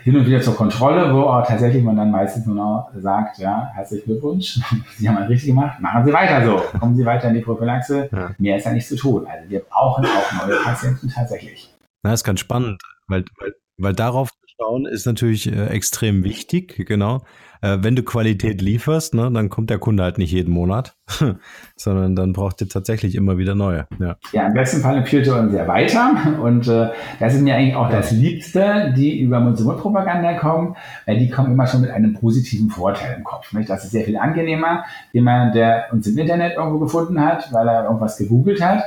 hin 0.02 0.16
und 0.16 0.26
wieder 0.26 0.40
zur 0.40 0.56
Kontrolle, 0.56 1.14
wo 1.14 1.22
auch 1.22 1.46
tatsächlich 1.46 1.82
man 1.82 1.96
dann 1.96 2.10
meistens 2.10 2.46
nur 2.46 2.56
noch 2.56 2.90
sagt, 2.96 3.38
ja, 3.38 3.70
herzlichen 3.74 4.04
Glückwunsch, 4.04 4.60
Sie 4.96 5.08
haben 5.08 5.22
es 5.22 5.28
richtig 5.28 5.48
gemacht, 5.48 5.80
machen 5.80 6.04
Sie 6.04 6.12
weiter 6.12 6.44
so, 6.44 6.78
kommen 6.78 6.96
Sie 6.96 7.04
weiter 7.04 7.28
in 7.28 7.34
die 7.34 7.40
Prophylaxe, 7.40 8.08
ja. 8.12 8.30
mehr 8.38 8.56
ist 8.56 8.64
ja 8.64 8.72
nicht 8.72 8.88
zu 8.88 8.96
tun. 8.96 9.26
Also 9.26 9.48
wir 9.48 9.60
brauchen 9.60 10.04
auch 10.04 10.46
neue 10.46 10.56
Patienten 10.56 11.08
tatsächlich. 11.08 11.72
Na, 12.02 12.12
ist 12.12 12.24
ganz 12.24 12.40
spannend, 12.40 12.82
weil, 13.08 13.24
weil, 13.38 13.54
weil 13.78 13.94
darauf 13.94 14.30
schauen 14.60 14.86
ist 14.86 15.06
natürlich 15.06 15.50
äh, 15.50 15.66
extrem 15.66 16.24
wichtig, 16.24 16.84
genau 16.86 17.22
äh, 17.62 17.78
wenn 17.80 17.96
du 17.96 18.02
Qualität 18.02 18.62
lieferst, 18.62 19.14
ne, 19.14 19.30
dann 19.32 19.50
kommt 19.50 19.70
der 19.70 19.78
Kunde 19.78 20.02
halt 20.02 20.18
nicht 20.18 20.32
jeden 20.32 20.52
Monat, 20.52 20.96
sondern 21.76 22.16
dann 22.16 22.32
braucht 22.32 22.60
ihr 22.60 22.68
tatsächlich 22.68 23.14
immer 23.14 23.38
wieder 23.38 23.54
neue. 23.54 23.86
Ja, 23.98 24.16
ja 24.32 24.46
im 24.46 24.54
besten 24.54 24.80
Fall 24.80 24.98
empfiehlt 24.98 25.26
ihr 25.26 25.36
uns 25.36 25.52
ja 25.52 25.66
weiter. 25.68 26.38
Und 26.42 26.68
äh, 26.68 26.90
das 27.18 27.34
ist 27.34 27.42
mir 27.42 27.56
eigentlich 27.56 27.76
auch 27.76 27.90
ja. 27.90 27.96
das 27.96 28.10
Liebste, 28.12 28.94
die 28.96 29.20
über 29.20 29.40
Mund-zu-Mund-Propaganda 29.40 30.34
kommen, 30.34 30.76
weil 31.06 31.18
die 31.18 31.30
kommen 31.30 31.52
immer 31.52 31.66
schon 31.66 31.82
mit 31.82 31.90
einem 31.90 32.14
positiven 32.14 32.70
Vorteil 32.70 33.16
im 33.16 33.24
Kopf. 33.24 33.52
Nicht? 33.52 33.68
Das 33.68 33.84
ist 33.84 33.90
sehr 33.90 34.04
viel 34.04 34.16
angenehmer, 34.16 34.84
jemand, 35.12 35.54
der 35.54 35.86
uns 35.92 36.06
im 36.06 36.16
Internet 36.18 36.56
irgendwo 36.56 36.78
gefunden 36.78 37.20
hat, 37.20 37.52
weil 37.52 37.68
er 37.68 37.84
irgendwas 37.84 38.16
gegoogelt 38.16 38.62
hat 38.62 38.84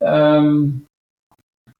ähm, 0.00 0.86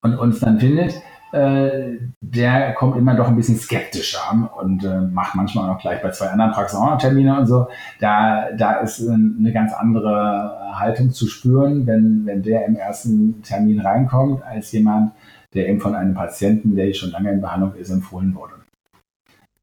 und 0.02 0.18
uns 0.18 0.40
dann 0.40 0.60
findet 0.60 0.94
äh, 1.34 1.98
der 2.20 2.74
kommt 2.74 2.96
immer 2.96 3.14
doch 3.16 3.26
ein 3.26 3.34
bisschen 3.34 3.56
skeptischer 3.56 4.50
und 4.56 4.84
äh, 4.84 5.00
macht 5.00 5.34
manchmal 5.34 5.64
auch 5.64 5.74
noch 5.74 5.80
gleich 5.80 6.00
bei 6.00 6.10
zwei 6.10 6.28
anderen 6.28 6.52
Praxen 6.52 6.76
auch 6.78 6.90
noch 6.90 6.98
Termine 6.98 7.38
und 7.40 7.46
so. 7.46 7.66
Da, 7.98 8.52
da 8.56 8.74
ist 8.80 9.06
eine 9.08 9.52
ganz 9.52 9.72
andere 9.72 10.78
Haltung 10.78 11.10
zu 11.10 11.26
spüren, 11.26 11.86
wenn, 11.88 12.22
wenn 12.24 12.42
der 12.42 12.66
im 12.66 12.76
ersten 12.76 13.42
Termin 13.42 13.80
reinkommt, 13.80 14.44
als 14.44 14.70
jemand, 14.70 15.12
der 15.54 15.68
eben 15.68 15.80
von 15.80 15.96
einem 15.96 16.14
Patienten, 16.14 16.76
der 16.76 16.92
schon 16.92 17.10
lange 17.10 17.32
in 17.32 17.40
Behandlung 17.40 17.74
ist, 17.74 17.90
empfohlen 17.90 18.34
wurde. 18.36 18.54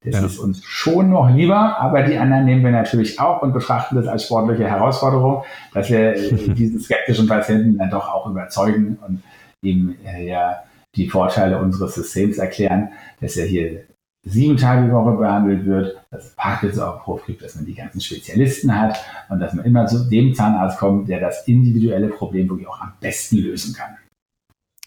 Das 0.04 0.16
ja. 0.16 0.26
ist 0.26 0.40
uns 0.40 0.64
schon 0.66 1.12
noch 1.12 1.30
lieber, 1.30 1.80
aber 1.80 2.04
die 2.04 2.18
anderen 2.18 2.44
nehmen 2.44 2.64
wir 2.64 2.72
natürlich 2.72 3.20
auch 3.20 3.44
und 3.44 3.54
betrachten 3.54 3.96
das 3.96 4.08
als 4.08 4.26
sportliche 4.26 4.68
Herausforderung, 4.68 5.44
dass 5.74 5.90
wir 5.90 6.14
diesen 6.54 6.80
skeptischen 6.80 7.28
Patienten 7.28 7.78
dann 7.78 7.92
doch 7.92 8.12
auch 8.12 8.28
überzeugen 8.28 8.98
und 9.08 9.24
ihm 9.62 9.96
äh, 10.04 10.28
ja 10.28 10.64
die 10.96 11.10
Vorteile 11.10 11.60
unseres 11.60 11.96
Systems 11.96 12.38
erklären, 12.38 12.90
dass 13.20 13.38
er 13.38 13.46
hier 13.46 13.86
sieben 14.24 14.58
Tage 14.58 14.86
die 14.86 14.92
Woche 14.92 15.18
behandelt 15.18 15.66
wird, 15.66 16.02
dass 16.12 16.26
es 16.26 16.36
Parkinson-Aufruf 16.36 17.26
gibt, 17.26 17.42
dass 17.42 17.56
man 17.56 17.66
die 17.66 17.74
ganzen 17.74 18.02
Spezialisten 18.02 18.78
hat 18.78 19.00
und 19.30 19.40
dass 19.40 19.54
man 19.54 19.66
immer 19.66 19.88
zu 19.88 20.10
dem 20.10 20.34
Zahnarzt 20.36 20.78
kommt, 20.78 21.10
der 21.10 21.20
das 21.20 21.48
individuelle 21.48 22.10
Problem 22.10 22.50
wirklich 22.50 22.68
auch 22.68 22.82
am 22.82 22.94
besten 23.00 23.38
lösen 23.38 23.74
kann. 23.74 23.98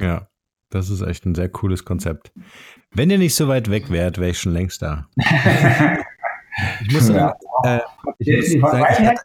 Ja, 0.01 0.29
das 0.71 0.91
ist 0.91 1.03
echt 1.03 1.27
ein 1.27 1.35
sehr 1.35 1.49
cooles 1.49 1.85
Konzept. 1.85 2.33
Wenn 2.93 3.11
ihr 3.11 3.19
nicht 3.19 3.35
so 3.35 3.49
weit 3.49 3.71
weg 3.71 3.91
wärt, 3.91 4.19
wäre 4.19 4.31
ich 4.31 4.39
schon 4.39 4.53
längst 4.53 4.83
da. 4.83 5.09
ich 5.17 6.93
muss 6.93 7.07
sagen, 7.07 7.35
ja, 7.65 7.77
äh, 7.77 7.81
ich 8.19 8.61
muss 8.61 8.71
sagen, 8.71 8.87
ich 8.91 9.07
hatte, 9.07 9.21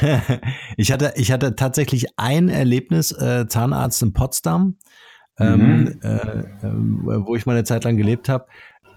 ich 0.76 0.92
hatte 0.92 1.56
tatsächlich 1.56 2.06
ein 2.16 2.48
Erlebnis, 2.48 3.12
äh, 3.12 3.46
Zahnarzt 3.48 4.02
in 4.02 4.12
Potsdam 4.12 4.76
ähm, 5.38 5.60
mhm. 5.60 6.00
äh, 6.02 6.08
äh, 6.08 7.26
wo 7.26 7.36
ich 7.36 7.46
mal 7.46 7.52
eine 7.52 7.64
Zeit 7.64 7.84
lang 7.84 7.96
gelebt 7.96 8.28
habe. 8.28 8.46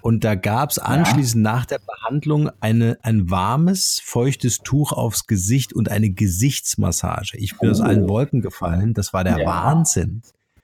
Und 0.02 0.24
da 0.24 0.34
gab 0.34 0.72
es 0.72 0.80
anschließend 0.80 1.45
ja. 1.45 1.52
nach 1.52 1.66
der 1.68 1.80
Behandlung 1.80 2.49
eine, 2.60 2.97
ein 3.04 3.30
warmes, 3.30 4.02
feuchtes 4.04 4.58
Tuch 4.58 4.93
aufs 4.93 5.28
Gesicht 5.28 5.74
und 5.74 5.89
eine 5.91 6.10
Gesichtsmassage. 6.10 7.38
Ich 7.38 7.58
bin 7.60 7.70
oh. 7.70 7.72
aus 7.72 7.82
allen 7.82 8.10
Wolken 8.10 8.41
gefallen. 8.41 8.95
Das 8.95 9.14
war 9.14 9.24
der 9.24 9.39
ja. 9.39 9.45
Wahnsinn. 9.45 10.24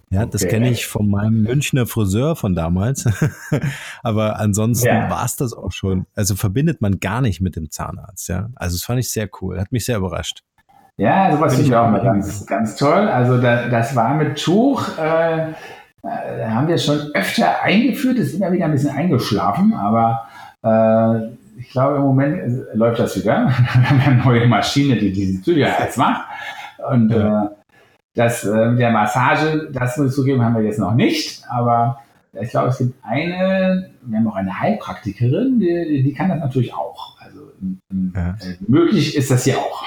Ja, 0.09 0.21
okay. 0.21 0.29
das 0.31 0.47
kenne 0.47 0.69
ich 0.69 0.85
von 0.85 1.09
meinem 1.09 1.43
Münchner 1.43 1.85
Friseur 1.85 2.35
von 2.35 2.55
damals. 2.55 3.05
Aber 4.03 4.39
ansonsten 4.39 4.87
ja. 4.87 5.09
war 5.09 5.25
es 5.25 5.35
das 5.35 5.53
auch 5.53 5.71
schon. 5.71 6.05
Also 6.15 6.35
verbindet 6.35 6.81
man 6.81 6.99
gar 6.99 7.21
nicht 7.21 7.41
mit 7.41 7.55
dem 7.55 7.71
Zahnarzt. 7.71 8.29
Ja, 8.29 8.49
also 8.55 8.75
das 8.75 8.83
fand 8.83 8.99
ich 8.99 9.11
sehr 9.11 9.29
cool. 9.41 9.59
Hat 9.59 9.71
mich 9.71 9.85
sehr 9.85 9.97
überrascht. 9.97 10.43
Ja, 10.95 11.31
sowas 11.31 11.55
finde 11.55 11.69
ich 11.69 11.75
auch 11.75 11.89
mal 11.91 12.01
ganz, 12.01 12.45
ganz 12.45 12.75
toll. 12.75 13.07
Also 13.07 13.39
da, 13.39 13.67
das 13.67 13.95
warme 13.95 14.33
Tuch 14.33 14.97
äh, 14.97 15.51
äh, 16.07 16.45
haben 16.47 16.67
wir 16.67 16.77
schon 16.77 17.11
öfter 17.13 17.61
eingeführt, 17.61 18.17
ist 18.17 18.33
immer 18.33 18.51
wieder 18.51 18.65
ein 18.65 18.71
bisschen 18.71 18.95
eingeschlafen, 18.95 19.73
aber 19.73 20.27
äh, 20.63 21.59
ich 21.59 21.69
glaube 21.69 21.97
im 21.97 22.03
Moment 22.03 22.65
läuft 22.73 22.99
das 22.99 23.15
wieder. 23.15 23.47
wir 23.73 23.89
haben 23.89 24.01
eine 24.01 24.23
neue 24.23 24.47
Maschine, 24.47 24.95
die 24.97 25.11
diese 25.11 25.41
Züge 25.41 25.61
jetzt 25.61 25.97
macht. 25.97 26.25
Und 26.89 27.09
ja. 27.11 27.45
äh, 27.45 27.47
das 28.17 28.43
äh, 28.43 28.75
der 28.75 28.91
Massage, 28.91 29.69
das 29.71 29.97
muss 29.97 30.09
ich 30.09 30.15
zugeben, 30.15 30.43
haben 30.43 30.55
wir 30.55 30.63
jetzt 30.63 30.79
noch 30.79 30.93
nicht, 30.93 31.43
aber 31.49 31.99
ich 32.33 32.49
glaube, 32.49 32.69
es 32.69 32.77
gibt 32.79 32.93
eine, 33.03 33.89
wir 34.01 34.17
haben 34.17 34.27
auch 34.27 34.35
eine 34.35 34.59
Heilpraktikerin, 34.59 35.59
die, 35.59 36.03
die 36.03 36.13
kann 36.13 36.29
das 36.29 36.39
natürlich 36.39 36.73
auch. 36.73 37.19
Also 37.21 37.51
ja. 38.15 38.29
Äh, 38.31 38.57
möglich 38.67 39.15
ist 39.15 39.31
das 39.31 39.45
ja 39.45 39.55
auch. 39.55 39.83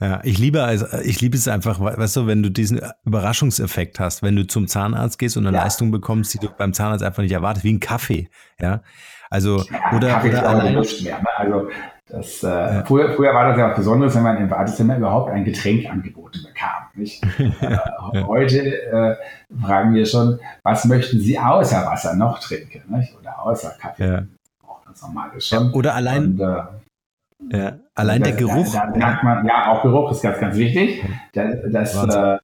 Ja, 0.00 0.20
ich 0.24 0.38
liebe 0.38 0.64
also 0.64 0.86
ich 1.04 1.20
liebe 1.20 1.36
es 1.36 1.46
einfach, 1.46 1.78
weißt 1.78 2.16
du, 2.16 2.26
wenn 2.26 2.42
du 2.42 2.50
diesen 2.50 2.80
Überraschungseffekt 3.04 4.00
hast, 4.00 4.22
wenn 4.22 4.34
du 4.34 4.46
zum 4.46 4.66
Zahnarzt 4.66 5.18
gehst 5.18 5.36
und 5.36 5.46
eine 5.46 5.56
ja. 5.56 5.62
Leistung 5.62 5.92
bekommst, 5.92 6.34
die 6.34 6.38
du 6.38 6.48
beim 6.48 6.72
Zahnarzt 6.72 7.04
einfach 7.04 7.22
nicht 7.22 7.32
erwartest, 7.32 7.64
wie 7.64 7.72
ein 7.72 7.80
Kaffee, 7.80 8.28
ja. 8.60 8.82
Also 9.30 9.58
ja, 9.58 9.96
oder 9.96 10.08
Kaffee 10.08 10.30
oder 10.30 10.48
allein, 10.48 10.74
mehr. 10.74 11.18
Ne? 11.18 11.26
Also 11.36 11.68
das, 12.12 12.42
äh, 12.42 12.48
ja. 12.48 12.84
früher, 12.84 13.10
früher 13.14 13.32
war 13.32 13.48
das 13.48 13.58
ja 13.58 13.70
was 13.70 13.76
Besonderes, 13.76 14.14
wenn 14.14 14.22
man 14.22 14.36
im 14.36 14.50
Wartezimmer 14.50 14.98
überhaupt 14.98 15.30
ein 15.30 15.44
Getränk 15.44 15.88
angeboten 15.88 16.40
bekam. 16.44 16.82
Nicht? 16.94 17.24
äh, 17.38 18.22
heute 18.24 18.82
äh, 18.82 19.16
fragen 19.58 19.94
wir 19.94 20.04
schon, 20.04 20.38
was 20.62 20.84
möchten 20.84 21.20
Sie 21.20 21.38
außer 21.38 21.86
Wasser 21.86 22.14
noch 22.14 22.38
trinken, 22.38 22.82
nicht? 22.94 23.16
oder 23.18 23.42
außer 23.42 23.72
Kaffee? 23.80 24.06
Ja. 24.06 24.22
Auch 24.66 24.84
ganz 24.84 25.00
normal 25.00 25.30
ist 25.34 25.48
schon. 25.48 25.72
oder 25.72 25.94
allein. 25.94 26.38
Und, 26.38 26.40
äh, 26.40 27.56
ja, 27.56 27.72
allein 27.94 28.20
das, 28.20 28.28
der 28.28 28.38
Geruch. 28.46 28.72
Da, 28.74 28.86
da 28.88 28.96
merkt 28.98 29.24
man, 29.24 29.46
ja, 29.46 29.72
auch 29.72 29.82
Geruch 29.82 30.10
ist 30.10 30.20
ganz, 30.20 30.38
ganz 30.38 30.56
wichtig. 30.56 31.02
Das, 31.32 31.94
das 31.94 32.14
äh, 32.14 32.38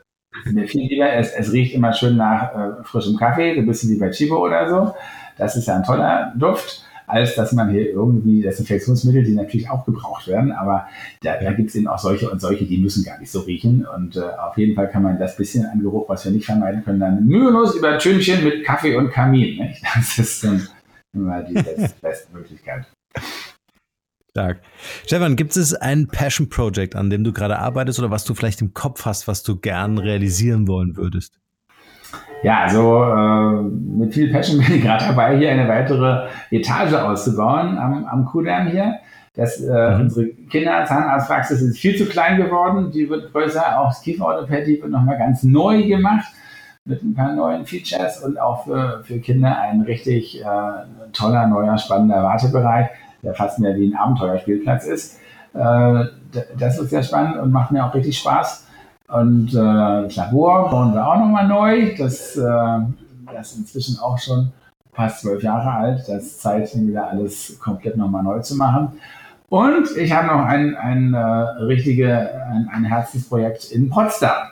mir 0.46 0.66
viel 0.66 0.88
lieber, 0.88 1.12
es, 1.12 1.32
es 1.32 1.52
riecht 1.52 1.74
immer 1.74 1.92
schön 1.92 2.16
nach 2.16 2.54
äh, 2.54 2.84
frischem 2.84 3.16
Kaffee, 3.18 3.54
so 3.54 3.60
ein 3.60 3.66
bisschen 3.66 3.90
wie 3.90 4.00
bei 4.00 4.08
Chibo 4.10 4.38
oder 4.38 4.66
so. 4.66 4.94
Das 5.36 5.56
ist 5.56 5.68
ja 5.68 5.76
ein 5.76 5.84
toller 5.84 6.32
Duft, 6.36 6.87
als 7.08 7.34
dass 7.34 7.52
man 7.52 7.70
hier 7.70 7.90
irgendwie 7.90 8.42
Desinfektionsmittel, 8.42 9.24
die 9.24 9.34
natürlich 9.34 9.70
auch 9.70 9.84
gebraucht 9.84 10.28
werden, 10.28 10.52
aber 10.52 10.86
da, 11.22 11.38
da 11.40 11.52
gibt 11.52 11.70
es 11.70 11.74
eben 11.74 11.88
auch 11.88 11.98
solche 11.98 12.30
und 12.30 12.40
solche, 12.40 12.66
die 12.66 12.78
müssen 12.78 13.04
gar 13.04 13.18
nicht 13.18 13.30
so 13.30 13.40
riechen. 13.40 13.86
Und 13.86 14.16
äh, 14.16 14.20
auf 14.20 14.56
jeden 14.58 14.74
Fall 14.74 14.88
kann 14.88 15.02
man 15.02 15.18
das 15.18 15.36
bisschen 15.36 15.66
an 15.66 15.80
Geruch, 15.80 16.08
was 16.08 16.24
wir 16.24 16.32
nicht 16.32 16.46
vermeiden 16.46 16.84
können, 16.84 17.00
dann 17.00 17.26
mühelos 17.26 17.74
übertünchen 17.74 18.44
mit 18.44 18.64
Kaffee 18.64 18.96
und 18.96 19.10
Kamin. 19.10 19.58
Nicht? 19.58 19.82
Das 19.94 20.18
ist 20.18 20.44
dann 20.44 20.68
immer 21.12 21.42
die 21.42 21.54
beste 21.54 22.32
Möglichkeit. 22.32 22.86
Stark. 24.30 24.60
Stefan, 25.04 25.36
gibt 25.36 25.56
es 25.56 25.74
ein 25.74 26.06
Passion 26.06 26.48
Project, 26.48 26.94
an 26.94 27.10
dem 27.10 27.24
du 27.24 27.32
gerade 27.32 27.58
arbeitest 27.58 27.98
oder 27.98 28.10
was 28.10 28.24
du 28.24 28.34
vielleicht 28.34 28.60
im 28.60 28.74
Kopf 28.74 29.04
hast, 29.04 29.26
was 29.26 29.42
du 29.42 29.56
gern 29.56 29.98
realisieren 29.98 30.68
wollen 30.68 30.96
würdest? 30.96 31.38
Ja, 32.42 32.60
also 32.60 33.02
äh, 33.04 33.62
mit 33.62 34.14
viel 34.14 34.30
Passion 34.30 34.58
bin 34.64 34.76
ich 34.76 34.82
gerade 34.82 35.06
dabei, 35.06 35.36
hier 35.36 35.50
eine 35.50 35.68
weitere 35.68 36.28
Etage 36.50 36.94
auszubauen 36.94 37.78
am, 37.78 38.04
am 38.06 38.24
Kudamm 38.24 38.68
hier. 38.68 38.96
Das, 39.34 39.60
äh, 39.60 39.94
mhm. 39.94 40.00
Unsere 40.02 40.26
Kinderzahnarztpraxis 40.26 41.62
ist 41.62 41.78
viel 41.78 41.96
zu 41.96 42.06
klein 42.06 42.36
geworden, 42.38 42.90
die 42.92 43.08
wird 43.08 43.32
größer, 43.32 43.80
auch 43.80 43.88
das 43.88 44.00
Kieferorthopädie 44.02 44.80
wird 44.82 44.90
nochmal 44.90 45.18
ganz 45.18 45.42
neu 45.42 45.86
gemacht 45.86 46.26
mit 46.84 47.02
ein 47.02 47.14
paar 47.14 47.34
neuen 47.34 47.66
Features 47.66 48.24
und 48.24 48.40
auch 48.40 48.64
für, 48.64 49.02
für 49.04 49.18
Kinder 49.20 49.58
ein 49.60 49.82
richtig 49.82 50.40
äh, 50.40 50.44
toller, 51.12 51.46
neuer, 51.46 51.78
spannender 51.78 52.22
Wartebereich 52.22 52.88
der 53.22 53.34
fast 53.34 53.58
mehr 53.58 53.76
wie 53.76 53.88
ein 53.88 53.96
Abenteuerspielplatz 53.96 54.86
ist. 54.86 55.18
Äh, 55.54 56.04
das 56.58 56.78
ist 56.78 56.90
sehr 56.90 57.02
spannend 57.02 57.38
und 57.38 57.52
macht 57.52 57.72
mir 57.72 57.84
auch 57.84 57.94
richtig 57.94 58.18
Spaß. 58.18 58.66
Und 59.08 59.48
äh, 59.54 59.54
das 59.54 60.16
Labor 60.16 60.70
bauen 60.70 60.92
wir 60.92 61.06
auch 61.06 61.18
nochmal 61.18 61.48
neu. 61.48 61.94
Das, 61.96 62.36
äh, 62.36 62.42
das 63.32 63.52
ist 63.52 63.58
inzwischen 63.58 63.98
auch 63.98 64.18
schon 64.18 64.52
fast 64.92 65.22
zwölf 65.22 65.42
Jahre 65.42 65.70
alt. 65.70 66.00
Das 66.08 66.24
ist 66.24 66.42
Zeit, 66.42 66.70
wieder 66.76 67.08
alles 67.08 67.58
komplett 67.58 67.96
nochmal 67.96 68.22
neu 68.22 68.40
zu 68.40 68.54
machen. 68.56 69.00
Und 69.48 69.96
ich 69.96 70.12
habe 70.12 70.26
noch 70.26 70.44
ein, 70.44 70.76
ein, 70.76 71.14
äh, 71.14 71.18
richtige, 71.18 72.44
ein, 72.50 72.68
ein 72.70 72.84
Herzensprojekt 72.84 73.70
in 73.72 73.88
Potsdam. 73.88 74.48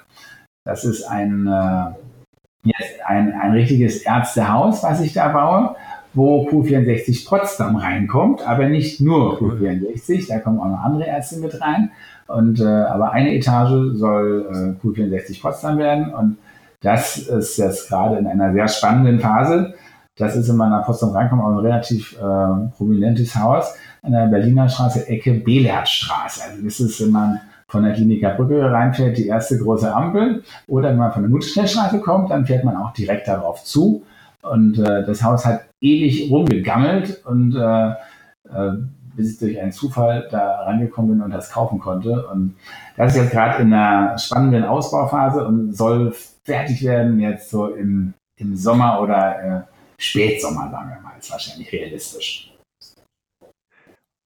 Das 0.64 0.84
ist 0.84 1.04
ein, 1.04 1.46
äh, 1.46 2.72
ein, 3.04 3.34
ein 3.34 3.52
richtiges 3.52 3.98
Ärztehaus, 4.02 4.82
was 4.82 5.00
ich 5.00 5.12
da 5.12 5.28
baue 5.28 5.76
wo 6.16 6.48
Q64 6.48 7.28
Potsdam 7.28 7.76
reinkommt, 7.76 8.40
aber 8.48 8.68
nicht 8.68 9.02
nur 9.02 9.38
Q64, 9.38 10.26
da 10.28 10.38
kommen 10.38 10.58
auch 10.58 10.70
noch 10.70 10.80
andere 10.80 11.06
Ärzte 11.06 11.38
mit 11.38 11.60
rein. 11.60 11.90
Und, 12.26 12.60
äh, 12.60 12.64
aber 12.64 13.12
eine 13.12 13.34
Etage 13.34 13.96
soll 13.96 14.76
äh, 14.82 14.86
Q64 14.86 15.40
Potsdam 15.40 15.78
werden 15.78 16.12
und 16.12 16.38
das 16.80 17.18
ist 17.18 17.56
jetzt 17.56 17.88
gerade 17.88 18.18
in 18.18 18.26
einer 18.26 18.52
sehr 18.52 18.68
spannenden 18.68 19.20
Phase. 19.20 19.74
Das 20.16 20.36
ist, 20.36 20.48
wenn 20.48 20.56
man 20.56 20.70
nach 20.70 20.86
Potsdam 20.86 21.10
reinkommt, 21.10 21.42
auch 21.42 21.48
ein 21.48 21.58
relativ 21.58 22.16
äh, 22.16 22.70
prominentes 22.76 23.34
Haus 23.36 23.74
an 24.02 24.12
der 24.12 24.26
Berliner 24.26 24.68
Straße, 24.68 25.08
Ecke 25.08 25.34
Belertstraße. 25.34 26.42
Also 26.48 26.64
das 26.64 26.80
ist, 26.80 27.00
wenn 27.00 27.10
man 27.10 27.40
von 27.68 27.82
der 27.82 27.94
Kliniker 27.94 28.30
Brücke 28.30 28.70
reinfährt, 28.70 29.18
die 29.18 29.26
erste 29.26 29.58
große 29.58 29.92
Ampel. 29.92 30.42
Oder 30.68 30.90
wenn 30.90 30.98
man 30.98 31.12
von 31.12 31.22
der 31.22 31.30
Nutzschnellstraße 31.30 32.00
kommt, 32.00 32.30
dann 32.30 32.46
fährt 32.46 32.64
man 32.64 32.76
auch 32.76 32.92
direkt 32.92 33.28
darauf 33.28 33.64
zu. 33.64 34.04
Und 34.42 34.78
äh, 34.78 35.04
das 35.04 35.22
Haus 35.22 35.44
hat 35.44 35.62
ewig 35.80 36.30
rumgegammelt 36.30 37.24
und 37.26 37.56
äh, 37.56 37.88
äh, 37.88 38.72
bis 39.16 39.32
ich 39.32 39.38
durch 39.38 39.60
einen 39.60 39.72
Zufall 39.72 40.28
da 40.30 40.62
rangekommen 40.62 41.12
bin 41.12 41.22
und 41.22 41.30
das 41.30 41.50
kaufen 41.50 41.78
konnte. 41.78 42.26
Und 42.28 42.56
das 42.96 43.14
ist 43.14 43.22
jetzt 43.22 43.32
gerade 43.32 43.62
in 43.62 43.72
einer 43.72 44.16
spannenden 44.18 44.64
Ausbauphase 44.64 45.46
und 45.46 45.76
soll 45.76 46.14
fertig 46.44 46.82
werden 46.84 47.18
jetzt 47.20 47.50
so 47.50 47.74
im, 47.74 48.14
im 48.36 48.56
Sommer 48.56 49.00
oder 49.00 49.42
äh, 49.42 49.62
Spätsommer, 49.98 50.70
sagen 50.70 50.90
wir 50.90 51.00
mal, 51.00 51.18
ist 51.18 51.30
wahrscheinlich 51.30 51.72
realistisch. 51.72 52.52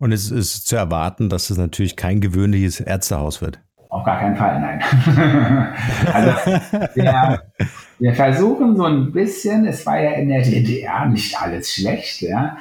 Und 0.00 0.12
es 0.12 0.30
ist 0.30 0.66
zu 0.66 0.76
erwarten, 0.76 1.28
dass 1.28 1.50
es 1.50 1.58
natürlich 1.58 1.94
kein 1.94 2.20
gewöhnliches 2.20 2.80
Ärztehaus 2.80 3.42
wird. 3.42 3.60
Auf 3.90 4.04
gar 4.04 4.20
keinen 4.20 4.36
Fall, 4.36 4.60
nein. 4.60 4.80
also 6.12 6.30
wir, 6.94 7.42
wir, 7.98 8.14
versuchen 8.14 8.76
so 8.76 8.84
ein 8.84 9.10
bisschen, 9.10 9.66
es 9.66 9.84
war 9.84 10.00
ja 10.00 10.12
in 10.12 10.28
der 10.28 10.42
DDR 10.42 11.06
nicht 11.06 11.36
alles 11.40 11.74
schlecht, 11.74 12.22
ja. 12.22 12.56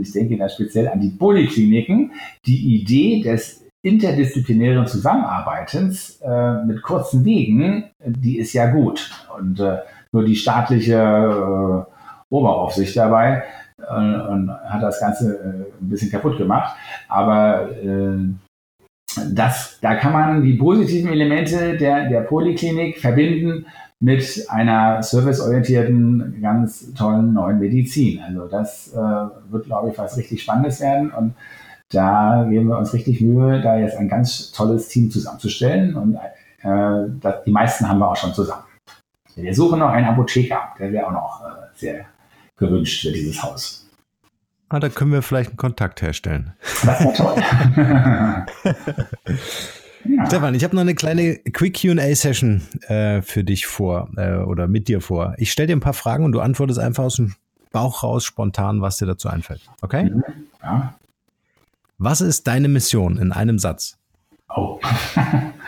Ich 0.00 0.12
denke 0.12 0.38
da 0.38 0.48
speziell 0.48 0.88
an 0.88 1.00
die 1.00 1.10
Polikliniken. 1.10 2.12
Die 2.46 2.80
Idee 2.80 3.20
des 3.22 3.62
interdisziplinären 3.82 4.86
Zusammenarbeitens 4.86 6.20
äh, 6.22 6.64
mit 6.64 6.82
kurzen 6.82 7.24
Wegen, 7.24 7.90
die 7.98 8.38
ist 8.38 8.54
ja 8.54 8.70
gut. 8.70 9.10
Und 9.38 9.60
äh, 9.60 9.78
nur 10.12 10.24
die 10.24 10.36
staatliche 10.36 10.94
äh, 10.94 12.34
Oberaufsicht 12.34 12.96
dabei 12.96 13.42
äh, 13.78 13.92
und 13.92 14.50
hat 14.50 14.82
das 14.82 15.00
Ganze 15.00 15.34
äh, 15.34 15.82
ein 15.82 15.90
bisschen 15.90 16.10
kaputt 16.10 16.38
gemacht. 16.38 16.74
Aber 17.08 17.68
äh, 17.72 18.16
das, 19.32 19.78
da 19.80 19.94
kann 19.96 20.12
man 20.12 20.42
die 20.42 20.54
positiven 20.54 21.12
Elemente 21.12 21.76
der, 21.76 22.08
der 22.08 22.20
Poliklinik 22.20 22.98
verbinden 22.98 23.66
mit 24.00 24.46
einer 24.48 25.02
serviceorientierten, 25.02 26.40
ganz 26.42 26.92
tollen 26.94 27.32
neuen 27.32 27.58
Medizin. 27.58 28.20
Also 28.20 28.46
das 28.48 28.92
äh, 28.92 28.98
wird, 29.50 29.66
glaube 29.66 29.90
ich, 29.90 29.98
was 29.98 30.16
richtig 30.16 30.42
Spannendes 30.42 30.80
werden. 30.80 31.10
Und 31.10 31.34
da 31.90 32.46
geben 32.48 32.68
wir 32.68 32.78
uns 32.78 32.92
richtig 32.92 33.20
Mühe, 33.20 33.62
da 33.62 33.78
jetzt 33.78 33.96
ein 33.96 34.08
ganz 34.08 34.52
tolles 34.52 34.88
Team 34.88 35.10
zusammenzustellen. 35.10 35.94
Und 35.94 36.16
äh, 36.62 37.08
das, 37.20 37.44
die 37.44 37.50
meisten 37.50 37.88
haben 37.88 37.98
wir 37.98 38.10
auch 38.10 38.16
schon 38.16 38.34
zusammen. 38.34 38.64
Wir 39.36 39.54
suchen 39.54 39.80
noch 39.80 39.90
einen 39.90 40.06
Apotheker, 40.06 40.74
der 40.78 40.92
wäre 40.92 41.06
auch 41.06 41.12
noch 41.12 41.42
äh, 41.42 41.66
sehr 41.74 42.04
gewünscht 42.56 43.02
für 43.02 43.12
dieses 43.12 43.42
Haus. 43.42 43.83
Ah, 44.68 44.80
da 44.80 44.88
können 44.88 45.12
wir 45.12 45.22
vielleicht 45.22 45.50
einen 45.50 45.56
Kontakt 45.56 46.02
herstellen. 46.02 46.54
Das 46.84 47.00
wäre 47.00 47.12
toll. 47.14 47.36
ja. 50.04 50.26
Stefan, 50.26 50.54
ich 50.54 50.64
habe 50.64 50.74
noch 50.74 50.82
eine 50.82 50.94
kleine 50.94 51.36
Quick 51.36 51.80
QA-Session 51.80 52.62
äh, 52.88 53.22
für 53.22 53.44
dich 53.44 53.66
vor 53.66 54.10
äh, 54.16 54.36
oder 54.36 54.66
mit 54.66 54.88
dir 54.88 55.00
vor. 55.00 55.34
Ich 55.38 55.52
stelle 55.52 55.68
dir 55.68 55.76
ein 55.76 55.80
paar 55.80 55.94
Fragen 55.94 56.24
und 56.24 56.32
du 56.32 56.40
antwortest 56.40 56.78
einfach 56.78 57.04
aus 57.04 57.16
dem 57.16 57.34
Bauch 57.72 58.02
raus 58.02 58.24
spontan, 58.24 58.80
was 58.80 58.96
dir 58.96 59.06
dazu 59.06 59.28
einfällt. 59.28 59.62
Okay? 59.82 60.04
Mhm. 60.04 60.24
Ja. 60.62 60.94
Was 61.98 62.20
ist 62.20 62.46
deine 62.46 62.68
Mission 62.68 63.18
in 63.18 63.32
einem 63.32 63.58
Satz? 63.58 63.98
Oh. 64.48 64.80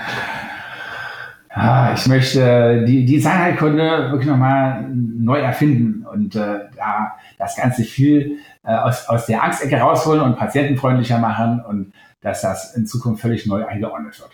ah, 1.57 1.95
ich 1.95 2.07
möchte 2.07 2.85
die 2.87 3.05
Designheilkunde 3.05 4.11
wirklich 4.11 4.29
nochmal 4.29 4.87
neu 4.89 5.39
erfinden 5.39 6.07
und 6.07 6.35
äh, 6.37 6.61
da 6.77 7.17
das 7.39 7.57
Ganze 7.57 7.85
viel 7.85 8.39
äh, 8.63 8.75
aus, 8.75 9.09
aus 9.09 9.27
der 9.27 9.43
Angstecke 9.43 9.77
rausholen 9.77 10.23
und 10.23 10.37
patientenfreundlicher 10.37 11.19
machen 11.19 11.61
und 11.61 11.93
dass 12.21 12.43
das 12.43 12.75
in 12.77 12.87
Zukunft 12.87 13.23
völlig 13.23 13.47
neu 13.47 13.65
eingeordnet 13.65 14.19
wird. 14.21 14.31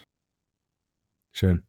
Schön. 1.32 1.62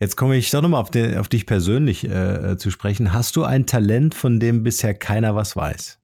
Jetzt 0.00 0.16
komme 0.16 0.36
ich 0.36 0.50
doch 0.50 0.62
nochmal 0.62 0.80
auf, 0.80 0.90
auf 1.18 1.28
dich 1.28 1.46
persönlich 1.46 2.08
äh, 2.08 2.56
zu 2.56 2.70
sprechen. 2.70 3.12
Hast 3.12 3.36
du 3.36 3.44
ein 3.44 3.66
Talent, 3.66 4.14
von 4.14 4.40
dem 4.40 4.62
bisher 4.64 4.94
keiner 4.94 5.36
was 5.36 5.54
weiß? 5.54 6.01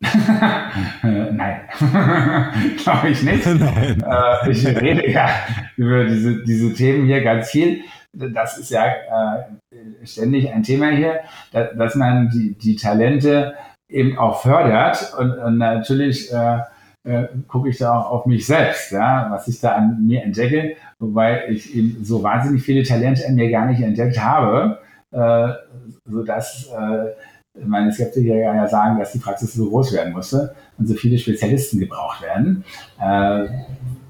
Nein, 1.02 1.60
glaube 2.76 3.08
ich 3.08 3.22
nicht. 3.22 3.46
Nein. 3.58 4.02
Äh, 4.02 4.50
ich 4.50 4.66
rede 4.66 5.10
ja 5.10 5.28
über 5.76 6.04
diese, 6.04 6.44
diese 6.44 6.72
Themen 6.72 7.06
hier 7.06 7.22
ganz 7.22 7.50
viel. 7.50 7.82
Das 8.12 8.58
ist 8.58 8.70
ja 8.70 8.86
äh, 8.86 10.06
ständig 10.06 10.52
ein 10.52 10.62
Thema 10.62 10.90
hier, 10.90 11.20
dass, 11.52 11.76
dass 11.76 11.94
man 11.94 12.30
die, 12.30 12.54
die 12.54 12.76
Talente 12.76 13.54
eben 13.88 14.18
auch 14.18 14.42
fördert. 14.42 15.14
Und, 15.18 15.32
und 15.32 15.58
natürlich 15.58 16.32
äh, 16.32 16.60
äh, 17.04 17.28
gucke 17.48 17.70
ich 17.70 17.78
da 17.78 17.98
auch 17.98 18.10
auf 18.10 18.26
mich 18.26 18.46
selbst, 18.46 18.92
ja, 18.92 19.28
was 19.30 19.48
ich 19.48 19.60
da 19.60 19.76
an 19.76 20.06
mir 20.06 20.22
entdecke, 20.22 20.76
wobei 20.98 21.48
ich 21.48 21.74
eben 21.74 22.04
so 22.04 22.22
wahnsinnig 22.22 22.62
viele 22.62 22.82
Talente 22.82 23.26
an 23.26 23.34
mir 23.34 23.50
gar 23.50 23.66
nicht 23.66 23.80
entdeckt 23.80 24.20
habe, 24.20 24.78
äh, 25.10 25.48
sodass 26.04 26.70
äh, 26.72 27.12
meine 27.64 27.92
Skeptiker 27.92 28.34
ja 28.34 28.66
sagen, 28.68 28.98
dass 28.98 29.12
die 29.12 29.18
Praxis 29.18 29.54
so 29.54 29.68
groß 29.68 29.92
werden 29.92 30.12
musste 30.12 30.54
und 30.78 30.86
so 30.86 30.94
viele 30.94 31.18
Spezialisten 31.18 31.78
gebraucht 31.78 32.22
werden. 32.22 32.64
Äh, 33.00 33.48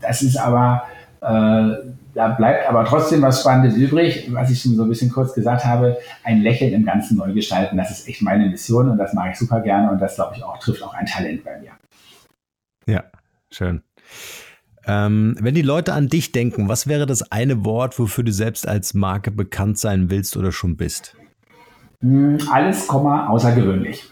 das 0.00 0.22
ist 0.22 0.36
aber 0.36 0.82
äh, 1.20 1.88
da 2.18 2.28
bleibt 2.28 2.68
aber 2.68 2.84
trotzdem 2.84 3.22
was 3.22 3.40
Spannendes 3.40 3.76
übrig, 3.76 4.28
was 4.32 4.50
ich 4.50 4.60
schon 4.60 4.74
so 4.74 4.82
ein 4.82 4.88
bisschen 4.88 5.10
kurz 5.10 5.34
gesagt 5.34 5.64
habe, 5.64 5.98
ein 6.24 6.42
Lächeln 6.42 6.72
im 6.72 6.84
Ganzen 6.84 7.16
neu 7.16 7.32
gestalten. 7.32 7.76
Das 7.76 7.92
ist 7.92 8.08
echt 8.08 8.22
meine 8.22 8.48
Mission 8.48 8.88
und 8.88 8.98
das 8.98 9.12
mache 9.12 9.30
ich 9.30 9.38
super 9.38 9.60
gerne 9.60 9.90
und 9.90 10.00
das, 10.00 10.16
glaube 10.16 10.34
ich, 10.36 10.42
auch 10.42 10.58
trifft 10.58 10.82
auch 10.82 10.94
ein 10.94 11.06
Talent 11.06 11.44
bei 11.44 11.60
mir. 11.60 11.70
Ja, 12.86 13.04
schön. 13.52 13.82
Ähm, 14.84 15.36
wenn 15.38 15.54
die 15.54 15.62
Leute 15.62 15.92
an 15.92 16.08
dich 16.08 16.32
denken, 16.32 16.68
was 16.68 16.88
wäre 16.88 17.06
das 17.06 17.30
eine 17.30 17.64
Wort, 17.64 17.98
wofür 18.00 18.24
du 18.24 18.32
selbst 18.32 18.66
als 18.66 18.94
Marke 18.94 19.30
bekannt 19.30 19.78
sein 19.78 20.10
willst 20.10 20.36
oder 20.36 20.50
schon 20.50 20.76
bist? 20.76 21.14
Hm, 22.00 22.38
alles, 22.50 22.88
außergewöhnlich. 22.88 24.10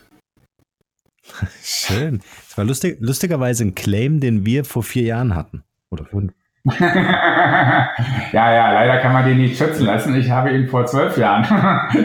Schön. 1.62 2.20
Das 2.49 2.59
war 2.59 2.64
lustig, 2.64 2.99
lustigerweise 3.01 3.64
ein 3.64 3.74
Claim, 3.74 4.20
den 4.20 4.45
wir 4.47 4.64
vor 4.64 4.82
vier 4.82 5.05
Jahren 5.05 5.34
hatten. 5.34 5.64
Oder 5.91 6.05
fünf. 6.05 6.32
ja, 6.80 7.93
ja, 8.32 8.72
leider 8.72 8.99
kann 8.99 9.12
man 9.12 9.24
den 9.24 9.39
nicht 9.39 9.57
schützen 9.57 9.84
lassen. 9.84 10.16
Ich 10.16 10.30
habe 10.30 10.51
ihn 10.51 10.68
vor 10.68 10.84
zwölf 10.87 11.16
Jahren 11.16 11.47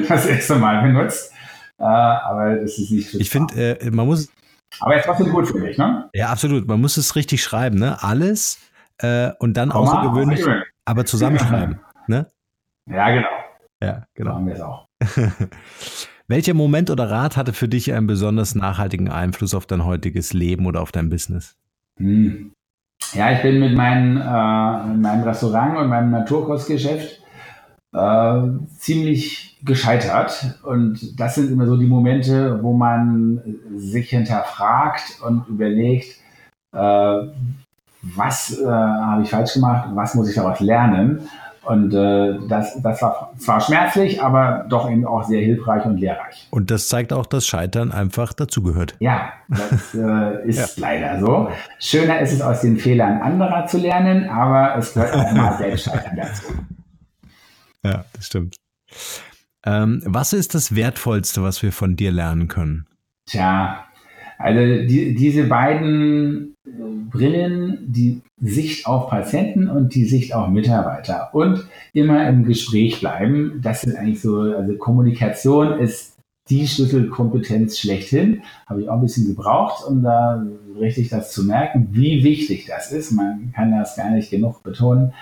das 0.08 0.28
erste 0.28 0.56
Mal 0.56 0.84
benutzt. 0.84 1.34
Äh, 1.80 1.84
aber 1.84 2.58
das 2.58 2.78
ist 2.78 2.92
nicht 2.92 3.06
schützbar. 3.06 3.22
Ich 3.22 3.30
finde, 3.32 3.80
äh, 3.80 3.90
man 3.90 4.06
muss. 4.06 4.32
Aber 4.80 4.96
jetzt 4.96 5.06
trotzdem 5.06 5.32
gut 5.32 5.48
für 5.48 5.60
dich, 5.60 5.78
ne? 5.80 6.10
Ja, 6.14 6.28
absolut. 6.30 6.68
Man 6.68 6.80
muss 6.80 6.98
es 6.98 7.16
richtig 7.16 7.44
schreiben, 7.44 7.80
ne? 7.80 8.04
Alles 8.04 8.60
äh, 9.00 9.32
und 9.40 9.56
dann 9.58 9.70
Komma, 9.70 9.90
außergewöhnlich, 9.90 10.42
außergewöhnlich, 10.42 10.70
aber 10.86 11.06
zusammenschreiben, 11.06 11.80
ne? 12.08 12.28
Ja, 12.86 13.10
genau. 13.10 13.28
Ja, 13.82 14.04
genau. 14.14 14.36
Haben 14.36 14.48
wir 14.48 14.56
es 14.56 14.62
auch. 14.62 14.88
Welcher 16.28 16.54
Moment 16.54 16.90
oder 16.90 17.10
Rat 17.10 17.36
hatte 17.36 17.52
für 17.52 17.68
dich 17.68 17.94
einen 17.94 18.08
besonders 18.08 18.56
nachhaltigen 18.56 19.10
Einfluss 19.10 19.54
auf 19.54 19.66
dein 19.66 19.84
heutiges 19.84 20.34
Leben 20.34 20.66
oder 20.66 20.82
auf 20.82 20.92
dein 20.92 21.10
Business? 21.10 21.58
Hm. 21.98 22.52
Ja, 23.14 23.32
ich 23.32 23.42
bin 23.42 23.60
mit, 23.60 23.76
meinen, 23.76 24.18
äh, 24.18 24.88
mit 24.88 25.02
meinem 25.02 25.24
Restaurant 25.24 25.78
und 25.78 25.90
meinem 25.90 26.12
Naturkostgeschäft 26.12 27.22
äh, 27.94 28.42
ziemlich 28.78 29.60
gescheitert. 29.64 30.60
Und 30.64 31.20
das 31.20 31.36
sind 31.36 31.52
immer 31.52 31.66
so 31.66 31.76
die 31.76 31.88
Momente, 31.88 32.62
wo 32.62 32.74
man 32.74 33.42
sich 33.76 34.10
hinterfragt 34.10 35.20
und 35.26 35.48
überlegt, 35.50 36.16
äh, 36.74 37.22
was 38.02 38.58
äh, 38.58 38.66
habe 38.66 39.24
ich 39.24 39.30
falsch 39.30 39.54
gemacht, 39.54 39.90
was 39.94 40.16
muss 40.16 40.30
ich 40.30 40.36
daraus 40.36 40.60
lernen. 40.60 41.28
Und 41.64 41.93
äh, 41.93 42.39
das, 42.47 42.82
das 42.82 43.01
war 43.01 43.34
zwar 43.38 43.62
schmerzlich, 43.62 44.22
aber 44.22 44.66
doch 44.68 44.89
eben 44.89 45.05
auch 45.05 45.24
sehr 45.24 45.41
hilfreich 45.41 45.86
und 45.86 45.97
lehrreich. 45.97 46.47
Und 46.49 46.72
das 46.72 46.89
zeigt 46.89 47.14
auch, 47.14 47.28
dass 47.28 47.45
Scheitern 47.45 47.91
einfach 47.91 48.34
dazugehört. 48.34 48.95
Ja, 48.99 49.34
das 49.47 49.93
äh, 49.93 50.43
ist 50.47 50.78
ja. 50.78 50.82
leider 50.82 51.20
so. 51.20 51.51
Schöner 51.80 52.20
ist 52.20 52.34
es, 52.34 52.41
aus 52.41 52.62
den 52.62 52.78
Fehlern 52.78 53.22
anderer 53.22 53.68
zu 53.68 53.78
lernen, 53.78 54.28
aber 54.28 54.76
es 54.78 54.93
gehört 54.93 55.14
auch 55.14 55.32
mal 55.34 55.57
selbst 55.57 55.86
Scheitern 55.86 56.16
dazu. 56.16 56.43
Ja, 57.84 58.05
das 58.14 58.28
stimmt. 58.28 58.57
Ähm, 59.66 60.03
was 60.05 60.34
ist 60.34 60.53
das 60.53 60.76
Wertvollste, 60.76 61.41
was 61.41 61.64
wir 61.64 61.72
von 61.72 61.95
dir 61.95 62.12
lernen 62.12 62.47
können? 62.47 62.86
Tja, 63.26 63.86
also 64.42 64.88
die, 64.88 65.14
diese 65.16 65.46
beiden 65.46 66.56
Brillen, 67.12 67.80
die 67.88 68.22
Sicht 68.42 68.88
auf 68.88 69.10
Patienten 69.10 69.70
und 69.70 69.94
die 69.94 70.06
Sicht 70.06 70.34
auf 70.34 70.48
Mitarbeiter 70.50 71.30
und 71.34 71.66
immer 71.94 72.28
im 72.28 72.46
Gespräch 72.46 73.00
bleiben, 73.02 73.60
das 73.62 73.82
sind 73.82 73.96
eigentlich 73.98 74.22
so, 74.22 74.42
also 74.42 74.74
Kommunikation 74.78 75.80
ist 75.80 76.18
die 76.50 76.68
Schlüsselkompetenz 76.68 77.80
schlechthin. 77.80 78.44
Habe 78.68 78.82
ich 78.82 78.89
auch 78.89 78.96
ein 78.96 79.02
bisschen 79.02 79.28
gebraucht, 79.28 79.86
um 79.88 80.02
da 80.04 80.44
richtig 80.80 81.10
das 81.10 81.32
zu 81.32 81.44
merken, 81.44 81.89
wie 81.92 82.24
wichtig 82.24 82.66
das 82.66 82.92
ist. 82.92 83.12
Man 83.12 83.52
kann 83.56 83.72
das 83.72 83.96
gar 83.96 84.10
nicht 84.12 84.32
genug 84.32 84.64
betonen. 84.64 85.14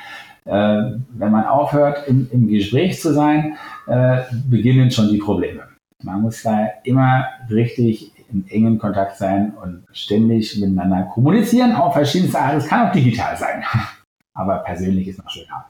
Äh, 0.45 0.51
wenn 0.51 1.31
man 1.31 1.45
aufhört, 1.45 2.07
im, 2.07 2.27
im 2.31 2.47
Gespräch 2.47 2.99
zu 2.99 3.13
sein, 3.13 3.57
äh, 3.87 4.21
beginnen 4.49 4.89
schon 4.89 5.09
die 5.09 5.17
Probleme. 5.17 5.63
Man 6.01 6.21
muss 6.21 6.41
da 6.41 6.67
immer 6.83 7.25
richtig 7.49 8.13
in 8.31 8.47
engen 8.47 8.79
Kontakt 8.79 9.17
sein 9.17 9.53
und 9.61 9.85
ständig 9.91 10.57
miteinander 10.59 11.09
kommunizieren 11.13 11.73
auf 11.73 11.93
verschiedenste 11.93 12.39
Art. 12.39 12.55
Es 12.55 12.67
kann 12.67 12.87
auch 12.87 12.91
digital 12.91 13.37
sein, 13.37 13.63
aber 14.33 14.59
persönlich 14.59 15.07
ist 15.07 15.19
noch 15.19 15.29
schöner. 15.29 15.67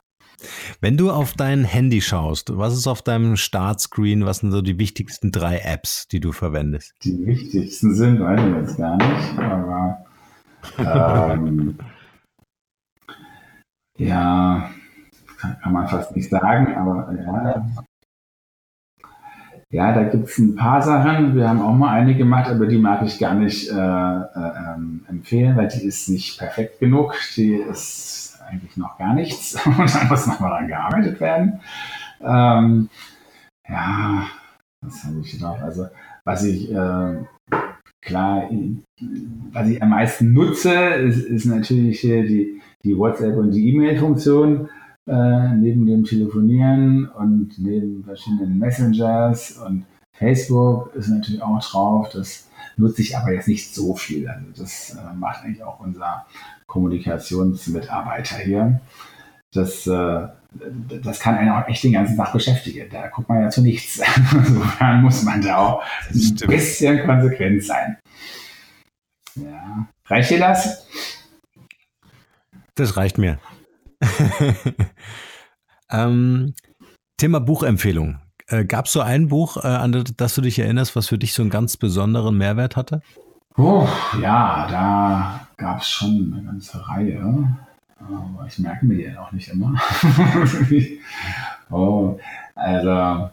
Wenn 0.80 0.96
du 0.96 1.10
auf 1.10 1.34
dein 1.34 1.64
Handy 1.64 2.00
schaust, 2.00 2.56
was 2.56 2.74
ist 2.74 2.86
auf 2.86 3.02
deinem 3.02 3.36
Startscreen, 3.36 4.24
was 4.24 4.38
sind 4.38 4.52
so 4.52 4.62
die 4.62 4.78
wichtigsten 4.78 5.32
drei 5.32 5.58
Apps, 5.58 6.08
die 6.08 6.20
du 6.20 6.32
verwendest? 6.32 6.94
Die 7.04 7.26
wichtigsten 7.26 7.94
sind, 7.94 8.20
weiß 8.20 8.40
ich 8.40 8.54
jetzt 8.56 8.76
gar 8.78 8.96
nicht, 8.96 9.38
aber 9.38 10.04
ähm, 10.78 11.78
ja, 13.98 14.70
kann 15.62 15.72
man 15.72 15.88
fast 15.88 16.16
nicht 16.16 16.30
sagen, 16.30 16.74
aber 16.74 17.12
ja, 17.14 17.68
ja, 19.70 19.92
da 19.92 20.02
gibt 20.02 20.28
es 20.28 20.38
ein 20.38 20.56
paar 20.56 20.82
Sachen. 20.82 21.36
Wir 21.36 21.48
haben 21.48 21.62
auch 21.62 21.74
mal 21.74 21.90
eine 21.90 22.16
gemacht, 22.16 22.50
aber 22.50 22.66
die 22.66 22.78
mag 22.78 23.02
ich 23.04 23.20
gar 23.20 23.34
nicht 23.34 23.70
äh, 23.70 23.74
äh, 23.74 24.74
ähm, 24.74 25.04
empfehlen, 25.08 25.56
weil 25.56 25.68
die 25.68 25.84
ist 25.84 26.08
nicht 26.08 26.38
perfekt 26.38 26.80
genug. 26.80 27.14
Die 27.36 27.54
ist 27.54 28.40
eigentlich 28.48 28.76
noch 28.76 28.98
gar 28.98 29.14
nichts 29.14 29.54
und 29.64 29.94
da 29.94 30.04
muss 30.04 30.26
noch 30.26 30.40
mal 30.40 30.50
dran 30.50 30.66
gearbeitet 30.66 31.20
werden. 31.20 31.60
Ähm, 32.20 32.88
ja, 33.68 34.26
was 34.80 35.04
habe 35.04 35.20
ich 35.22 35.40
noch? 35.40 35.60
Also, 35.60 35.86
was 36.24 36.42
ich 36.42 36.72
äh, 36.72 37.16
klar, 38.02 38.50
was 39.52 39.68
ich 39.68 39.80
am 39.80 39.90
meisten 39.90 40.32
nutze, 40.32 40.74
ist, 40.74 41.22
ist 41.22 41.44
natürlich 41.44 42.00
die, 42.00 42.60
die 42.82 42.98
WhatsApp 42.98 43.36
und 43.36 43.52
die 43.52 43.68
E-Mail-Funktion 43.68 44.68
äh, 45.10 45.54
neben 45.56 45.86
dem 45.86 46.04
Telefonieren 46.04 47.08
und 47.08 47.58
neben 47.58 48.04
verschiedenen 48.04 48.58
Messengers 48.58 49.58
und 49.58 49.84
Facebook 50.12 50.94
ist 50.94 51.08
natürlich 51.08 51.42
auch 51.42 51.60
drauf. 51.64 52.10
Das 52.12 52.48
nutze 52.76 53.02
ich 53.02 53.16
aber 53.16 53.32
jetzt 53.32 53.48
nicht 53.48 53.74
so 53.74 53.96
viel. 53.96 54.28
Also 54.28 54.46
das 54.56 54.90
äh, 54.90 55.14
macht 55.16 55.44
eigentlich 55.44 55.64
auch 55.64 55.80
unser 55.80 56.26
Kommunikationsmitarbeiter 56.66 58.36
hier. 58.36 58.80
Das, 59.52 59.84
äh, 59.88 60.28
das 61.02 61.18
kann 61.18 61.34
einen 61.34 61.50
auch 61.50 61.66
echt 61.66 61.82
den 61.82 61.94
ganzen 61.94 62.16
Tag 62.16 62.32
beschäftigen. 62.32 62.88
Da 62.92 63.08
guckt 63.08 63.28
man 63.28 63.42
ja 63.42 63.50
zu 63.50 63.62
nichts. 63.62 64.00
Insofern 64.32 65.02
muss 65.02 65.24
man 65.24 65.42
da 65.42 65.56
auch 65.56 65.82
ein 66.08 66.46
bisschen 66.46 67.04
konsequent 67.04 67.64
sein. 67.64 67.96
Ja. 69.34 69.88
Reicht 70.06 70.30
dir 70.30 70.38
das? 70.38 70.86
Das 72.76 72.96
reicht 72.96 73.18
mir. 73.18 73.40
ähm, 75.90 76.54
Thema 77.16 77.40
Buchempfehlung. 77.40 78.18
Äh, 78.48 78.64
Gab 78.64 78.86
es 78.86 78.92
so 78.92 79.00
ein 79.00 79.28
Buch, 79.28 79.56
äh, 79.58 79.68
an 79.68 80.04
das 80.16 80.34
du 80.34 80.40
dich 80.40 80.58
erinnerst, 80.58 80.96
was 80.96 81.08
für 81.08 81.18
dich 81.18 81.34
so 81.34 81.42
einen 81.42 81.50
ganz 81.50 81.76
besonderen 81.76 82.36
Mehrwert 82.36 82.76
hatte? 82.76 83.02
Oh, 83.56 83.86
ja, 84.20 84.66
da 84.68 85.46
gab 85.56 85.80
es 85.80 85.88
schon 85.88 86.32
eine 86.32 86.44
ganze 86.44 86.88
Reihe. 86.88 87.56
Aber 87.98 88.46
ich 88.46 88.58
merke 88.58 88.86
mir 88.86 88.96
die 88.96 89.18
auch 89.18 89.30
nicht 89.32 89.48
immer. 89.48 89.74
oh, 91.70 92.18
also 92.54 93.28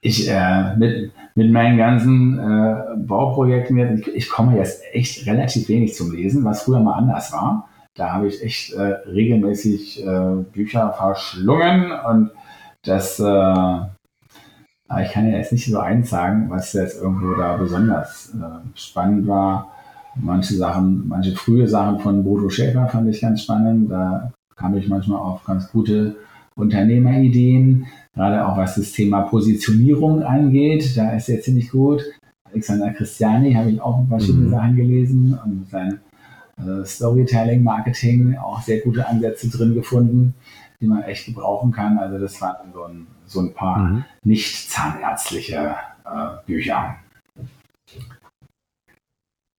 ich 0.00 0.28
äh, 0.30 0.76
mit, 0.76 1.12
mit 1.34 1.50
meinen 1.50 1.76
ganzen 1.76 2.38
äh, 2.38 2.96
Bauprojekten, 2.96 3.98
ich, 3.98 4.08
ich 4.08 4.28
komme 4.28 4.56
jetzt 4.56 4.82
echt 4.92 5.26
relativ 5.26 5.68
wenig 5.68 5.94
zum 5.94 6.12
Lesen, 6.12 6.44
was 6.44 6.62
früher 6.62 6.80
mal 6.80 6.94
anders 6.94 7.32
war. 7.32 7.68
Da 7.94 8.12
habe 8.12 8.28
ich 8.28 8.42
echt 8.42 8.72
äh, 8.72 8.80
regelmäßig 9.08 10.04
äh, 10.06 10.36
Bücher 10.52 10.92
verschlungen 10.92 11.92
und 11.92 12.30
das, 12.82 13.20
äh, 13.20 13.24
aber 13.24 15.02
ich 15.02 15.12
kann 15.12 15.30
ja 15.30 15.36
jetzt 15.36 15.52
nicht 15.52 15.66
so 15.66 15.78
eins 15.78 16.10
sagen, 16.10 16.48
was 16.50 16.72
jetzt 16.72 17.00
irgendwo 17.00 17.34
da 17.34 17.56
besonders 17.56 18.34
äh, 18.34 18.78
spannend 18.78 19.26
war. 19.26 19.72
Manche 20.16 20.54
Sachen, 20.54 21.08
manche 21.08 21.32
frühe 21.32 21.68
Sachen 21.68 22.00
von 22.00 22.24
Bodo 22.24 22.48
Schäfer 22.48 22.88
fand 22.88 23.08
ich 23.08 23.20
ganz 23.20 23.42
spannend. 23.42 23.90
Da 23.90 24.32
kam 24.56 24.76
ich 24.76 24.88
manchmal 24.88 25.18
auf 25.18 25.44
ganz 25.44 25.70
gute 25.70 26.16
Unternehmerideen, 26.56 27.86
gerade 28.14 28.46
auch 28.46 28.56
was 28.56 28.74
das 28.74 28.92
Thema 28.92 29.22
Positionierung 29.22 30.22
angeht. 30.22 30.96
Da 30.96 31.12
ist 31.12 31.28
er 31.28 31.40
ziemlich 31.40 31.70
gut. 31.70 32.02
Alexander 32.44 32.90
Christiani 32.90 33.52
habe 33.54 33.70
ich 33.70 33.80
auch 33.80 34.06
verschiedene 34.08 34.46
mhm. 34.46 34.50
Sachen 34.50 34.76
gelesen 34.76 35.38
und 35.44 35.68
sein 35.70 35.92
äh, 35.92 36.09
Storytelling, 36.84 37.62
Marketing, 37.62 38.36
auch 38.36 38.62
sehr 38.62 38.80
gute 38.80 39.06
Ansätze 39.06 39.48
drin 39.48 39.74
gefunden, 39.74 40.34
die 40.80 40.86
man 40.86 41.02
echt 41.02 41.26
gebrauchen 41.26 41.72
kann. 41.72 41.98
Also 41.98 42.18
das 42.18 42.40
waren 42.40 42.72
so 42.72 42.84
ein, 42.84 43.06
so 43.26 43.40
ein 43.40 43.54
paar 43.54 43.78
mhm. 43.78 44.04
nicht 44.24 44.70
zahnärztliche 44.70 45.76
äh, 46.04 46.46
Bücher. 46.46 46.96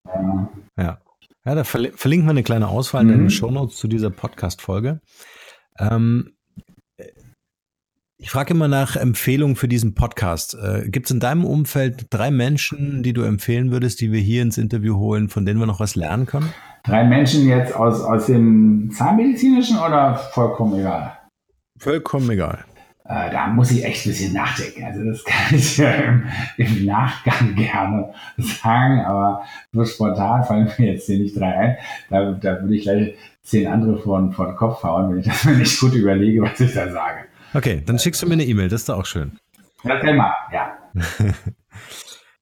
Ja. 0.06 0.50
ja. 0.78 0.98
Ja, 1.44 1.56
da 1.56 1.64
verlinken 1.64 2.28
wir 2.28 2.32
eine 2.32 2.44
kleine 2.44 2.68
Auswahl 2.68 3.04
mhm. 3.04 3.14
in 3.14 3.20
den 3.22 3.30
Shownotes 3.32 3.78
zu 3.78 3.88
dieser 3.88 4.12
Podcast-Folge. 4.12 5.00
Ähm, 5.80 6.34
ich 8.22 8.30
frage 8.30 8.54
immer 8.54 8.68
nach 8.68 8.96
Empfehlungen 8.96 9.56
für 9.56 9.68
diesen 9.68 9.96
Podcast. 9.96 10.56
Äh, 10.56 10.90
Gibt 10.90 11.08
es 11.08 11.12
in 11.12 11.20
deinem 11.20 11.44
Umfeld 11.44 12.06
drei 12.12 12.32
Menschen, 12.32 13.04
die 13.04 13.14
du 13.14 13.24
empfehlen 13.24 13.72
würdest, 13.72 14.00
die 14.00 14.12
wir 14.12 14.22
hier 14.22 14.44
ins 14.44 14.58
Interview 14.58 14.98
holen, 14.98 15.28
von 15.28 15.46
denen 15.46 15.60
wir 15.60 15.66
noch 15.66 15.80
was 15.80 15.96
lernen 15.96 16.26
können? 16.28 16.54
drei 16.84 17.04
Menschen 17.04 17.48
jetzt 17.48 17.76
aus, 17.76 18.02
aus 18.02 18.26
dem 18.28 18.92
Zahnmedizinischen 18.92 19.78
oder 19.78 20.16
vollkommen 20.16 20.80
egal? 20.80 21.18
Vollkommen 21.78 22.30
egal. 22.30 22.66
Äh, 23.06 23.32
da 23.32 23.48
muss 23.48 23.72
ich 23.72 23.84
echt 23.84 24.06
ein 24.06 24.10
bisschen 24.10 24.34
nachdenken. 24.34 24.84
Also 24.84 25.04
das 25.04 25.24
kann 25.24 25.56
ich 25.56 25.78
ja 25.78 25.92
im, 25.92 26.24
im, 26.58 26.86
Nachgang 26.86 27.56
gerne 27.56 28.14
sagen, 28.38 29.02
aber 29.02 29.44
nur 29.72 29.86
spontan 29.86 30.44
fallen 30.44 30.72
mir 30.78 30.94
jetzt 30.94 31.08
hier 31.08 31.20
nicht 31.20 31.38
drei 31.38 31.54
ein. 31.54 31.78
Da, 32.10 32.32
da 32.32 32.62
würde 32.62 32.76
ich 32.76 32.84
gleich 32.84 33.16
zehn 33.44 33.68
andere 33.68 33.98
vor, 33.98 34.32
vor 34.32 34.48
den 34.48 34.56
Kopf 34.56 34.84
hauen, 34.84 35.12
wenn 35.12 35.20
ich 35.20 35.26
das 35.26 35.44
mir 35.46 35.58
nicht 35.58 35.80
gut 35.80 35.94
überlege, 35.94 36.42
was 36.42 36.60
ich 36.60 36.74
da 36.74 36.90
sage. 36.92 37.26
Okay, 37.54 37.84
dann 37.86 38.00
schickst 38.00 38.22
du 38.22 38.28
mir 38.28 38.34
eine 38.34 38.46
E-Mail, 38.46 38.70
das 38.70 38.82
ist 38.82 38.90
doch 38.90 39.00
auch 39.00 39.06
schön. 39.06 39.38
Kann 39.84 40.16
mal, 40.16 40.32
ja. 40.54 40.78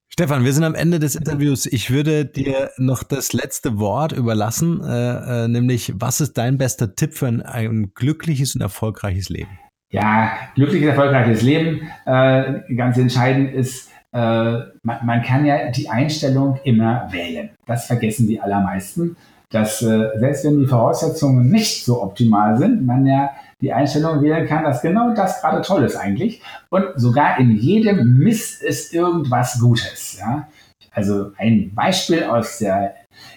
Stefan, 0.10 0.44
wir 0.44 0.54
sind 0.54 0.66
am 0.66 0.76
Ende 0.76 1.00
des 1.00 1.16
Interviews. 1.16 1.66
Ich 1.66 1.92
würde 1.92 2.26
dir 2.26 2.72
noch 2.78 3.04
das 3.04 3.32
letzte 3.32 3.80
Wort 3.80 4.12
überlassen, 4.12 4.84
äh, 4.84 5.46
äh, 5.46 5.48
nämlich 5.48 5.94
was 5.96 6.20
ist 6.20 6.38
dein 6.38 6.58
bester 6.58 6.94
Tipp 6.96 7.14
für 7.14 7.28
ein, 7.28 7.42
ein, 7.42 7.92
glückliches 7.96 8.54
und 8.54 8.62
erfolgreiches 8.62 9.30
Leben? 9.30 9.58
Ja, 9.92 10.32
glückliches, 10.56 10.90
erfolgreiches 10.90 11.42
Leben. 11.42 11.90
Äh, 12.06 12.76
ganz 12.76 12.98
entscheidend 12.98 13.54
ist, 13.54 13.90
äh, 14.12 14.18
man, 14.20 15.06
man, 15.06 15.24
kann 15.24 15.46
ja 15.46 15.72
die 15.72 15.90
Einstellung 15.90 16.60
immer 16.66 17.08
wählen. 17.12 17.52
Das 17.66 17.86
vergessen 17.88 18.28
die 18.28 18.42
allermeisten, 18.42 19.16
dass 19.50 19.82
äh, 19.82 20.10
selbst 20.20 20.44
wenn 20.44 20.60
die 20.60 20.68
Voraussetzungen 20.68 21.50
nicht 21.50 21.86
so 21.86 22.04
optimal 22.04 22.58
sind, 22.58 22.86
man 22.86 23.06
ja 23.06 23.32
die 23.62 23.74
Einstellung 23.74 24.22
wählen 24.22 24.48
kann, 24.48 24.64
dass 24.64 24.82
genau 24.82 25.14
das 25.14 25.42
gerade 25.42 25.62
toll 25.62 25.84
ist 25.84 25.96
eigentlich. 25.96 26.42
Und 26.70 26.86
sogar 26.96 27.40
in 27.40 27.56
jedem 27.56 28.18
Mist 28.18 28.64
ist 28.64 28.94
irgendwas 28.94 29.60
Gutes. 29.60 30.18
Ja? 30.20 30.48
Also 30.92 31.32
ein 31.38 31.74
Beispiel 31.74 32.24
aus 32.24 32.60
der 32.60 32.96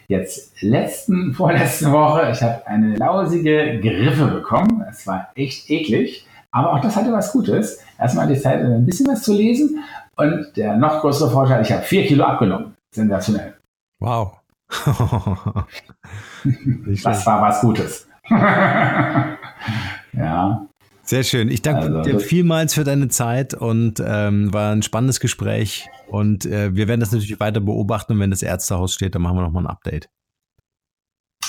jetzt 0.08 0.62
letzten, 0.62 1.34
vorletzten 1.38 1.92
Woche. 1.92 2.30
Ich 2.32 2.42
habe 2.42 2.66
eine 2.66 2.96
lausige 2.96 3.80
Griffe 3.80 4.26
bekommen. 4.26 4.84
Es 4.88 5.06
war 5.06 5.28
echt 5.34 5.70
eklig. 5.70 6.26
Aber 6.50 6.74
auch 6.74 6.80
das 6.80 6.96
hatte 6.96 7.12
was 7.12 7.32
Gutes. 7.32 7.80
Erstmal 7.98 8.28
die 8.28 8.38
Zeit, 8.38 8.60
ein 8.60 8.84
bisschen 8.84 9.08
was 9.08 9.22
zu 9.22 9.32
lesen. 9.32 9.82
Und 10.16 10.52
der 10.56 10.76
noch 10.76 11.00
größere 11.00 11.30
Vorteil, 11.30 11.62
ich 11.62 11.72
habe 11.72 11.82
vier 11.82 12.06
Kilo 12.06 12.24
abgenommen. 12.24 12.76
Sensationell. 12.94 13.54
Wow. 14.00 14.36
das 17.02 17.26
war 17.26 17.42
was 17.42 17.60
Gutes. 17.62 18.06
Ja. 20.12 20.66
Sehr 21.04 21.24
schön. 21.24 21.50
Ich 21.50 21.62
danke 21.62 21.82
also, 21.82 22.02
dir 22.02 22.20
vielmals 22.20 22.74
für 22.74 22.84
deine 22.84 23.08
Zeit 23.08 23.54
und 23.54 24.02
ähm, 24.04 24.52
war 24.52 24.72
ein 24.72 24.82
spannendes 24.82 25.18
Gespräch. 25.18 25.88
Und 26.06 26.46
äh, 26.46 26.74
wir 26.74 26.86
werden 26.86 27.00
das 27.00 27.10
natürlich 27.10 27.40
weiter 27.40 27.60
beobachten 27.60 28.12
und 28.12 28.20
wenn 28.20 28.30
das 28.30 28.42
Ärztehaus 28.42 28.94
steht, 28.94 29.14
dann 29.14 29.22
machen 29.22 29.36
wir 29.36 29.42
nochmal 29.42 29.64
ein 29.64 29.70
Update. 29.70 30.08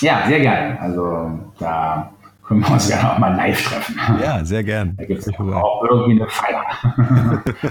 Ja, 0.00 0.26
sehr 0.26 0.40
gerne. 0.40 0.80
Also 0.80 1.38
da 1.58 2.12
können 2.42 2.60
wir 2.60 2.72
uns 2.72 2.88
gerne 2.88 3.12
auch 3.12 3.18
mal 3.18 3.34
live 3.36 3.62
treffen. 3.62 3.96
Ja, 4.20 4.44
sehr 4.44 4.64
gern. 4.64 4.96
Da 4.96 5.04
gibt 5.04 5.20
es 5.20 5.28
auch 5.38 5.84
irgendwie 5.88 6.20
eine 6.20 6.28
Feier 6.28 6.64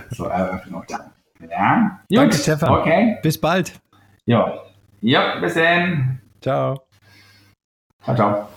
zur 0.15 0.31
Eröffnung 0.31 0.83
dann. 0.87 1.11
Ja, 1.49 1.99
Gut. 2.09 2.17
Danke, 2.17 2.35
Stefan. 2.37 2.69
Okay. 2.69 3.17
Bis 3.21 3.39
bald. 3.39 3.73
Ja. 4.25 4.53
Ja, 5.01 5.39
bis 5.41 5.55
dann. 5.55 6.21
Ciao. 6.41 6.87
Ciao, 8.03 8.15
ciao. 8.15 8.47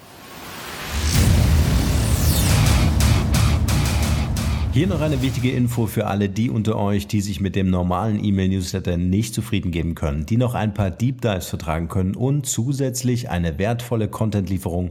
Hier 4.77 4.87
noch 4.87 5.01
eine 5.01 5.23
wichtige 5.23 5.53
Info 5.53 5.87
für 5.87 6.07
alle 6.07 6.29
die 6.29 6.51
unter 6.51 6.77
euch, 6.77 7.07
die 7.07 7.23
sich 7.23 7.41
mit 7.41 7.57
dem 7.57 7.71
normalen 7.71 8.23
E-Mail-Newsletter 8.23 8.99
nicht 8.99 9.33
zufrieden 9.33 9.71
geben 9.71 9.95
können, 9.95 10.27
die 10.27 10.37
noch 10.37 10.55
ein 10.55 10.75
paar 10.75 10.91
Deep 10.91 11.23
Dives 11.23 11.47
vertragen 11.47 11.89
können 11.89 12.15
und 12.15 12.45
zusätzlich 12.45 13.31
eine 13.31 13.59
wertvolle 13.59 14.09
Content-Lieferung 14.09 14.91